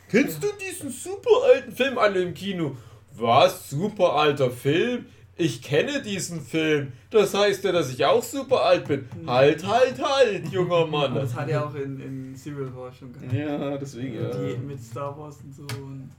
[0.10, 2.76] Kennst du diesen super alten Film alle im Kino?
[3.16, 3.70] Was?
[3.70, 5.06] Super alter Film?
[5.38, 6.92] Ich kenne diesen Film.
[7.10, 9.06] Das heißt ja, dass ich auch super alt bin.
[9.26, 11.14] Halt, halt, halt, junger Mann.
[11.16, 13.32] das hat er auch in, in Civil War schon gehabt.
[13.34, 14.16] Ja, deswegen.
[14.16, 14.30] Ja.
[14.30, 16.10] Die mit Star Wars und so und.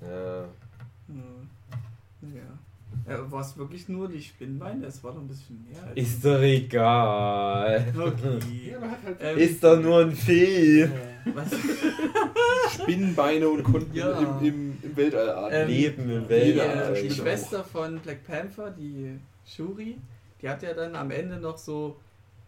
[0.00, 0.44] Ja.
[1.08, 1.48] Hm.
[2.34, 2.58] Ja.
[3.08, 4.86] Ja War es wirklich nur die Spinnbeine?
[4.86, 5.82] Es war doch ein bisschen mehr.
[5.84, 7.92] als- Ist doch egal.
[7.96, 8.76] Okay.
[9.04, 9.16] halt.
[9.20, 10.92] Ähm, Ist doch nur ein Film.
[11.34, 11.48] was?
[12.74, 14.18] Spinnenbeine und konnten Ja.
[14.18, 15.52] im, im, im Weltall atmen.
[15.62, 16.96] Ähm, Leben im Die, Weltall.
[16.96, 19.96] äh, die Schwester von Black Panther, die Shuri,
[20.42, 21.96] die hat ja dann am Ende noch so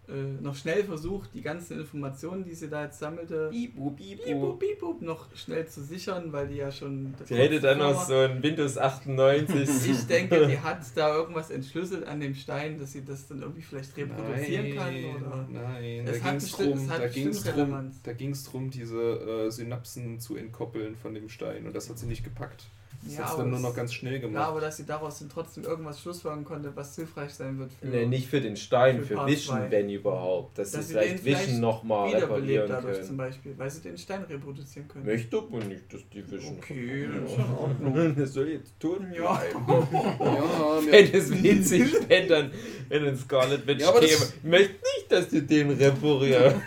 [0.08, 4.52] äh, noch schnell versucht, die ganzen Informationen, die sie da jetzt sammelte, Bibu, Bibu, Bibu.
[4.54, 7.14] Bibu, noch schnell zu sichern, weil die ja schon.
[7.24, 9.68] Sie hätte dann noch so ein Windows 98.
[9.88, 13.62] Ich denke, die hat da irgendwas entschlüsselt an dem Stein, dass sie das dann irgendwie
[13.62, 15.48] vielleicht reproduzieren kann oder.
[15.50, 18.02] Nein, Es da hat ging es drum, da ging's drum, Relevanz.
[18.02, 22.06] da ging's drum, diese äh, Synapsen zu entkoppeln von dem Stein und das hat sie
[22.06, 22.64] nicht gepackt.
[23.04, 24.48] Das Ja, hat dann nur noch ganz schnell Ja, gemacht.
[24.48, 27.86] aber dass sie daraus dann trotzdem irgendwas schlussfolgern konnte, was hilfreich sein wird für.
[27.86, 29.70] Nee, nicht für den Stein, Für für zwei.
[29.70, 30.58] wenn überhaupt.
[30.58, 33.16] Dass, Dass sie vielleicht Vision nochmal Wiederbelebt reparieren dadurch zum können.
[33.18, 35.06] Beispiel, weil sie den Stein reproduzieren können.
[35.06, 36.56] Möchte aber nicht, dass die Vision.
[36.58, 37.08] Okay, Ja.
[37.20, 38.16] das ist schon in Ordnung.
[38.18, 39.42] Das soll jetzt tot Ja.
[39.42, 42.50] ja, Wenn es witzig fände, dann
[42.88, 44.24] wenn ein Scarlet Witch Ja, aber das- käme.
[44.42, 46.56] Ich möchte nicht, dass du den reparierst.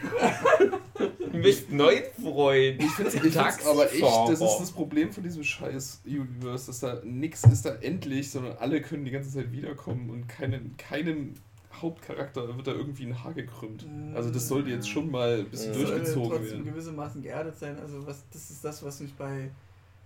[1.45, 2.84] einen neuen Freund.
[2.84, 7.01] ich finde es aber echt, das ist das Problem von diesem scheiß Universe, dass da
[7.03, 11.35] nichts ist da endlich, sondern alle können die ganze Zeit wiederkommen und keinen, keinem
[11.73, 13.85] Hauptcharakter wird da irgendwie ein Haar gekrümmt.
[14.13, 16.65] Also das sollte jetzt schon mal ein bisschen soll durchgezogen trotzdem werden.
[16.65, 17.80] gewissermaßen geerdet sein.
[17.80, 19.49] Also was, das ist das, was mich bei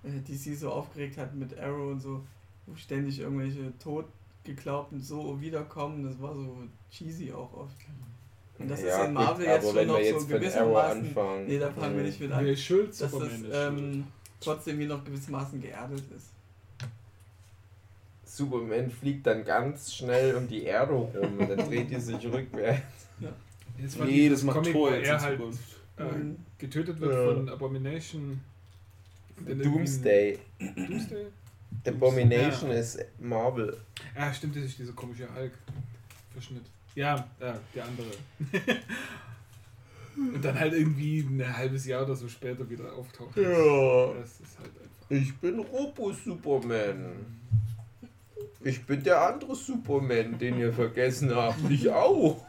[0.03, 2.23] äh, DC so aufgeregt hat mit Arrow und so,
[2.65, 6.03] wo ständig irgendwelche Totgeglaubten so wiederkommen.
[6.03, 6.57] Das war so
[6.91, 7.75] cheesy auch oft.
[8.57, 11.01] Und das ist in Marvel jetzt aber schon wenn noch so jetzt Arrow gewissermaßen.
[11.07, 11.45] anfangen.
[11.47, 12.45] Nee, da fangen wir nicht mit an.
[12.45, 12.89] Wer ist schuld?
[13.01, 14.07] Dass das ähm,
[14.39, 16.27] trotzdem hier noch gewissermaßen geerdet ist.
[18.25, 21.09] Superman fliegt dann ganz schnell um die Erde rum
[21.39, 22.81] und dann dreht die sich rückwärts.
[23.99, 25.39] war Nee, das macht Comic, Thor wo jetzt er in halt
[25.97, 26.35] äh, Mhm.
[26.57, 27.33] getötet wird Ja.
[27.33, 28.41] von Abomination.
[29.45, 30.39] Doomsday.
[30.59, 31.25] Doomsday?
[31.87, 32.77] Abomination Ja.
[32.77, 33.77] ist Marvel.
[34.15, 36.63] Ah, stimmt, das ist dieser komische Hulk-Verschnitt.
[36.95, 38.07] Ja, ja, der andere.
[40.15, 43.35] Und dann halt irgendwie ein halbes Jahr oder so später wieder auftaucht.
[43.35, 44.13] Ja.
[44.13, 45.09] Das ist halt einfach.
[45.09, 47.15] Ich bin Robo-Superman.
[48.61, 51.69] Ich bin der andere Superman, den ihr vergessen habt.
[51.69, 52.43] Ich auch.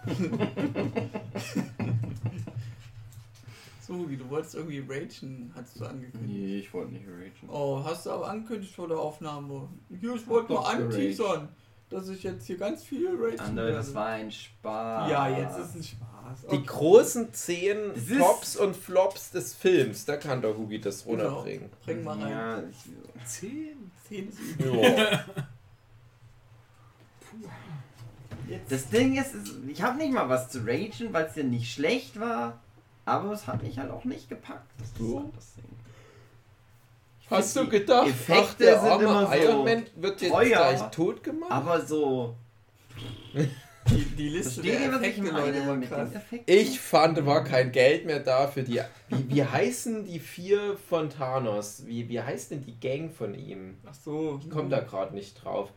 [3.86, 6.32] So, wie du wolltest irgendwie ragen, hast du angekündigt.
[6.32, 7.48] Nee, ich wollte nicht ragen.
[7.48, 9.68] Oh, hast du aber angekündigt vor der Aufnahme.
[9.90, 11.48] Ich wollte Doch, mal geraged.
[11.88, 13.78] Dass ich jetzt hier ganz viel ragen Andere, werde.
[13.78, 15.10] das war ein Spaß.
[15.10, 16.40] Ja, jetzt ist ein Spaß.
[16.50, 16.62] Die Okay.
[16.66, 21.28] großen zehn Das ist- Tops und Flops des Films, da kann der Hugi das Genau.
[21.28, 21.70] runterbringen.
[21.84, 22.30] Bring mal rein.
[22.30, 22.76] Ja, ich,
[23.28, 23.90] Zehn?
[24.08, 25.24] Zehn Ja.
[28.68, 31.72] das Ding ist, ist ich habe nicht mal was zu ragen, weil es ja nicht
[31.72, 32.60] schlecht war,
[33.04, 34.68] aber es hat mich halt auch nicht gepackt.
[34.78, 35.20] Das ist So.
[35.20, 35.64] halt das Ding.
[37.30, 40.46] Hast du gedacht, Effekte ach, der sind arme immer so Iron Man wird jetzt teuer,
[40.46, 41.50] gleich tot gemacht?
[41.50, 42.36] Aber so.
[43.90, 46.08] Die, die Liste Versteht ihr, der was ich Effekte, Leute, war mit krass.
[46.46, 48.80] Ich fand, war kein Geld mehr da für die.
[49.08, 51.82] Wie, wie heißen die vier von Thanos?
[51.86, 53.76] Wie, wie heißt denn die Gang von ihm?
[53.86, 54.40] Ach so.
[54.42, 55.70] Ich komme da gerade nicht drauf.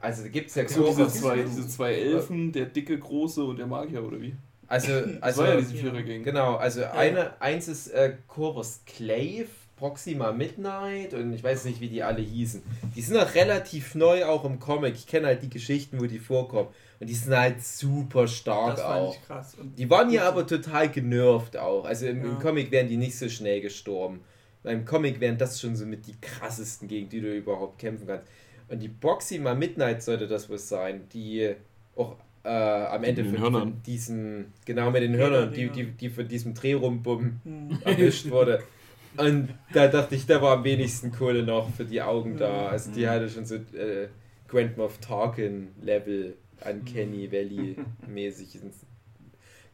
[0.00, 3.58] Also da gibt es ja So, diese zwei, diese zwei Elfen, der dicke, große und
[3.58, 4.34] der Magier, oder wie?
[4.66, 6.22] Also, Das also war ja diese Vierer-Gang.
[6.24, 11.88] genau, also eine, eins ist äh, Corvus Clave, Proxima Midnight und ich weiß nicht, wie
[11.88, 12.62] die alle hießen.
[12.94, 14.94] Die sind auch relativ neu auch im Comic.
[14.94, 16.68] Ich kenne halt die Geschichten, wo die vorkommen.
[17.00, 19.14] Und die sind halt super stark Das fand auch.
[19.14, 19.54] ich krass.
[19.60, 21.84] Und Die waren ja aber total genervt auch.
[21.84, 22.38] Also im, im Ja.
[22.38, 24.20] Comic wären die nicht so schnell gestorben.
[24.62, 28.26] Beim Comic wären das schon so mit die krassesten, gegen die du überhaupt kämpfen kannst.
[28.68, 31.54] Und die Proxima Midnight sollte das wohl sein, die
[31.96, 36.54] auch äh, am Ende von, diesen, genau mit den Hörnern, die, die, die von diesem
[36.54, 37.78] Drehrumbum Hm.
[37.84, 38.62] erwischt wurde.
[39.16, 42.48] Und da dachte ich, da war am wenigsten Kohle noch für die Augen da.
[42.48, 42.66] Mhm.
[42.68, 44.08] Also die hatte schon so äh,
[44.48, 47.76] Grand Moff Tarkin Level Uncanny Valley
[48.06, 48.58] mäßig.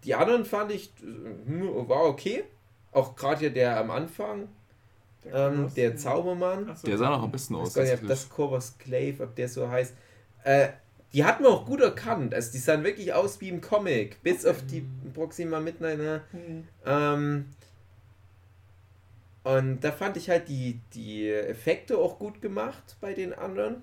[0.04, 2.44] Die anderen fand ich, äh, hm, war okay.
[2.92, 4.48] Auch gerade hier der am Anfang,
[5.32, 5.74] ähm, Koloss.
[5.74, 6.74] der Zaubermann.
[6.76, 6.88] So.
[6.88, 7.68] Der sah noch am besten Ich aus.
[7.68, 9.94] weiß gar nicht, ob das Corvus Clave, ob der so heißt.
[10.44, 10.68] Äh,
[11.12, 12.34] die hat man auch gut erkannt.
[12.34, 14.22] Also die sahen wirklich aus wie im Comic.
[14.22, 15.98] Bis auf die Proxima Midnight.
[15.98, 16.20] Ne?
[16.30, 16.68] Hm.
[16.86, 17.44] Ähm,
[19.58, 23.82] und da fand ich halt die, die Effekte auch gut gemacht bei den anderen.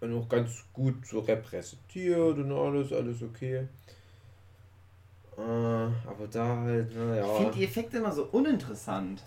[0.00, 3.66] Und auch ganz gut so repräsentiert und alles, alles okay.
[5.38, 7.26] Äh, aber da halt, Ich naja.
[7.36, 9.22] finde die Effekte immer so uninteressant.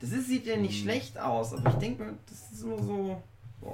[0.00, 0.82] Das ist, sieht ja nicht Hm.
[0.82, 3.22] schlecht aus, aber ich denke, mir, das ist immer so.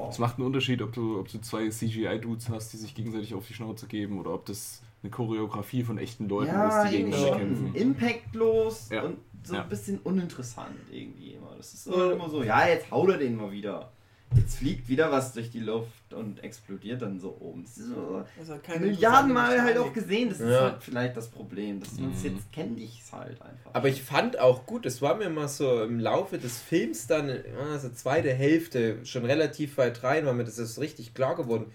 [0.09, 3.47] Es macht einen Unterschied, ob du, ob du zwei CGI-Dudes hast, die sich gegenseitig auf
[3.49, 7.29] die Schnauze geben oder ob das eine Choreografie von echten Leuten Ja, ist, die gegeneinander
[7.29, 7.75] schon kämpfen.
[7.75, 9.03] impactlos Ja.
[9.03, 9.63] und so Ja.
[9.63, 11.55] ein bisschen uninteressant irgendwie immer.
[11.57, 13.93] Das ist so immer so, ja, jetzt haut er den mal wieder.
[14.37, 17.65] Jetzt fliegt wieder was durch die Luft und explodiert dann so oben.
[17.65, 20.29] Das ist so Also keine Milliarden Mal interessante halt auch gesehen.
[20.29, 20.61] Das ist Ja.
[20.71, 22.13] halt vielleicht das Problem, dass Mhm.
[22.23, 23.71] jetzt kennt ich es halt einfach.
[23.75, 27.29] Aber ich fand auch gut, es war mir mal so im Laufe des Films dann,
[27.73, 31.67] also zweite Hälfte, schon relativ weit rein, war mir das ist richtig klar geworden,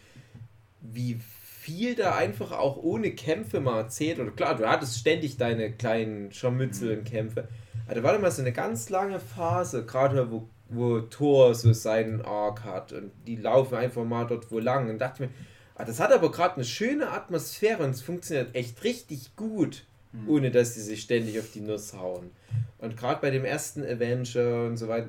[0.79, 1.19] wie
[1.65, 4.19] viel da einfach auch ohne Kämpfe mal erzählt.
[4.19, 7.47] Oder klar, du hattest ständig deine kleinen Scharmützel und Kämpfe.
[7.87, 12.21] Aber da war mal so eine ganz lange Phase, gerade wo, wo Thor so seinen
[12.21, 14.91] Arc hat und die laufen einfach mal dort wo lang.
[14.91, 15.29] Und dachte mir,
[15.73, 19.85] ah, das hat aber gerade eine schöne Atmosphäre und es funktioniert echt richtig gut,
[20.27, 22.29] ohne dass sie sich ständig auf die Nuss hauen.
[22.77, 25.07] Und gerade bei dem ersten Avenger und so weiter,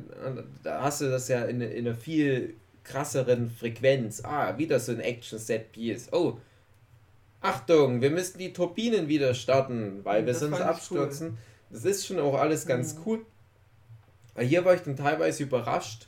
[0.63, 2.55] da hast du das ja in, in einer viel
[2.87, 4.23] krasseren Frequenz.
[4.25, 6.13] Ah, wieder so ein Action-Set-Piece.
[6.13, 6.39] Oh,
[7.41, 11.39] Achtung, wir müssen die Turbinen wieder starten, weil wir Das sonst fand ich abstürzen.
[11.71, 13.01] Das ist schon auch alles ganz Mhm.
[13.05, 13.27] cool.
[14.35, 16.07] Aber hier war ich dann teilweise überrascht,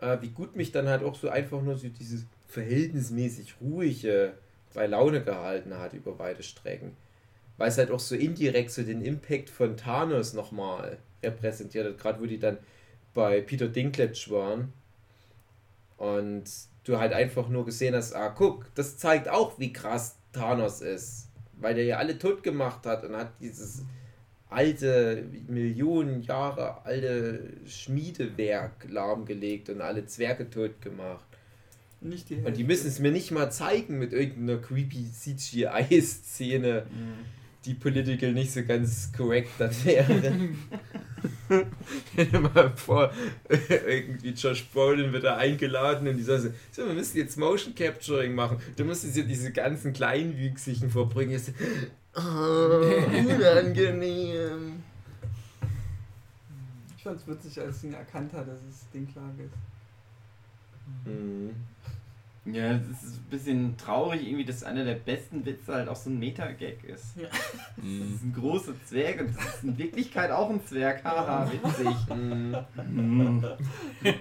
[0.00, 4.32] äh, wie gut mich dann halt auch so einfach nur so dieses verhältnismäßig ruhige
[4.74, 6.96] bei Laune gehalten hat über weite Strecken.
[7.56, 12.20] Weil es halt auch so indirekt so den Impact von Thanos nochmal repräsentiert hat, gerade
[12.20, 12.58] wo die dann
[13.14, 14.72] bei Peter Dinklage waren
[15.98, 16.44] und
[16.84, 21.28] du halt einfach nur gesehen hast, ah guck, das zeigt auch, wie krass Thanos ist,
[21.52, 23.82] weil der ja alle tot gemacht hat und hat dieses
[24.48, 31.26] alte, Millionen Jahre alte Schmiedewerk lahmgelegt und alle Zwerge tot gemacht.
[32.00, 36.86] Nicht die Und die müssen es mir nicht mal zeigen mit irgendeiner creepy CGI-Szene,
[37.64, 40.48] die political nicht so ganz korrekt dann wäre.
[42.12, 43.12] Stell mal vor,
[43.48, 47.74] irgendwie Josh Brolin wird da eingeladen und die sagen so, so, wir müssen jetzt Motion
[47.74, 48.58] Capturing machen.
[48.76, 51.32] Du musst jetzt hier diese ganzen Kleinwüchsigen verbringen.
[51.32, 51.52] Jetzt,
[52.14, 54.82] oh, unangenehm.
[56.96, 59.54] Ich fand es witzig, als ich erkannt hat, dass es Ding klar ist.
[61.04, 61.50] Hm.
[62.52, 66.10] Ja, es ist ein bisschen traurig, irgendwie, dass einer der besten Witze halt auch so
[66.10, 67.16] ein Meta-Gag ist.
[67.16, 68.00] Mhm.
[68.00, 71.04] Das ist ein großer Zwerg und das ist in Wirklichkeit auch ein Zwerg.
[71.04, 71.96] Haha, witzig.
[72.08, 72.56] Hm.
[72.76, 73.44] Mhm.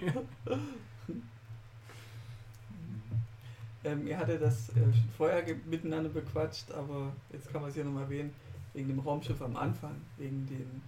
[3.87, 7.85] Ähm, ihr hattet das äh, schon vorher miteinander bequatscht, aber jetzt kann man es hier
[7.85, 8.33] nochmal erwähnen,
[8.73, 10.81] wegen dem Raumschiff am Anfang, wegen den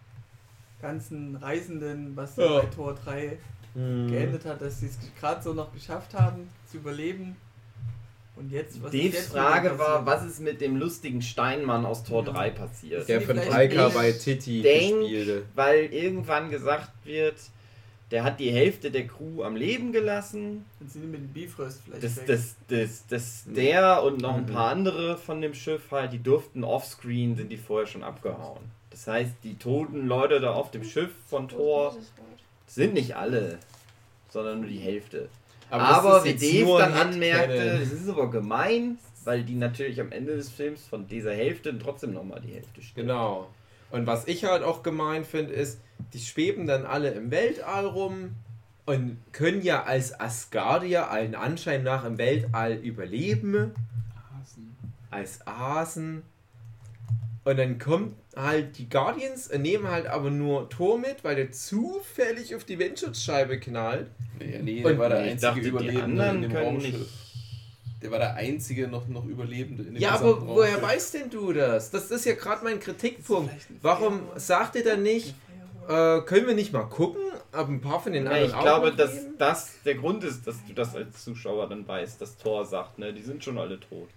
[0.81, 2.45] ganzen Reisenden, was ja.
[2.45, 2.61] Ja.
[2.61, 3.37] bei Tor 3
[3.75, 4.07] Hm.
[4.09, 7.35] geendet hat, dass sie es gerade so noch geschafft haben, zu überleben.
[8.35, 12.03] Und jetzt, was Die ist jetzt Frage war, was ist mit dem lustigen Steinmann aus
[12.05, 12.31] Tor Ja.
[12.31, 13.07] 3 passiert?
[13.09, 15.43] Der von nicht bei Titi denk- gespielte.
[15.55, 17.35] Weil irgendwann gesagt wird,
[18.11, 20.65] der hat die Hälfte der Crew am Leben gelassen.
[20.79, 24.43] Dann sind die mit dem Bifrost vielleicht Das, das, das, das, der und noch ein
[24.45, 24.53] Mhm.
[24.53, 28.63] paar andere von dem Schiff halt, die durften offscreen, sind die vorher schon abgehauen.
[28.89, 31.95] Das heißt, die toten Leute da auf dem Schiff von Thor
[32.75, 33.57] sind nicht alle,
[34.29, 35.29] sondern nur die Hälfte.
[35.69, 40.35] Aber, das wie Dave dann anmerkte, das ist aber gemein, weil die natürlich am Ende
[40.35, 43.07] des Films von dieser Hälfte trotzdem nochmal die Hälfte stimmt.
[43.07, 43.49] Genau.
[43.91, 45.79] Und was ich halt auch gemein finde, ist,
[46.13, 48.35] die schweben dann alle im Weltall rum
[48.85, 53.73] und können ja als Asgardier allen Anschein nach im Weltall überleben,
[54.31, 54.75] Hasen.
[55.11, 56.23] als Asen.
[57.43, 61.51] Und dann kommt halt die Guardians und nehmen halt aber nur Thor mit, weil der
[61.51, 64.07] zufällig auf die Windschutzscheibe knallt.
[64.39, 66.93] Nee, nee, Und der war der ich einzige dachte, Überlebende in dem Raumschiff.
[66.97, 67.09] nicht-
[68.01, 70.89] Der war der einzige noch, noch Überlebende in dem Ja, aber woher Raumschiff.
[70.89, 71.91] weißt denn du das?
[71.91, 73.51] Das ist ja gerade mein Kritikpunkt.
[73.81, 75.35] Warum sagt ihr dann nicht,
[75.89, 77.21] äh, können wir nicht mal gucken,
[77.51, 80.47] ob ein paar von den Ja, anderen ich auch glaube, dass das der Grund ist,
[80.47, 83.79] dass du das als Zuschauer dann weißt, dass Thor sagt, ne, die sind schon alle
[83.79, 84.07] tot.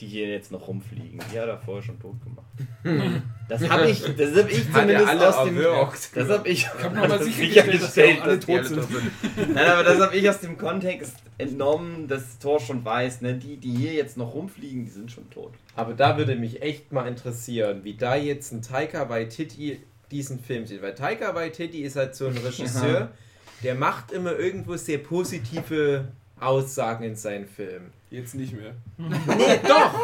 [0.00, 1.20] Die hier jetzt noch rumfliegen.
[1.32, 2.46] Die hat er vorher schon tot gemacht.
[3.48, 5.56] Das habe ich, das hab ich zumindest alle aus dem.
[5.56, 6.16] erwürgt.
[6.16, 9.54] Das habe ich, hab noch mal sichergestellt, dass tot sind.
[9.54, 13.56] Nein, aber das habe ich aus dem Kontext entnommen, dass Thor schon weiß, ne, die,
[13.56, 15.52] die hier jetzt noch rumfliegen, die sind schon tot.
[15.76, 20.66] Aber da würde mich echt mal interessieren, wie da jetzt ein Taika Waititi diesen Film
[20.66, 20.82] sieht.
[20.82, 23.12] Weil Taika Waititi ist halt so ein Regisseur,
[23.62, 26.08] der macht immer irgendwo sehr positive
[26.40, 27.92] Aussagen in seinen Filmen.
[28.16, 28.74] Jetzt nicht mehr.
[28.98, 29.94] Nee, doch!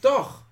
[0.00, 0.42] doch!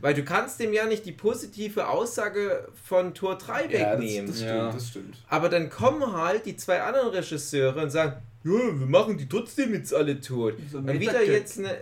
[0.00, 4.26] Weil du kannst dem ja nicht die positive Aussage von Tor 3 Ja, das, wegnehmen.
[4.26, 4.72] das stimmt, Ja.
[4.72, 5.16] das stimmt.
[5.28, 9.72] Aber dann kommen halt die zwei anderen Regisseure und sagen, ja, wir machen die trotzdem
[9.72, 10.54] jetzt alle tot.
[10.70, 11.76] So und wieder jetzt eine...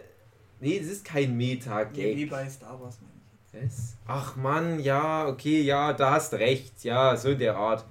[0.60, 3.74] Nee, das ist kein Nee, wie bei Star Wars, meine ich.
[3.76, 3.96] Was?
[4.06, 6.84] Ach Mann, ja, okay, ja, da hast recht.
[6.84, 7.84] Ja, so in der Art.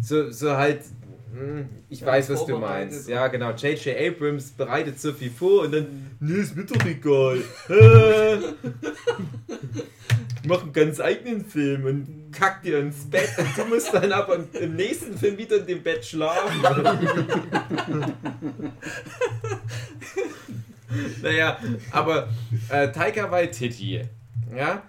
[0.00, 0.82] So, so halt...
[1.36, 3.08] hm, Ich Ja, weiß, was du meinst.
[3.08, 3.50] Ja, genau.
[3.50, 3.96] J.J.
[3.96, 6.16] Abrams bereitet so viel vor und dann...
[6.20, 7.42] Nee, ist mir doch egal.
[10.46, 14.38] Mach einen ganz eigenen Film und kack dir ins Bett und du musst dann aber
[14.52, 16.62] im nächsten Film wieder in dem Bett schlafen.
[21.22, 21.58] naja,
[21.90, 22.28] aber
[22.68, 24.02] äh, Taika Waititi,
[24.54, 24.82] ja,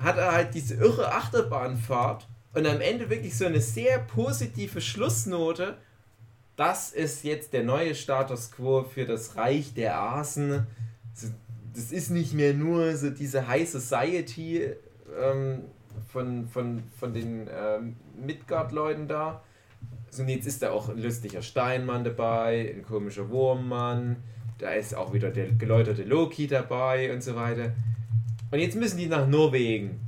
[0.00, 5.76] hat er halt diese irre Achterbahnfahrt und am Ende wirklich so eine sehr positive Schlussnote.
[6.56, 10.66] Das ist jetzt der neue Status quo für das Reich der Asen.
[11.12, 11.28] So
[11.74, 14.70] das ist nicht mehr nur so diese High Society
[15.20, 15.62] ähm,
[16.12, 19.42] von, von, von den ähm, Midgard-Leuten da.
[20.10, 24.16] sondern jetzt ist da auch ein lustiger Steinmann dabei, ein komischer Wurmmann,
[24.58, 27.72] da ist auch wieder der geläuterte Loki dabei und so weiter.
[28.52, 30.00] Und jetzt müssen die nach Norwegen.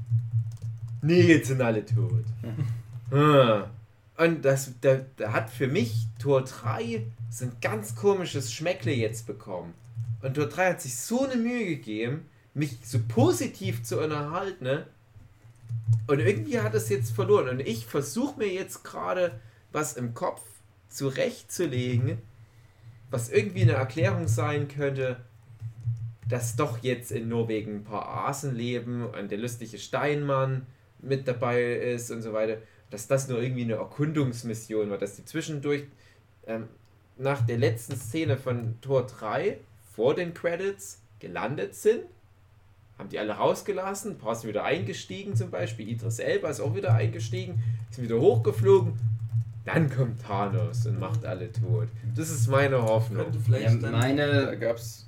[1.02, 2.24] Nee, jetzt sind alle tot.
[3.12, 3.70] Ah.
[4.16, 9.26] Und das, da, da hat für mich Tor 3 so ein ganz komisches Schmeckle jetzt
[9.26, 9.74] bekommen.
[10.22, 14.64] Und Tor 3 hat sich so eine Mühe gegeben, mich so positiv zu unterhalten.
[14.64, 14.86] Ne?
[16.06, 17.48] Und irgendwie hat es jetzt verloren.
[17.48, 19.38] Und ich versuche mir jetzt gerade
[19.72, 20.40] was im Kopf
[20.88, 22.18] zurechtzulegen,
[23.10, 25.18] was irgendwie eine Erklärung sein könnte,
[26.28, 30.66] dass doch jetzt in Norwegen ein paar Asen leben und der lustige Steinmann
[31.00, 32.56] mit dabei ist und so weiter.
[32.90, 35.84] Dass das nur irgendwie eine Erkundungsmission war, dass die zwischendurch
[36.46, 36.68] ähm,
[37.16, 39.58] nach der letzten Szene von Tor 3
[39.94, 42.02] vor den Credits gelandet sind.
[42.98, 45.88] Haben die alle rausgelassen, ein paar sind wieder eingestiegen zum Beispiel.
[45.88, 48.94] Idris Elba ist auch wieder eingestiegen, ist wieder hochgeflogen.
[49.66, 51.88] Dann kommt Thanos und macht alle tot.
[52.14, 53.24] Das ist meine Hoffnung.
[53.24, 53.82] Könnte Ja, vielleicht.
[53.82, 55.05] Da meine gab's.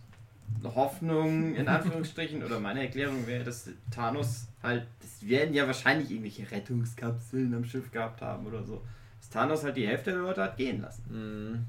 [0.64, 6.50] Hoffnung, in Anführungsstrichen, oder meine Erklärung wäre, dass Thanos halt, das werden ja wahrscheinlich irgendwelche
[6.50, 8.80] Rettungskapseln am Schiff gehabt haben oder so.
[9.20, 11.04] Dass Thanos halt die Hälfte der Leute hat gehen lassen.
[11.08, 11.64] Hm.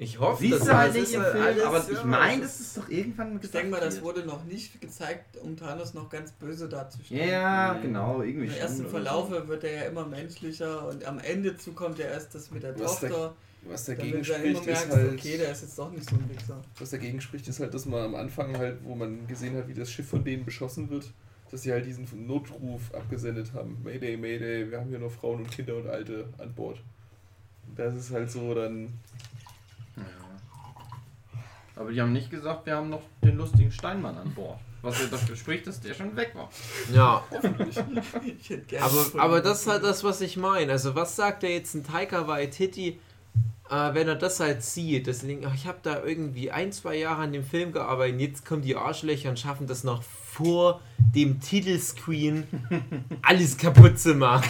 [0.00, 2.60] Ich hoffe, Siehst das du halt ist nicht im halt Film, aber ich meine, das
[2.60, 3.54] ist doch irgendwann ich gesagt.
[3.56, 4.04] denke mal, das wird.
[4.04, 7.28] wurde noch nicht gezeigt, um Thanos noch ganz böse darzustellen.
[7.28, 7.82] Ja, Mhm.
[7.82, 11.72] genau, irgendwie Im ersten oder Verlaufe wird er ja immer menschlicher und am Ende zu
[11.72, 13.34] kommt ja erst das mit der Was Tochter.
[13.62, 15.12] Was dagegen spricht, ist merken, halt.
[15.12, 16.62] okay, der ist jetzt doch nicht so ein Wichser.
[16.78, 19.74] Was dagegen spricht, ist halt, dass man am Anfang halt, wo man gesehen hat, wie
[19.74, 21.12] das Schiff von denen beschossen wird,
[21.50, 23.78] dass sie halt diesen Notruf abgesendet haben.
[23.82, 26.80] Mayday, Mayday, wir haben hier noch Frauen und Kinder und Alte an Bord.
[27.76, 28.92] Das ist halt so dann.
[29.96, 30.02] Ja.
[31.76, 34.58] Aber die haben nicht gesagt, wir haben noch den lustigen Steinmann an Bord.
[34.80, 36.48] Was ja dafür spricht, dass der schon weg war.
[36.92, 37.76] Ja, Hoffentlich.
[38.40, 40.70] Ich hätte gerne aber, aber das ist halt das, was ich meine.
[40.72, 43.00] Also was sagt der jetzt ein Taika Waititi,
[43.70, 45.06] äh, wenn er das halt sieht?
[45.06, 48.46] Deswegen, ach, ich habe da irgendwie ein, zwei Jahre an dem Film gearbeitet und jetzt
[48.46, 50.80] kommen die Arschlöcher und schaffen das noch vor
[51.14, 52.46] dem Titelscreen
[53.22, 54.48] alles kaputt zu machen.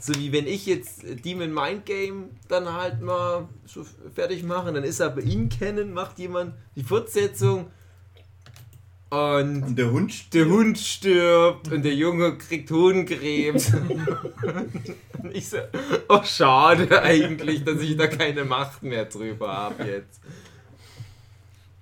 [0.00, 4.82] So wie wenn ich jetzt Demon Mind Game dann halt mal so fertig mache, dann
[4.82, 7.70] ist aber in Canon, macht jemand die Fortsetzung
[9.12, 13.74] und Und der Hund der Hund stirbt und der Junge kriegt Hodenkrebs.
[13.74, 15.58] und ich so,
[16.08, 20.18] oh schade eigentlich, dass ich da keine Macht mehr drüber habe jetzt.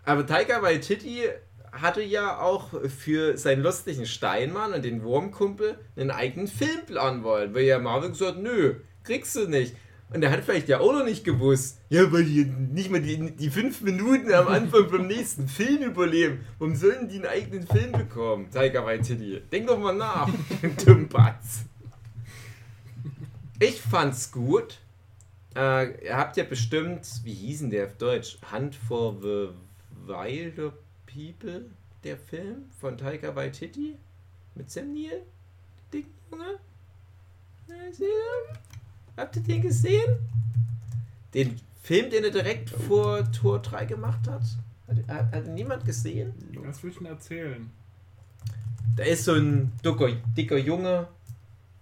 [0.05, 1.23] Aber Taika Waititi
[1.70, 7.62] hatte ja auch für seinen lustigen Steinmann und den Wurmkumpel einen eigenen Filmplan wollen, weil
[7.62, 8.74] ja Marvel gesagt nö,
[9.05, 9.77] kriegst du nicht.
[10.12, 13.31] Und er hat vielleicht ja auch noch nicht gewusst, ja, weil die nicht mal die,
[13.31, 16.45] die fünf Minuten am Anfang vom nächsten Film überleben.
[16.59, 18.51] Warum sollen die einen eigenen Film bekommen?
[18.51, 19.41] Taika Waititi.
[19.53, 20.28] Denk doch mal nach,
[20.85, 21.61] Dummbatz.
[23.61, 24.78] Ich fand's gut.
[25.55, 28.39] Äh, ihr habt ja bestimmt, wie hießen der auf Deutsch?
[28.53, 29.51] Hunt for the
[30.07, 30.73] Wilder
[31.07, 31.66] People,
[32.03, 33.97] der Film von Taika Waititi
[34.55, 35.23] mit Sam Neill,
[35.93, 36.59] dick Junge.
[39.16, 40.16] Habt ihr den gesehen?
[41.35, 44.43] Den Film, den er direkt vor Tor 3 gemacht hat?
[44.89, 46.32] Hat, hat, hat niemand gesehen?
[46.65, 47.70] Was willst du denn erzählen?
[48.97, 51.09] Da ist so ein dicker, dicker Junge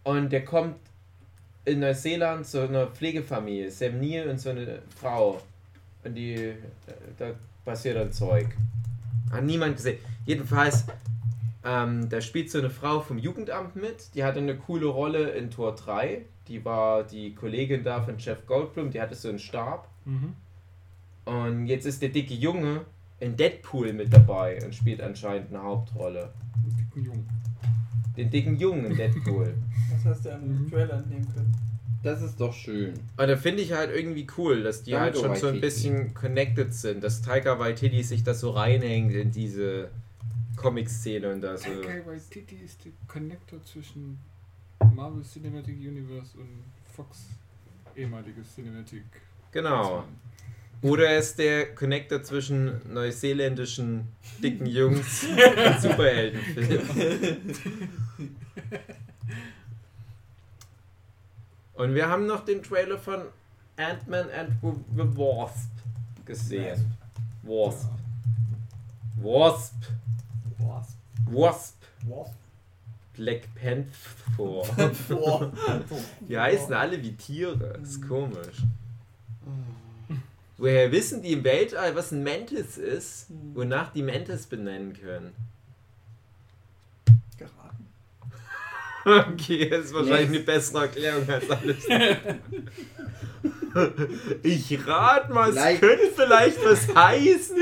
[0.05, 0.77] und der kommt
[1.65, 5.41] in Neuseeland zu einer Pflegefamilie, Sam Neill und so eine Frau.
[6.05, 6.55] Und die, äh,
[7.19, 7.31] da
[7.65, 8.47] passiert dann Zeug.
[9.31, 9.99] Hat niemand gesehen.
[10.25, 10.85] Jedenfalls,
[11.65, 15.51] ähm, da spielt so eine Frau vom Jugendamt mit, die hatte eine coole Rolle in
[15.51, 16.23] Tor 3.
[16.47, 19.89] Die war die Kollegin da von Jeff Goldblum, die hatte so einen Stab.
[20.05, 20.35] Mhm.
[21.25, 22.83] Und jetzt ist der dicke Junge
[23.21, 26.33] in Deadpool mit dabei und spielt anscheinend eine Hauptrolle.
[26.79, 27.29] Dicken Jungen.
[28.17, 29.55] Den dicken Jungen in Deadpool.
[29.91, 30.71] Das hast du ja im Mhm.
[30.71, 31.53] Trailer entnehmen können.
[32.03, 32.93] Das ist doch schön.
[33.17, 35.61] Und da finde ich halt irgendwie cool, dass die Danke, halt schon so ein Waititi.
[35.61, 39.89] bisschen connected sind, dass Taika Waititi sich das so reinhängt in diese
[40.59, 41.65] Comic-Szene und da so.
[41.65, 44.19] Taika Waititi ist der Connector zwischen
[44.95, 46.65] Marvel Cinematic Universe und
[46.95, 47.27] Fox
[47.97, 49.05] ehemaliges Cinematic.
[49.53, 50.05] Genau.
[50.83, 54.09] Oder er ist der Connector zwischen neuseeländischen
[54.43, 57.55] dicken Jungs und Superheldenfilmen.
[61.75, 63.23] Und wir haben noch den Trailer von
[63.77, 65.71] Ant-Man and the Wasp
[66.25, 66.93] gesehen.
[67.45, 67.89] Wasp.
[69.17, 69.75] Wasp.
[69.75, 69.75] Wasp.
[73.15, 75.53] Black Panther.
[76.21, 77.79] Die heißen alle wie Tiere.
[77.83, 78.59] Ist komisch.
[80.57, 83.55] Woher wissen die im Weltall, was ein Mantis ist, Hm.
[83.55, 85.33] wonach die Mantis benennen können?
[87.37, 87.87] Geraten.
[89.35, 91.87] Okay, das ist wahrscheinlich eine bessere Erklärung als alles.
[94.43, 97.57] Ich rate mal, es Vielleicht- könnte vielleicht was heißen.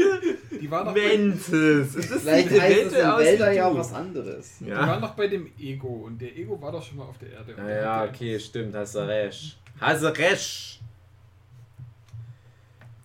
[0.61, 1.95] Die waren noch bei, Mantis.
[1.95, 4.59] Ist das Vielleicht diese heißt es Welt im aus Wälder ja auch was anderes.
[4.61, 4.87] die Ja.
[4.87, 7.53] waren noch bei dem Ego und der Ego war doch schon mal auf der Erde.
[7.55, 9.59] Und Ja, der ja, hat okay, stimmt, hast du recht.
[9.81, 10.81] Hast du recht.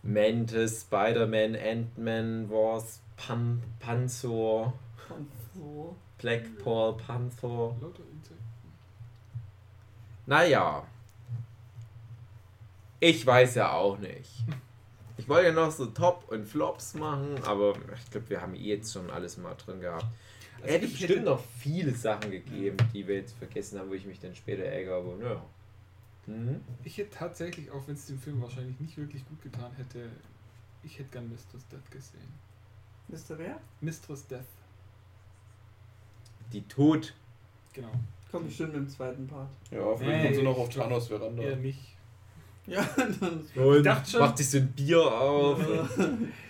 [0.04, 4.74] Mantis, Spider-Man, Ant-Man, Wasp, Pan Panther,
[5.08, 5.96] Von so.
[6.18, 7.48] Black Paul Panther.
[7.82, 8.72] Lauter Insekten.
[10.26, 10.84] Naja.
[13.04, 14.30] Ich weiß ja auch nicht.
[15.18, 18.60] Ich wollte ja noch so Top und Flops machen, aber ich glaube, wir haben eh
[18.76, 20.06] jetzt schon alles mal drin gehabt.
[20.58, 23.90] Es Also hätte ich bestimmt hätte- noch viele Sachen gegeben, die wir jetzt vergessen haben,
[23.90, 25.44] wo ich mich dann später ärgere, aber naja.
[26.28, 26.62] Mhm.
[26.84, 30.08] Ich hätte tatsächlich, auch wenn es dem Film wahrscheinlich nicht wirklich gut getan hätte,
[30.84, 32.32] ich hätte gern Mistress Death gesehen.
[33.10, 33.58] Ihr wer?
[33.82, 34.46] Mistress Death,
[36.54, 37.14] Die Tod.
[37.74, 37.92] genau.
[38.32, 39.50] Kommt bestimmt im zweiten Part.
[39.72, 41.42] Ja, vielleicht Nee, kommt sie noch auf Thanos Veranda.
[41.44, 41.98] Eher nicht.
[42.68, 42.88] Ja,
[43.20, 43.42] dann.
[43.56, 45.60] Und dachte schon- macht sich so ein Bier auf.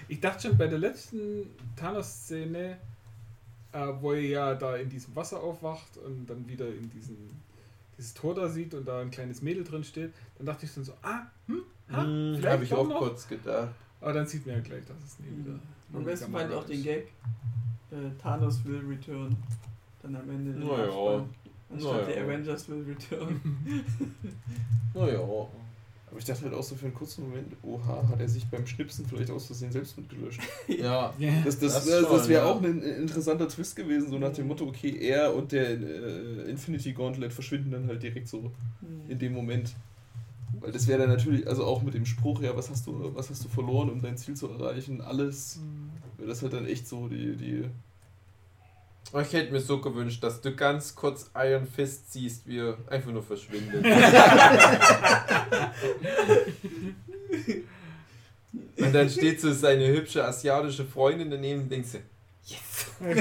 [0.08, 1.46] Ich dachte schon bei der letzten
[1.78, 2.78] Thanos-Szene,
[3.72, 7.16] äh, wo er ja da in diesem Wasser aufwacht und dann wieder in diesen,
[7.98, 10.84] dieses Tor da sieht und da ein kleines Mädel drin steht, dann dachte ich dann
[10.84, 13.00] so, ah, hm, ah, Hm, vielleicht Habe ich auch noch.
[13.00, 13.70] kurz gedacht.
[14.02, 15.58] Aber dann sieht man ja gleich, dass es nie wieder.
[15.94, 16.84] Am besten fand ich auch den.
[16.84, 17.08] Gag.
[17.92, 19.36] Äh, Thanos will return.
[20.02, 21.26] Dann am Ende Naja.
[21.72, 22.06] Anstatt Naja.
[22.06, 23.40] der Avengers will return.
[24.94, 25.20] Naja.
[26.12, 28.68] Aber ich dachte halt auch so für einen kurzen Moment, oha, hat er sich beim
[28.68, 30.42] Schnipsen vielleicht aus Versehen selbst mitgelöscht.
[30.68, 31.14] Ja.
[31.46, 32.52] Das, das, Das das, wäre ja.
[32.52, 36.92] auch ein interessanter Twist gewesen, so nach dem Motto, okay, er und der äh, Infinity
[36.92, 38.52] Gauntlet verschwinden dann halt direkt so
[39.08, 39.74] in dem Moment.
[40.60, 43.30] Weil das wäre dann natürlich, also auch mit dem Spruch, ja, was hast du, was
[43.30, 45.62] hast du verloren, um dein Ziel zu erreichen, alles,
[46.18, 47.64] wäre das halt dann echt so die, die
[49.14, 53.12] Ich hätte mir so gewünscht, dass du ganz kurz Iron Fist siehst, wie er einfach
[53.12, 53.84] nur verschwindet.
[58.78, 62.00] und dann steht so seine hübsche asiatische Freundin daneben und denkst du,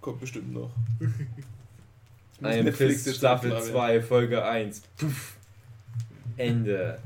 [0.00, 0.70] kommt bestimmt noch.
[2.40, 3.72] Iron Fist Staffel klar werden.
[3.72, 4.82] 2, Folge 1.
[4.96, 5.36] Puff.
[6.36, 6.98] Ende.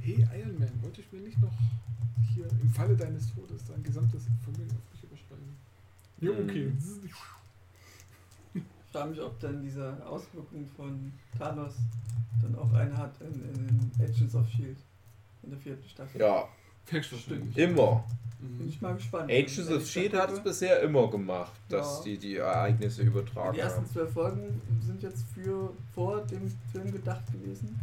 [0.00, 1.52] Hey Iron Man, wollte ich mir nicht noch
[2.34, 4.79] hier im Falle deines Todes dein gesamtes Vermögen?
[6.20, 6.72] Ja, okay.
[8.54, 11.74] Ich frage mich, ob dann diese Auswirkung von Thanos
[12.42, 14.76] dann auch eine hat in, in, Agents of Shield.
[15.42, 16.20] In der vierten Staffel.
[16.20, 16.48] Ja,
[16.88, 17.56] Höchstwahrscheinlich.
[17.56, 18.04] immer.
[18.40, 18.68] Bin Mhm.
[18.68, 19.30] ich mal gespannt.
[19.30, 22.04] Agents of Shield hat es bisher immer gemacht, dass Ja.
[22.04, 27.22] die die Ereignisse übertragen Die ersten zwölf Folgen sind jetzt für vor dem Film gedacht
[27.32, 27.78] gewesen.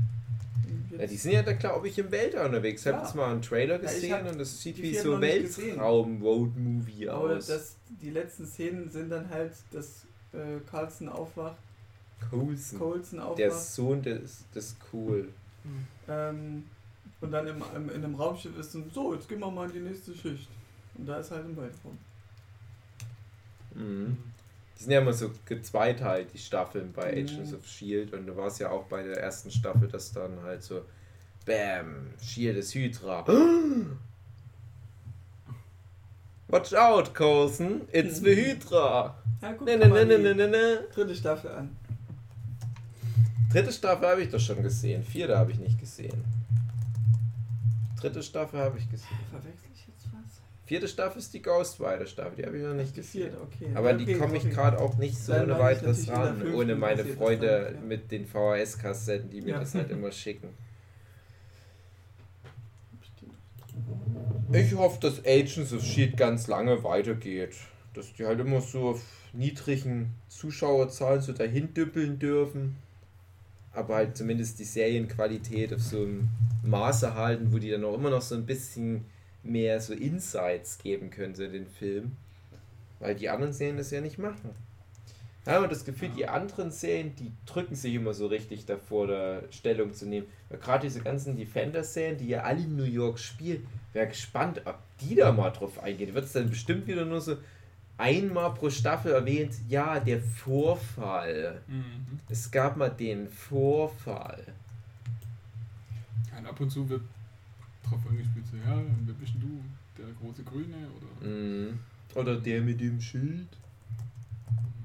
[0.98, 2.81] Ja, die sind ja da, glaube ich, im Weltall unterwegs.
[2.81, 3.03] Ich habe Ja.
[3.03, 5.19] jetzt mal einen Trailer Ja, gesehen hab und das sieht wie so.
[5.22, 7.48] Weltraum-Road-Movie aber aus.
[7.48, 11.57] das, die letzten Szenen sind dann halt, dass äh, Carlson aufwacht,
[12.30, 12.80] Coulson.
[12.80, 15.30] Colson Der aufwacht Sohn des, des Cool.
[16.07, 16.64] ähm,
[17.22, 19.73] und dann im, im, in einem Raumschiff ist und so, jetzt gehen wir mal in
[19.73, 20.48] die nächste Schicht.
[20.95, 21.98] Und da ist halt im Weltraum.
[23.76, 24.18] Mhm.
[24.78, 27.18] Die sind ja immer so gezweiteilt, die Staffeln bei Mhm.
[27.28, 28.14] Agents of Shield.
[28.14, 30.86] Und du warst ja auch bei der ersten Staffel, dass dann halt so,
[31.45, 33.26] Bam, Shield ist Hydra.
[36.49, 39.16] Watch out, Coulson, it's the Hydra.
[39.41, 40.88] Ja, guck Ne, ne, mal ne, ne, ne, ne.
[40.94, 41.76] dritte Staffel an.
[43.52, 45.04] Dritte Staffel habe ich doch schon gesehen.
[45.04, 46.24] Vierte habe ich nicht gesehen.
[47.99, 49.18] Dritte Staffel habe ich gesehen.
[49.32, 50.41] Verwechsel ich jetzt was?
[50.68, 53.34] Vierte Staffel ist die Ghostwriter Staffel, die habe ich noch nicht gesehen.
[53.41, 53.72] okay.
[53.73, 57.72] Aber okay, die komme ich gerade auch nicht so ohne weiteres ran, ohne meine Freunde
[57.72, 57.81] dann, ja.
[57.88, 59.60] mit den VHS-Kassetten, die mir Ja.
[59.60, 60.49] das halt immer schicken.
[64.52, 67.56] Ich hoffe, dass Agents of Shield ganz lange weitergeht.
[67.94, 72.76] Dass die halt immer so auf niedrigen Zuschauerzahlen so dahin düppeln dürfen.
[73.72, 76.27] Aber halt zumindest die Serienqualität auf so einem
[76.64, 79.06] Maße halten, wo die dann auch immer noch so ein bisschen
[79.48, 82.14] mehr so Insights geben können, so in den Film.
[82.99, 84.52] Weil die anderen Serien das ja nicht machen.
[85.48, 89.07] Da haben wir das Gefühl, die anderen Serien, die drücken sich immer so richtig davor,
[89.07, 90.28] da Stellung zu nehmen.
[90.49, 95.15] Gerade diese ganzen Defender-Serien, die ja alle in New York spielen, wäre gespannt, ob die
[95.15, 96.14] da mal drauf eingehen.
[96.14, 97.38] Wird es dann bestimmt wieder nur so
[97.98, 101.61] einmal pro Staffel erwähnt, ja, der Vorfall.
[101.68, 102.19] Mhm.
[102.30, 104.44] Es gab mal den Vorfall.
[106.32, 107.03] Ja, und ab und zu wird
[107.89, 109.61] drauf angespielt, so, ja, wer bist denn du?
[109.97, 111.27] Der große Grüne oder.
[111.27, 111.80] Mhm.
[112.15, 113.47] Oder der mit dem Schild.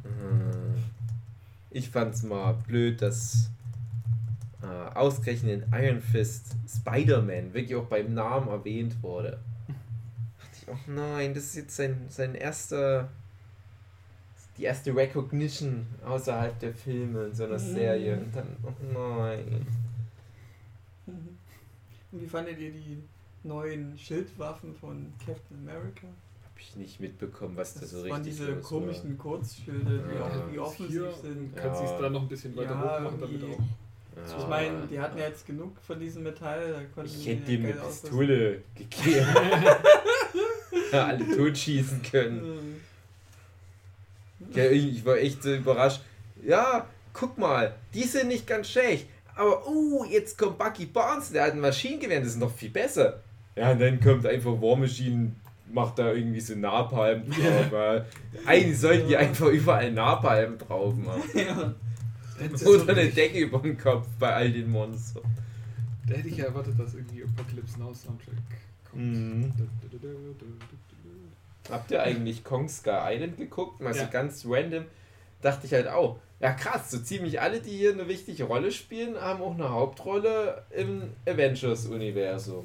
[0.04, 0.74] Mhm.
[1.70, 3.50] Ich fand's mal blöd, dass
[4.62, 9.38] äh, ausgerechnet in Iron Fist Spider-Man wirklich auch beim Namen erwähnt wurde.
[10.38, 13.08] dachte ich, oh nein, das ist jetzt sein, sein erster,
[14.58, 18.18] die erste Recognition außerhalb der Filme in so einer Serie.
[18.18, 19.66] Und dann, oh nein.
[22.12, 22.98] Und wie fandet ihr die
[23.42, 26.06] neuen Schildwaffen von Captain America?
[26.44, 30.14] Hab ich nicht mitbekommen, was da Das so waren richtig diese los komischen Kurzschilde, die
[30.16, 30.24] Ja.
[30.26, 31.56] auch wie offensiv Hier sind.
[31.56, 32.00] kannst du es Ja.
[32.02, 33.58] da noch ein bisschen weiter Ja, hoch machen, damit irgendwie- auch.
[33.58, 34.38] war.
[34.38, 37.50] Ich meine, die hatten ja jetzt genug von diesem Metall, da konnten Ich die hätte
[37.52, 38.10] ihm eine geil ausrüsten.
[38.10, 39.26] Pistole gegeben.
[40.92, 42.80] ja, alle totschießen können.
[44.54, 46.02] Ja, ich ich war echt so überrascht.
[46.44, 49.06] Ja, guck mal, die sind nicht ganz schlecht.
[49.34, 53.20] Aber, uh, jetzt kommt Bucky Barnes, der hat ein Maschinengewehr, das ist noch viel besser.
[53.56, 55.32] Ja, und dann kommt einfach War Machine,
[55.72, 57.72] macht da irgendwie so Napalm drauf.
[57.72, 58.04] ja.
[58.46, 61.22] Eigentlich sollten die einfach überall Napalm drauf machen.
[61.34, 61.74] Ja.
[62.66, 65.22] Oder eine Decke über dem Kopf bei all den Monstern.
[66.08, 68.34] Da hätte ich ja erwartet, dass irgendwie Apocalypse Now Soundtrack
[68.90, 69.02] kommt.
[69.02, 69.52] Mhm.
[71.70, 73.80] Habt ihr eigentlich Kong Sky Island geguckt?
[73.80, 74.06] Mal so Ja.
[74.06, 74.84] ganz random.
[75.40, 76.18] Dachte ich halt auch.
[76.42, 80.64] Ja krass, so ziemlich alle, die hier eine wichtige Rolle spielen, haben auch eine Hauptrolle
[80.70, 82.64] im Avengers-Universum.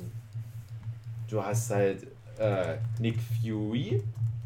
[1.29, 2.07] Du hast halt
[2.39, 4.01] äh, Nick Fury,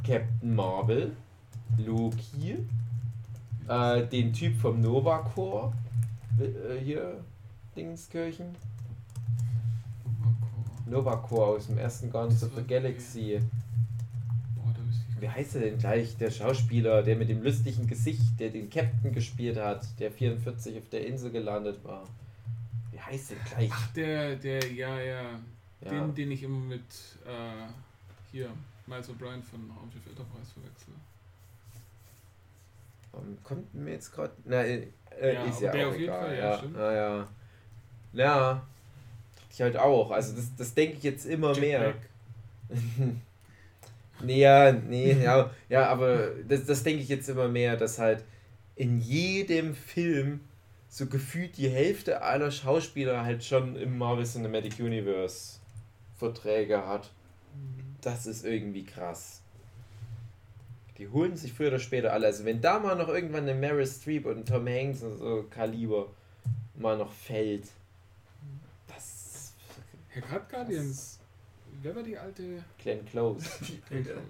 [0.05, 1.15] Captain Marvel,
[1.77, 2.57] Loki,
[3.69, 5.71] äh, den Typ vom Nova Corps,
[6.37, 7.23] äh, hier,
[7.73, 8.53] Dingskirchen.
[10.85, 13.39] Nova Corps aus dem ersten Guardians of the Galaxy.
[14.57, 17.85] Boah, da wüsste ich Wie heißt er denn gleich, der Schauspieler, der mit dem lustigen
[17.85, 22.07] Gesicht, der den Captain gespielt hat, der 44 auf der Insel gelandet war?
[22.91, 23.69] Wie heißt der gleich?
[23.71, 25.21] Ach, der, der, ja, ja.
[25.85, 25.91] Ja.
[25.91, 26.81] Den, den ich immer mit,
[27.27, 27.67] äh,
[28.31, 28.49] hier,
[28.87, 30.93] Miles O'Brien von Raumschiff Enterprise verwechsel.
[33.13, 34.33] Ähm, kommt mir jetzt gerade.
[34.45, 34.87] Na, äh,
[35.19, 36.25] äh, Ja, ist ja der auch auf jeden egal.
[36.25, 36.77] Fall, ja, ja, stimmt.
[36.77, 36.93] ja,
[38.13, 38.67] ja.
[39.51, 40.09] Ich halt auch.
[40.09, 41.93] Also, das, das denke ich jetzt immer mehr.
[44.23, 48.23] Nee, ja, nee, ja, ja, aber das, das denke ich jetzt immer mehr, dass halt
[48.75, 50.41] in jedem Film
[50.89, 55.59] so gefühlt die Hälfte aller Schauspieler halt schon im Marvel Cinematic Universe
[56.17, 57.09] Verträge hat.
[58.01, 59.41] Das ist irgendwie krass.
[60.97, 62.27] Die holen sich früher oder später alle.
[62.27, 65.45] Also wenn da mal noch irgendwann eine Meryl Streep und ein Tom Hanks und so
[65.49, 66.09] Kaliber
[66.75, 67.69] mal noch fällt,
[68.87, 69.53] das
[70.09, 71.20] Herr Grad Guardians.
[71.81, 72.63] Wer war die alte?
[72.77, 73.45] Glenn Close.
[73.89, 74.21] Glenn Close.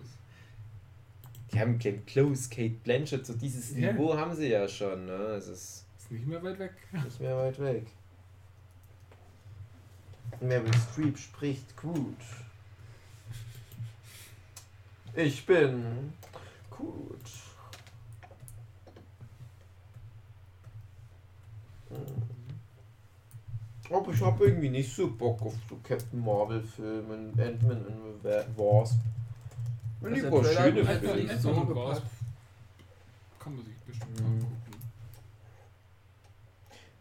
[1.52, 3.91] Die haben Glenn Close, Kate Blanchett, so dieses Ja.
[3.91, 5.11] Niveau haben sie ja schon, ne?
[5.36, 6.73] Es ist Ist nicht mehr weit weg.
[7.03, 7.88] nicht mehr weit weg.
[10.40, 12.15] Meryl Streep spricht gut.
[15.14, 16.14] Ich bin
[16.69, 17.19] gut.
[21.90, 22.31] Hm.
[23.91, 27.85] Aber ich habe irgendwie nicht so Bock auf so Captain Marvel Filme, Ant-Man
[28.23, 28.99] the Wasp.
[30.03, 31.23] Also Lieber der Trailer schöne hat einfach Filme.
[31.31, 32.01] nicht so und.
[33.39, 34.26] Kann man sich bestimmt Mhm.
[34.26, 34.57] angucken.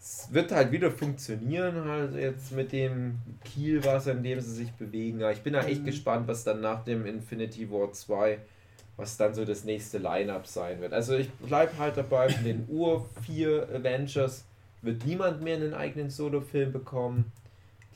[0.01, 5.23] Es wird halt wieder funktionieren, halt jetzt mit dem Kielwasser, in dem sie sich bewegen.
[5.23, 5.87] Aber ich bin da echt Mhm.
[5.87, 8.39] gespannt, was dann nach dem Infinity War 2,
[8.97, 10.93] was dann so das nächste Line-Up sein wird.
[10.93, 14.45] Also ich bleib halt dabei, von den Ur 4 Avengers
[14.83, 17.33] wird niemand mehr einen eigenen Solo-Film bekommen.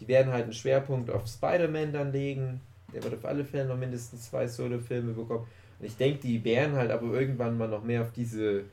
[0.00, 2.60] Die werden halt einen Schwerpunkt auf Spider-Man dann legen.
[2.92, 5.46] Der wird auf alle Fälle noch mindestens zwei Solo-Filme bekommen.
[5.78, 8.64] Und ich denke, die werden halt aber irgendwann mal noch mehr auf diese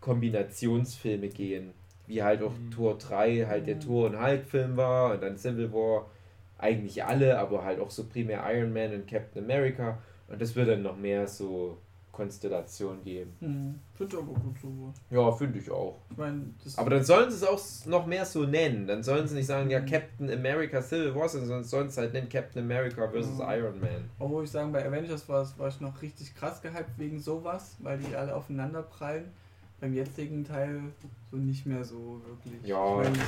[0.00, 1.72] Kombinationsfilme gehen.
[2.06, 2.70] Wie halt auch Mhm.
[2.70, 3.78] Tor 3 halt der.
[3.80, 6.10] Tor und Hulk-Film war und dann Civil War.
[6.56, 9.98] Eigentlich alle, aber halt auch so primär Iron Man und Captain America.
[10.26, 11.78] Und das wird dann noch mehr so
[12.18, 13.32] Konstellation geben.
[13.40, 13.74] Hm.
[13.94, 14.92] Finde ich aber gut so.
[15.10, 15.96] Ja, finde ich auch.
[16.10, 18.86] Ich meine, das Aber dann sollen sie es auch noch mehr so nennen.
[18.86, 19.86] Dann sollen sie nicht sagen, ja, Mhm.
[19.86, 23.44] Captain America Civil War, sondern sollen es halt nennen Captain America versus Mhm.
[23.48, 24.10] Iron Man.
[24.18, 27.76] Obwohl ich sagen, bei Avengers war, es- war ich noch richtig krass gehypt wegen sowas,
[27.78, 29.26] weil die alle aufeinander prallen.
[29.80, 30.80] Beim jetzigen Teil
[31.30, 32.68] so nicht mehr so wirklich.
[32.68, 33.00] Ja.
[33.02, 33.18] Ich meine,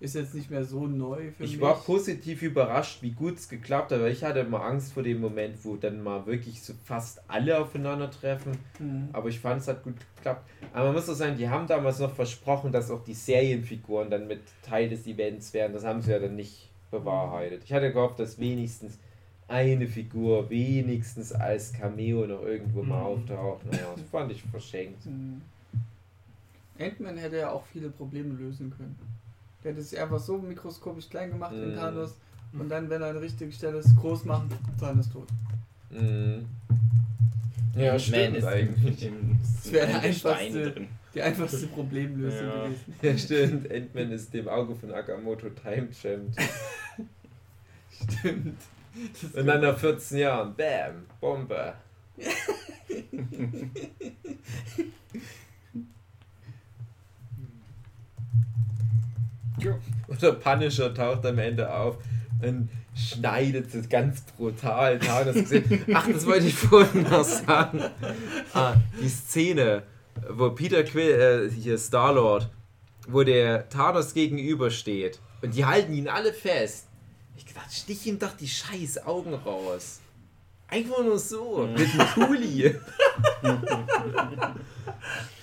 [0.00, 1.54] ist jetzt nicht mehr so neu für mich.
[1.54, 5.02] Ich war positiv überrascht, wie gut es geklappt hat, aber ich hatte immer Angst vor
[5.02, 8.52] dem Moment, wo dann mal wirklich so fast alle aufeinandertreffen.
[8.78, 9.08] Hm.
[9.12, 10.48] Aber ich fand, es hat gut geklappt.
[10.72, 14.26] Aber man muss auch sagen, die haben damals noch versprochen, dass auch die Serienfiguren dann
[14.26, 15.74] mit Teil des Events werden.
[15.74, 17.62] Das haben sie ja dann nicht bewahrheitet.
[17.64, 18.98] Ich hatte gehofft, dass wenigstens
[19.48, 23.04] eine Figur wenigstens als Cameo noch irgendwo mal Mhm.
[23.06, 23.66] auftaucht.
[23.66, 25.04] Naja, das fand ich verschenkt.
[25.04, 25.42] Hm.
[26.80, 28.96] Ant-Man hätte ja auch viele Probleme lösen können.
[29.62, 31.76] Der hätte sich einfach so mikroskopisch klein gemacht in Mhm.
[31.76, 32.14] Thanos
[32.52, 34.48] und dann, wenn er an der richtigen Stelle ist, groß machen,
[34.78, 35.28] Thanos tot.
[35.90, 36.46] Mhm.
[37.76, 39.04] Ja, stimmt ist eigentlich.
[39.06, 40.88] Im, Das wäre der in Stein einfachste- drin.
[41.14, 42.64] Die einfachste Problemlösung Ja.
[42.64, 42.94] gewesen.
[43.02, 43.70] Ja, stimmt.
[43.70, 46.36] Ant-Man ist dem Auge von Agamotto time-jammed.
[48.20, 48.58] Stimmt.
[49.34, 51.74] Und dann nach 14 Jahren, bam, Bombe.
[60.08, 61.98] Oder Punisher taucht am Ende auf
[62.42, 64.98] und schneidet es ganz brutal.
[64.98, 65.84] Gesehen.
[65.94, 67.82] Ach, das wollte ich vorhin noch sagen.
[68.52, 69.82] Ah, die Szene,
[70.28, 72.50] wo Peter Quill, äh, hier Star-Lord,
[73.08, 76.86] wo der Thanos gegenübersteht und die halten ihn alle fest.
[77.36, 80.00] Ich gedacht, stich ihm doch die scheiß Augen raus.
[80.68, 82.76] Einfach nur so, mit einem Kuli.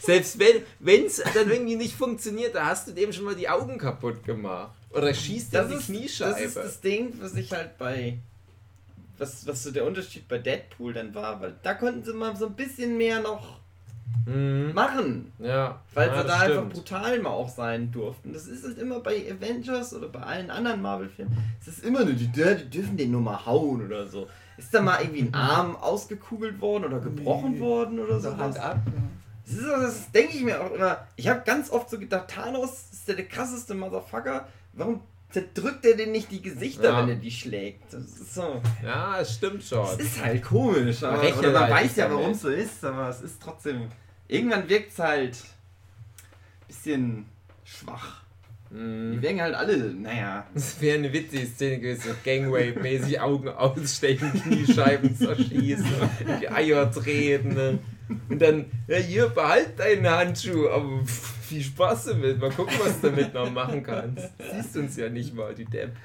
[0.08, 0.40] Selbst
[0.80, 4.24] wenn es dann irgendwie nicht funktioniert, da hast du dem schon mal die Augen kaputt
[4.24, 4.72] gemacht.
[4.92, 6.32] Oder schießt dir Das die ist, Kniescheibe.
[6.32, 8.18] das ist das Ding, was ich halt bei.
[9.18, 12.46] Was, was so der Unterschied bei Deadpool dann war, weil da konnten sie mal so
[12.48, 13.58] ein bisschen mehr noch
[14.26, 14.74] Mhm.
[14.74, 15.32] machen.
[15.40, 16.74] Ja, Weil ja, sie da einfach stimmt.
[16.74, 18.32] brutal mal auch sein durften.
[18.34, 21.38] Das ist halt immer bei Avengers oder bei allen anderen Marvel-Filmen.
[21.62, 24.28] Es ist immer nur, die, die dürfen den nur mal hauen oder so.
[24.58, 27.60] Ist da mal irgendwie ein Arm ausgekugelt worden oder gebrochen Nee.
[27.60, 28.32] worden oder so?
[28.32, 28.80] So Hand ab.
[29.48, 31.08] Das, ist, das denke ich mir auch immer.
[31.16, 34.48] Ich habe ganz oft so gedacht, Thanos ist der, der krasseste Motherfucker.
[34.74, 37.02] Warum zerdrückt er denn nicht die Gesichter, Ja.
[37.02, 37.94] wenn er die schlägt?
[37.94, 38.62] Das ist so.
[38.84, 39.88] Ja, es stimmt schon.
[40.00, 41.02] ist halt komisch.
[41.04, 43.88] Aber, Rechne oder man halt weiß ja, warum es so ist, aber es ist trotzdem.
[44.28, 47.26] Irgendwann wirkt es halt ein bisschen
[47.64, 48.22] schwach.
[48.70, 49.22] Die Mhm.
[49.22, 50.46] wirken halt alle, naja.
[50.54, 55.86] Das wäre eine witzige Szene gewesen, Gangway-mäßig Augen ausstechen, Kniescheiben zerschießen,
[56.42, 57.80] die Eier treten.
[58.30, 62.40] Und dann, ja hier, behalt deinen Handschuh, aber pff, viel Spaß damit.
[62.40, 64.30] Mal gucken, was du damit noch machen kannst.
[64.54, 65.96] Siehst uns ja nicht mal, die Depp.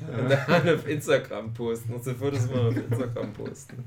[0.00, 1.94] Und dann auf Instagram posten.
[1.94, 3.84] Und so Fotos mal auf Instagram posten.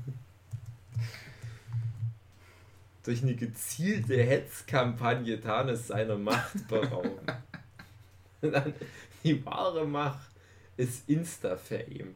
[3.04, 7.20] Durch eine gezielte Hetzkampagne Thanos seiner Macht berauben.
[8.40, 8.74] Und dann
[9.22, 10.30] die wahre Macht
[10.76, 12.14] ist Insta-Fame.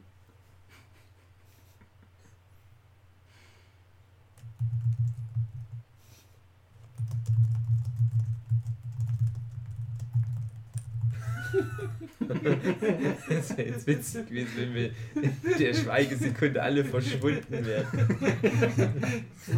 [13.29, 17.87] Das wäre jetzt witzig gewesen, wenn wir in der Schweigesekunde alle verschwunden wären.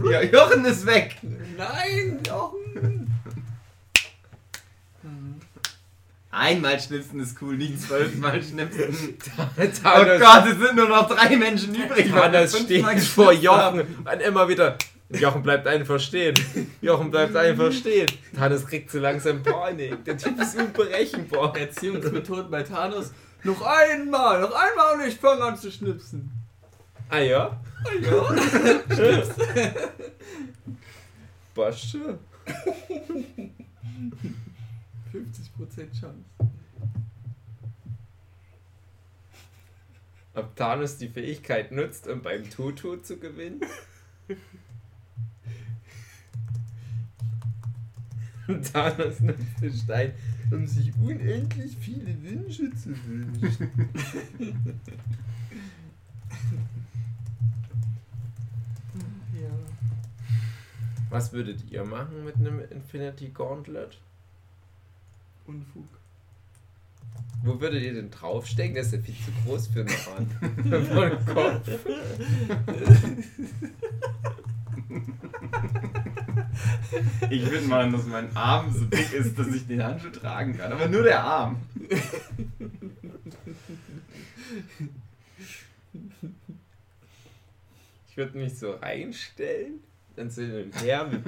[0.10, 1.18] Ja, Jochen ist weg!
[1.58, 3.14] Nein, Jochen!
[6.32, 9.18] Einmal schnipsen ist cool, nicht zwölfmal schnipsen.
[9.38, 12.08] Oh Gott, es sind nur noch drei Menschen übrig.
[12.08, 13.32] fünfmal steht vor.
[13.32, 14.76] Jochen und immer wieder.
[15.14, 16.34] Jochen bleibt einfach stehen.
[16.82, 18.08] Jochen bleibt einfach stehen.
[18.36, 20.04] Thanos kriegt so langsam Panik.
[20.06, 21.56] Der Typ ist unberechenbar.
[21.56, 23.12] Erziehungsmethoden bei Thanos.
[23.44, 26.32] Noch einmal, noch einmal und ich fange an zu schnipsen.
[27.10, 27.60] Ah ja?
[28.02, 28.24] Ja.
[31.54, 32.18] Passt schon.
[35.14, 36.24] 50% Chance.
[40.36, 43.62] Ob Thanos die Fähigkeit nutzt, um beim Tutu zu gewinnen?
[48.48, 50.14] Thanos nutzt den Stein,
[50.52, 53.70] um sich unendlich viele Wünsche zu wünschen.
[59.34, 59.50] Ja.
[61.10, 64.00] Was würdet ihr machen mit einem Infinity Gauntlet?
[65.46, 65.88] Unfug.
[67.44, 68.76] Wo würdet ihr denn draufstecken?
[68.76, 71.70] Der ist ja viel zu groß für einen Kopf.
[77.30, 80.72] Ich würde machen, dass mein Arm so dick ist, dass ich den Handschuh tragen kann.
[80.72, 81.58] Aber nur der Arm.
[88.08, 89.80] Ich würde mich so reinstellen,
[90.16, 91.26] dann so hin und her mit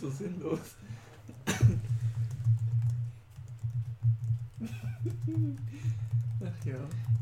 [0.00, 0.76] so sinnlos.
[6.44, 6.74] Ach ja.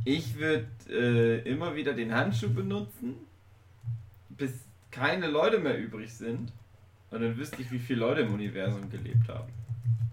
[0.04, 3.16] Ich würde äh, immer wieder den Handschuh benutzen,
[4.40, 4.52] bis
[4.90, 6.52] keine Leute mehr übrig sind.
[7.10, 9.52] Und dann wüsste ich, wie viele Leute im Universum gelebt haben.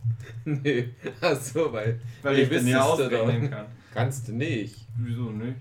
[0.45, 0.83] Nö.
[1.21, 3.65] Ach so, weil Weil Nee, ich den ja ausrechnen kann.
[3.93, 4.75] kannst du nicht.
[4.97, 5.57] Wieso nicht?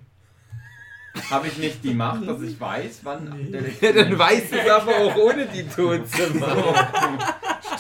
[1.31, 3.51] Habe ich nicht die Macht, dass ich weiß, wann Nee.
[3.51, 7.19] der Ja, dann weißt du es aber auch ohne die Tod zu machen.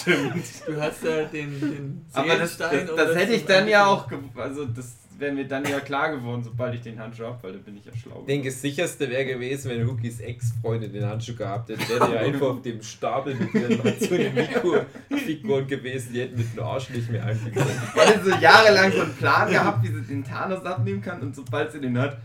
[0.01, 0.45] Stimmt.
[0.67, 4.11] Du hast ja den, den Aber das, das, Seelenstein, das hätte ich dann ja auch,
[4.37, 7.63] also das wäre mir dann ja klar geworden, sobald ich den Handschuh habe, weil dann
[7.63, 8.21] bin ich ja schlau.
[8.21, 11.85] Ich denke, das sicherste wäre gewesen, wenn Hookies Ex-Freundin den Handschuh gehabt hätte.
[11.87, 16.63] Der wäre ja einfach auf dem Stapel mit ihren Matsuno-Figuren gewesen, die hätten mit dem
[16.63, 17.71] Arsch nicht mehr angekommen.
[17.95, 21.35] Weil sie so jahrelang so einen Plan gehabt, wie sie den Thanos abnehmen kann und
[21.35, 22.19] sobald sie den hat,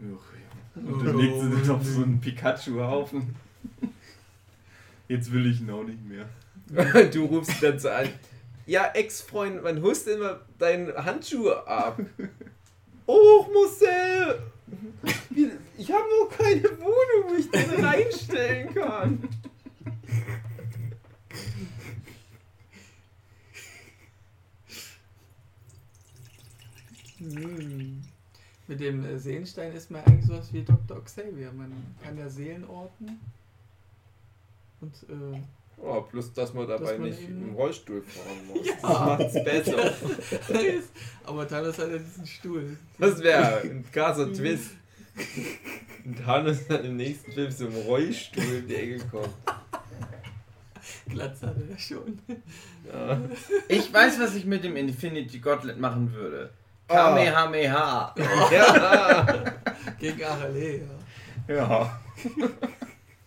[0.00, 3.34] ach, Und dann legt sie den auf so einen Pikachu-Haufen.
[5.08, 6.26] Jetzt will ich ihn auch nicht mehr.
[7.12, 8.08] du rufst dann so an.
[8.66, 12.00] Ja, Ex-Freund, wann holst immer deinen Handschuh ab?
[13.06, 14.42] Oh, Marcel!
[15.78, 19.28] Ich habe noch keine Wohnung, wo ich den reinstellen kann.
[27.18, 28.02] Hm.
[28.66, 31.04] Mit dem äh, Seelenstein ist man eigentlich sowas wie Dr.
[31.04, 31.52] Xavier.
[31.52, 31.72] Man
[32.02, 33.20] kann ja Seelen orten.
[34.80, 35.40] Und äh,
[35.78, 38.66] Oh, plus, dass man dabei Dass man nicht im Rollstuhl fahren muss.
[38.66, 38.74] Ja.
[38.80, 39.92] Das macht's besser.
[41.24, 42.76] aber Thanos hat ja diesen Stuhl.
[42.98, 44.70] Das wäre ein krasser Twist.
[46.04, 49.28] Und Hannes dann im nächsten Film so im Rollstuhl in die Ecke kommt.
[51.08, 52.18] Glatz hatte er schon.
[52.92, 53.20] Ja.
[53.68, 56.50] Ich weiß, was ich mit dem Infinity Gauntlet machen würde.
[56.88, 56.94] Ah.
[56.94, 58.14] Kamehameha.
[58.52, 59.54] ja.
[59.98, 60.80] Gegen Arale,
[61.48, 61.54] ja.
[61.54, 62.00] Ja.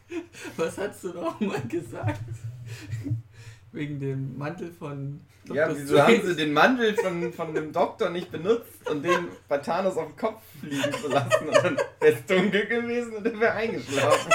[0.57, 2.21] Was hast du noch mal gesagt?
[3.71, 5.55] Wegen dem Mantel von Dr.
[5.55, 6.17] Ja, wieso Strange.
[6.17, 10.07] haben sie den Mantel von, von dem Doktor nicht benutzt und den bei Thanos auf
[10.07, 11.47] den Kopf fliegen zu lassen?
[11.47, 14.31] Und dann wäre es dunkel gewesen und er wäre eingeschlafen.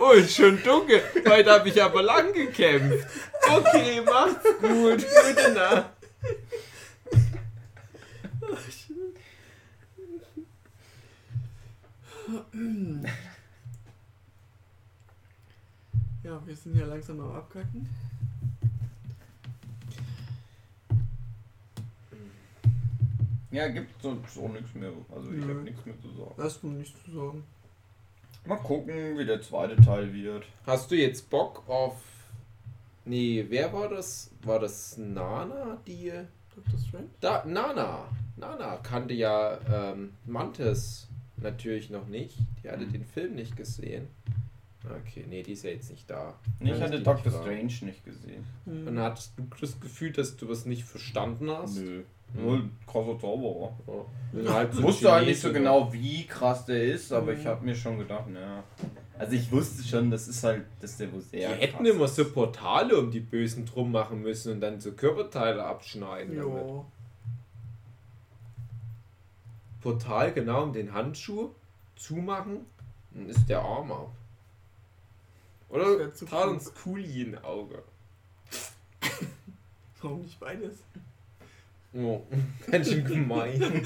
[0.00, 1.00] Oh, ist schon dunkel.
[1.26, 3.06] Heute habe ich aber lang gekämpft.
[3.48, 5.06] Okay, macht's gut.
[5.06, 5.90] Gute Nacht.
[16.24, 17.86] Ja, wir sind ja langsam am Abkacken.
[23.50, 24.90] Ja, gibt so, so nichts mehr.
[25.14, 26.34] Also ich habe nichts mehr zu sagen.
[26.38, 27.44] Hast du nichts zu sagen?
[28.46, 30.44] Mal gucken, wie der zweite Teil wird.
[30.66, 32.00] Hast du jetzt Bock auf.
[33.04, 34.30] Nee, wer war das?
[34.42, 36.10] War das Nana, die.
[36.56, 36.78] Dr.
[36.78, 37.08] Strange?
[37.20, 38.08] Da, Nana.
[38.36, 41.06] Nana kannte ja ähm, Mantis
[41.36, 42.38] natürlich noch nicht.
[42.62, 44.08] Die hatte den Film nicht gesehen.
[44.84, 46.34] Okay, nee, die ist ja jetzt nicht da.
[46.60, 47.32] Ich Kann hatte die Doctor.
[47.32, 48.44] Strange nicht gesehen.
[48.66, 48.88] Hm.
[48.88, 51.78] Und hattest du das Gefühl, dass du was nicht verstanden hast?
[51.78, 52.02] Nö.
[52.34, 52.44] Mhm.
[52.44, 53.72] Null krasser Zauberer.
[54.42, 54.52] Ja.
[54.54, 57.38] Halt Ich so wusste halt nicht so genau, wie krass der ist, aber Mhm.
[57.40, 58.62] ich habe mir schon gedacht, ja.
[59.16, 62.08] Also ich wusste schon, das ist halt, dass der wohl Die sehr hätten krass immer
[62.08, 66.36] so Portale um die Bösen drum machen müssen und dann so Körperteile abschneiden.
[66.36, 66.52] Damit.
[66.52, 66.84] Jo.
[69.80, 71.50] Portal genau um den Handschuh
[71.96, 72.60] zumachen,
[73.12, 74.10] dann ist der Arm ab.
[75.68, 77.82] Oder tat uns Kuli in Auge.
[80.00, 80.78] Warum nicht beides?
[81.94, 82.22] Oh,
[82.70, 83.60] ganz schön gemein.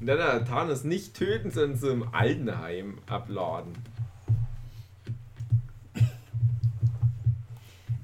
[0.00, 3.72] Dann hat Thanos nicht töten, sondern so im Altenheim abladen.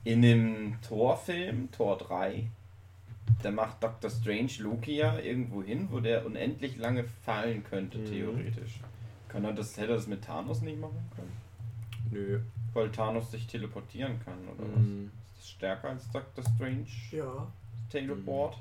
[0.04, 2.50] In dem Thor-Film, Thor 3,
[3.42, 8.06] da macht Doctor Strange Loki ja irgendwo hin, wo der unendlich lange fallen könnte, Mhm.
[8.06, 8.80] theoretisch.
[9.28, 11.32] Kann er das, hätte er das mit Thanos nicht machen können?
[12.10, 12.40] Nö.
[12.72, 15.10] Weil Thanos sich teleportieren kann, oder Mhm.
[15.12, 15.30] was?
[15.32, 16.86] Ist das stärker als Doctor Strange?
[17.10, 17.46] Ja,
[17.90, 18.56] Teleport?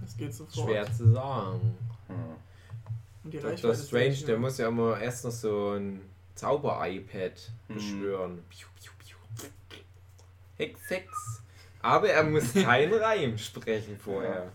[0.00, 0.68] das geht sofort.
[0.68, 1.76] Schwer zu sagen.
[2.08, 2.16] Hm.
[3.24, 3.50] Und die Dr.
[3.52, 6.00] Reichweite ist Strange, der muss ja immer erst noch so ein
[6.34, 7.74] Zauber-iPad Mhm.
[7.74, 8.38] beschwören.
[8.48, 8.66] Piu.
[10.58, 11.41] Hex, Hex.
[11.82, 14.52] Aber er muss keinen Reim sprechen vorher.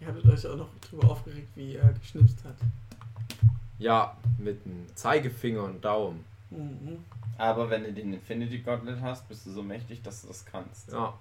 [0.00, 2.56] Ihr hattet euch auch noch drüber aufgeregt, wie er geschnipst hat.
[3.78, 6.24] Ja, mit dem Zeigefinger und Daumen.
[6.50, 7.04] Mhm.
[7.38, 10.92] Aber wenn du den Infinity Gauntlet hast, bist du so mächtig, dass du das kannst.
[10.92, 11.14] Ja.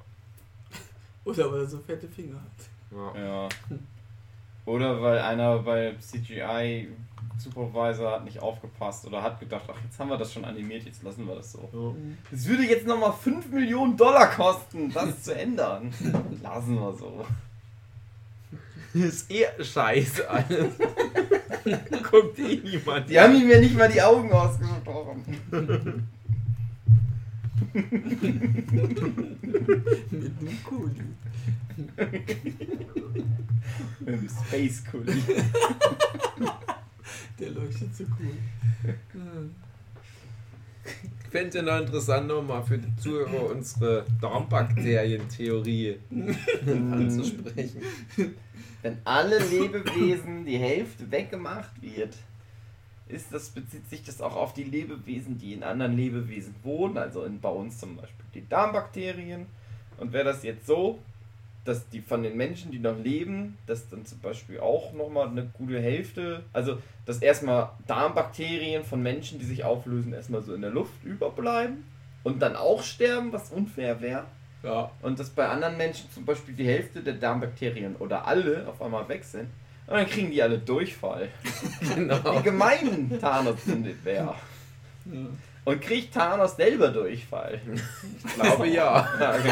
[1.25, 3.15] Oder weil er so fette Finger hat.
[3.15, 3.21] ja.
[3.21, 3.49] Ja.
[4.65, 6.89] Oder weil einer bei CGI
[7.39, 11.01] Supervisor hat nicht aufgepasst oder hat gedacht, ach, jetzt haben wir das schon animiert, jetzt
[11.01, 11.95] lassen wir das so.
[12.31, 15.91] Es würde jetzt nochmal 5 Millionen Dollar kosten, das zu ändern.
[16.43, 17.25] Lassen wir so.
[18.93, 20.73] Ist eh scheiße alles.
[22.11, 23.09] Guckt eh niemand.
[23.09, 25.23] Die haben ihm ja nicht mal die Augen ausgesprochen.
[27.73, 27.83] Mit
[30.39, 31.01] einem Kuli.
[33.99, 35.13] Mit dem Space Coolie.
[37.39, 38.35] Der leuchtet so cool.
[41.23, 45.97] Ich fände ja noch interessant, nochmal für die Zuhörer unsere Darmbakterien-Theorie
[46.65, 47.81] anzusprechen.
[48.81, 52.15] Wenn alle Lebewesen die Hälfte weggemacht wird,
[53.07, 57.23] ist das, bezieht sich das auch auf die Lebewesen, die in anderen Lebewesen wohnen, also
[57.23, 59.45] in, bei uns zum Beispiel die Darmbakterien.
[59.97, 60.99] Und wäre das jetzt so,
[61.65, 65.45] dass die von den Menschen, die noch leben, dass dann zum Beispiel auch nochmal eine
[65.45, 70.71] gute Hälfte, also dass erstmal Darmbakterien von Menschen, die sich auflösen, erstmal so in der
[70.71, 71.83] Luft überbleiben
[72.23, 74.25] und dann auch sterben, was unfair wäre.
[74.63, 74.91] Ja.
[75.01, 79.07] Und dass bei anderen Menschen zum Beispiel die Hälfte der Darmbakterien oder alle auf einmal
[79.09, 79.49] weg sind.
[79.87, 81.29] Und dann kriegen die alle Durchfall.
[81.95, 82.39] Genau.
[82.39, 84.35] Wie gemein Thanos findet wäre.
[85.65, 87.59] Und kriegt Thanos selber Durchfall?
[88.23, 89.07] Ich glaube ja.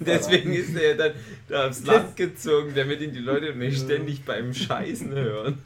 [0.00, 1.12] Deswegen ist er dann
[1.48, 5.62] da aufs Land gezogen, damit ihn die Leute nicht ständig beim Scheißen hören.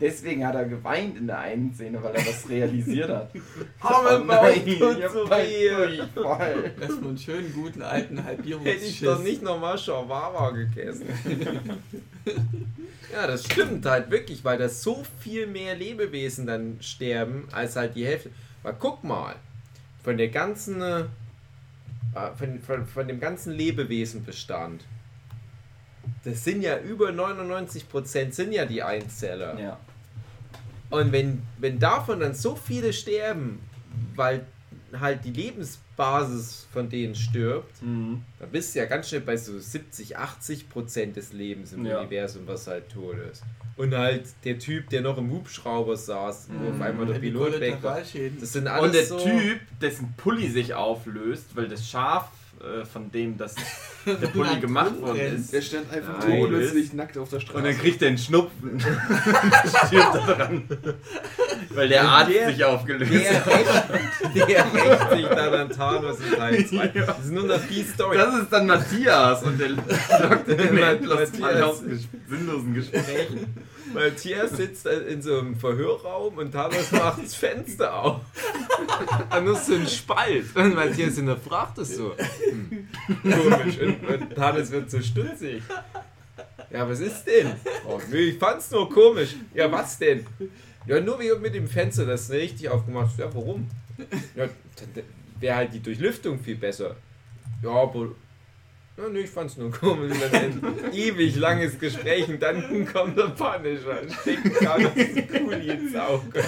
[0.00, 3.30] Deswegen hat er geweint in der einen Szene, weil er was realisiert hat.
[3.82, 4.78] Oh, mein Bauch nein.
[4.78, 6.72] Durchfall.
[6.80, 8.74] Erstmal einen schönen, guten, alten Halbierungsschiss.
[8.74, 11.06] Hätte ich doch nicht nochmal Shawarma gegessen.
[13.12, 17.94] ja, das stimmt halt wirklich, weil da so viel mehr Lebewesen dann sterben, als halt
[17.94, 18.30] die Hälfte.
[18.62, 19.34] Weil guck mal,
[20.02, 21.04] von der ganzen, äh,
[22.38, 24.82] von, von, von dem ganzen Lebewesenbestand,
[26.24, 29.60] das sind ja über 99% sind ja die Einzeller.
[29.60, 29.78] Ja.
[30.90, 33.60] Und wenn, wenn davon dann so viele sterben,
[34.16, 34.44] weil
[34.98, 38.22] halt die Lebensbasis von denen stirbt, Mhm.
[38.38, 42.00] da bist du ja ganz schnell bei so 70, 80 Prozent des Lebens im Ja.
[42.00, 43.42] Universum, was halt tot ist.
[43.76, 46.82] Und halt der Typ, der noch im Hubschrauber saß, wo auf Mhm.
[46.82, 48.00] einmal der Die Pilot weg war.
[48.00, 52.30] Das sind alles Und der so Typ, dessen Pulli sich auflöst, weil das Schaf,
[52.60, 53.54] äh, von dem das,
[54.06, 56.44] der Pulli gemacht worden ist, Der stand einfach Nein.
[56.48, 57.56] plötzlich nackt auf der Straße.
[57.58, 58.78] Und dann kriegt er einen Schnupfen.
[59.86, 60.62] Stirbt er dran.
[61.70, 64.34] Weil der Arzt Der- sich aufgelöst der hat.
[64.34, 66.76] der rächt sich dann an Thanos in Teil 2.
[66.94, 67.06] Ja.
[67.06, 68.16] Das ist nur noch die Story.
[68.16, 69.70] Das ist dann Matthias und der
[70.08, 71.82] sagt den endlos Matthias.
[72.28, 73.54] sinnlosen Gesprächen.
[73.92, 78.20] Matthias sitzt in so einem Verhörraum und Thanos macht das Fenster auf.
[79.36, 80.54] Und nur so ein Spalt.
[80.54, 82.14] Und Matthias hinterfragt es so.
[82.16, 82.88] Hm.
[83.22, 83.78] Komisch.
[83.78, 85.62] Und, und Thanos wird so stutzig.
[86.70, 87.52] Ja, was ist denn?
[87.86, 89.36] Oh, ich fand's nur komisch.
[89.54, 90.26] Ja, was denn?
[90.86, 93.12] Ja, nur wie mit dem Fenster, das ist richtig aufgemacht.
[93.12, 93.18] ist.
[93.18, 93.68] Ja, warum?
[94.34, 95.04] Ja, dann
[95.40, 96.96] wäre halt die Durchlüftung viel besser.
[97.62, 98.08] Ja, aber
[99.00, 100.16] ja, nee, ich fand's nur komisch.
[100.30, 105.68] Dann ein ewig langes Gespräch und dann kommt der Punisher und steckt gerade das Kuli
[105.70, 106.44] ins Auge.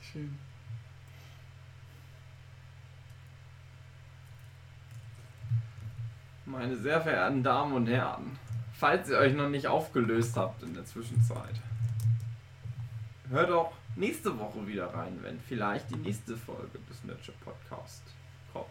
[0.00, 0.38] Schön.
[6.44, 8.38] Meine sehr verehrten Damen und Herren,
[8.74, 11.60] falls ihr euch noch nicht aufgelöst habt in der Zwischenzeit,
[13.30, 18.02] hört doch nächste Woche wieder rein, wenn vielleicht die nächste Folge des Nurture Podcast
[18.52, 18.66] kommt.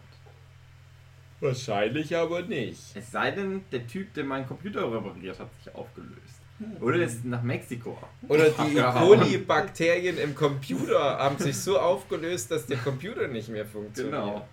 [1.40, 2.96] Wahrscheinlich aber nicht.
[2.96, 6.40] Es sei denn, der Typ, der meinen Computer repariert hat, sich aufgelöst.
[6.80, 7.98] Oder ist nach Mexiko.
[8.28, 8.80] Oder die.
[8.80, 9.20] Abgehauen.
[9.20, 14.14] coli-Bakterien im Computer haben sich so aufgelöst, dass der Computer nicht mehr funktioniert.
[14.14, 14.48] Genau.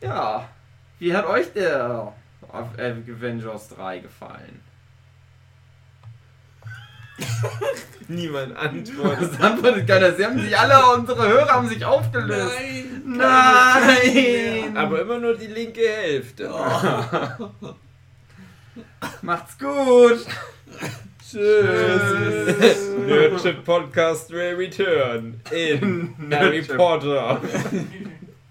[0.00, 0.48] Ja,
[0.98, 2.12] wie hat euch der
[2.50, 4.60] Avengers 3 gefallen?
[8.08, 9.32] Niemand antwortet.
[9.32, 10.12] Das antwortet keiner.
[10.14, 12.52] Sie haben sich alle, unsere Hörer haben sich aufgelöst.
[13.04, 13.16] Nein!
[14.64, 14.76] Nein!
[14.76, 16.52] Aber immer nur die linke Hälfte.
[19.22, 20.26] Macht's gut!
[21.32, 22.90] Tschüss.
[23.06, 26.60] Nerdship Podcast will return in Harry.
[26.62, 27.40] Potter.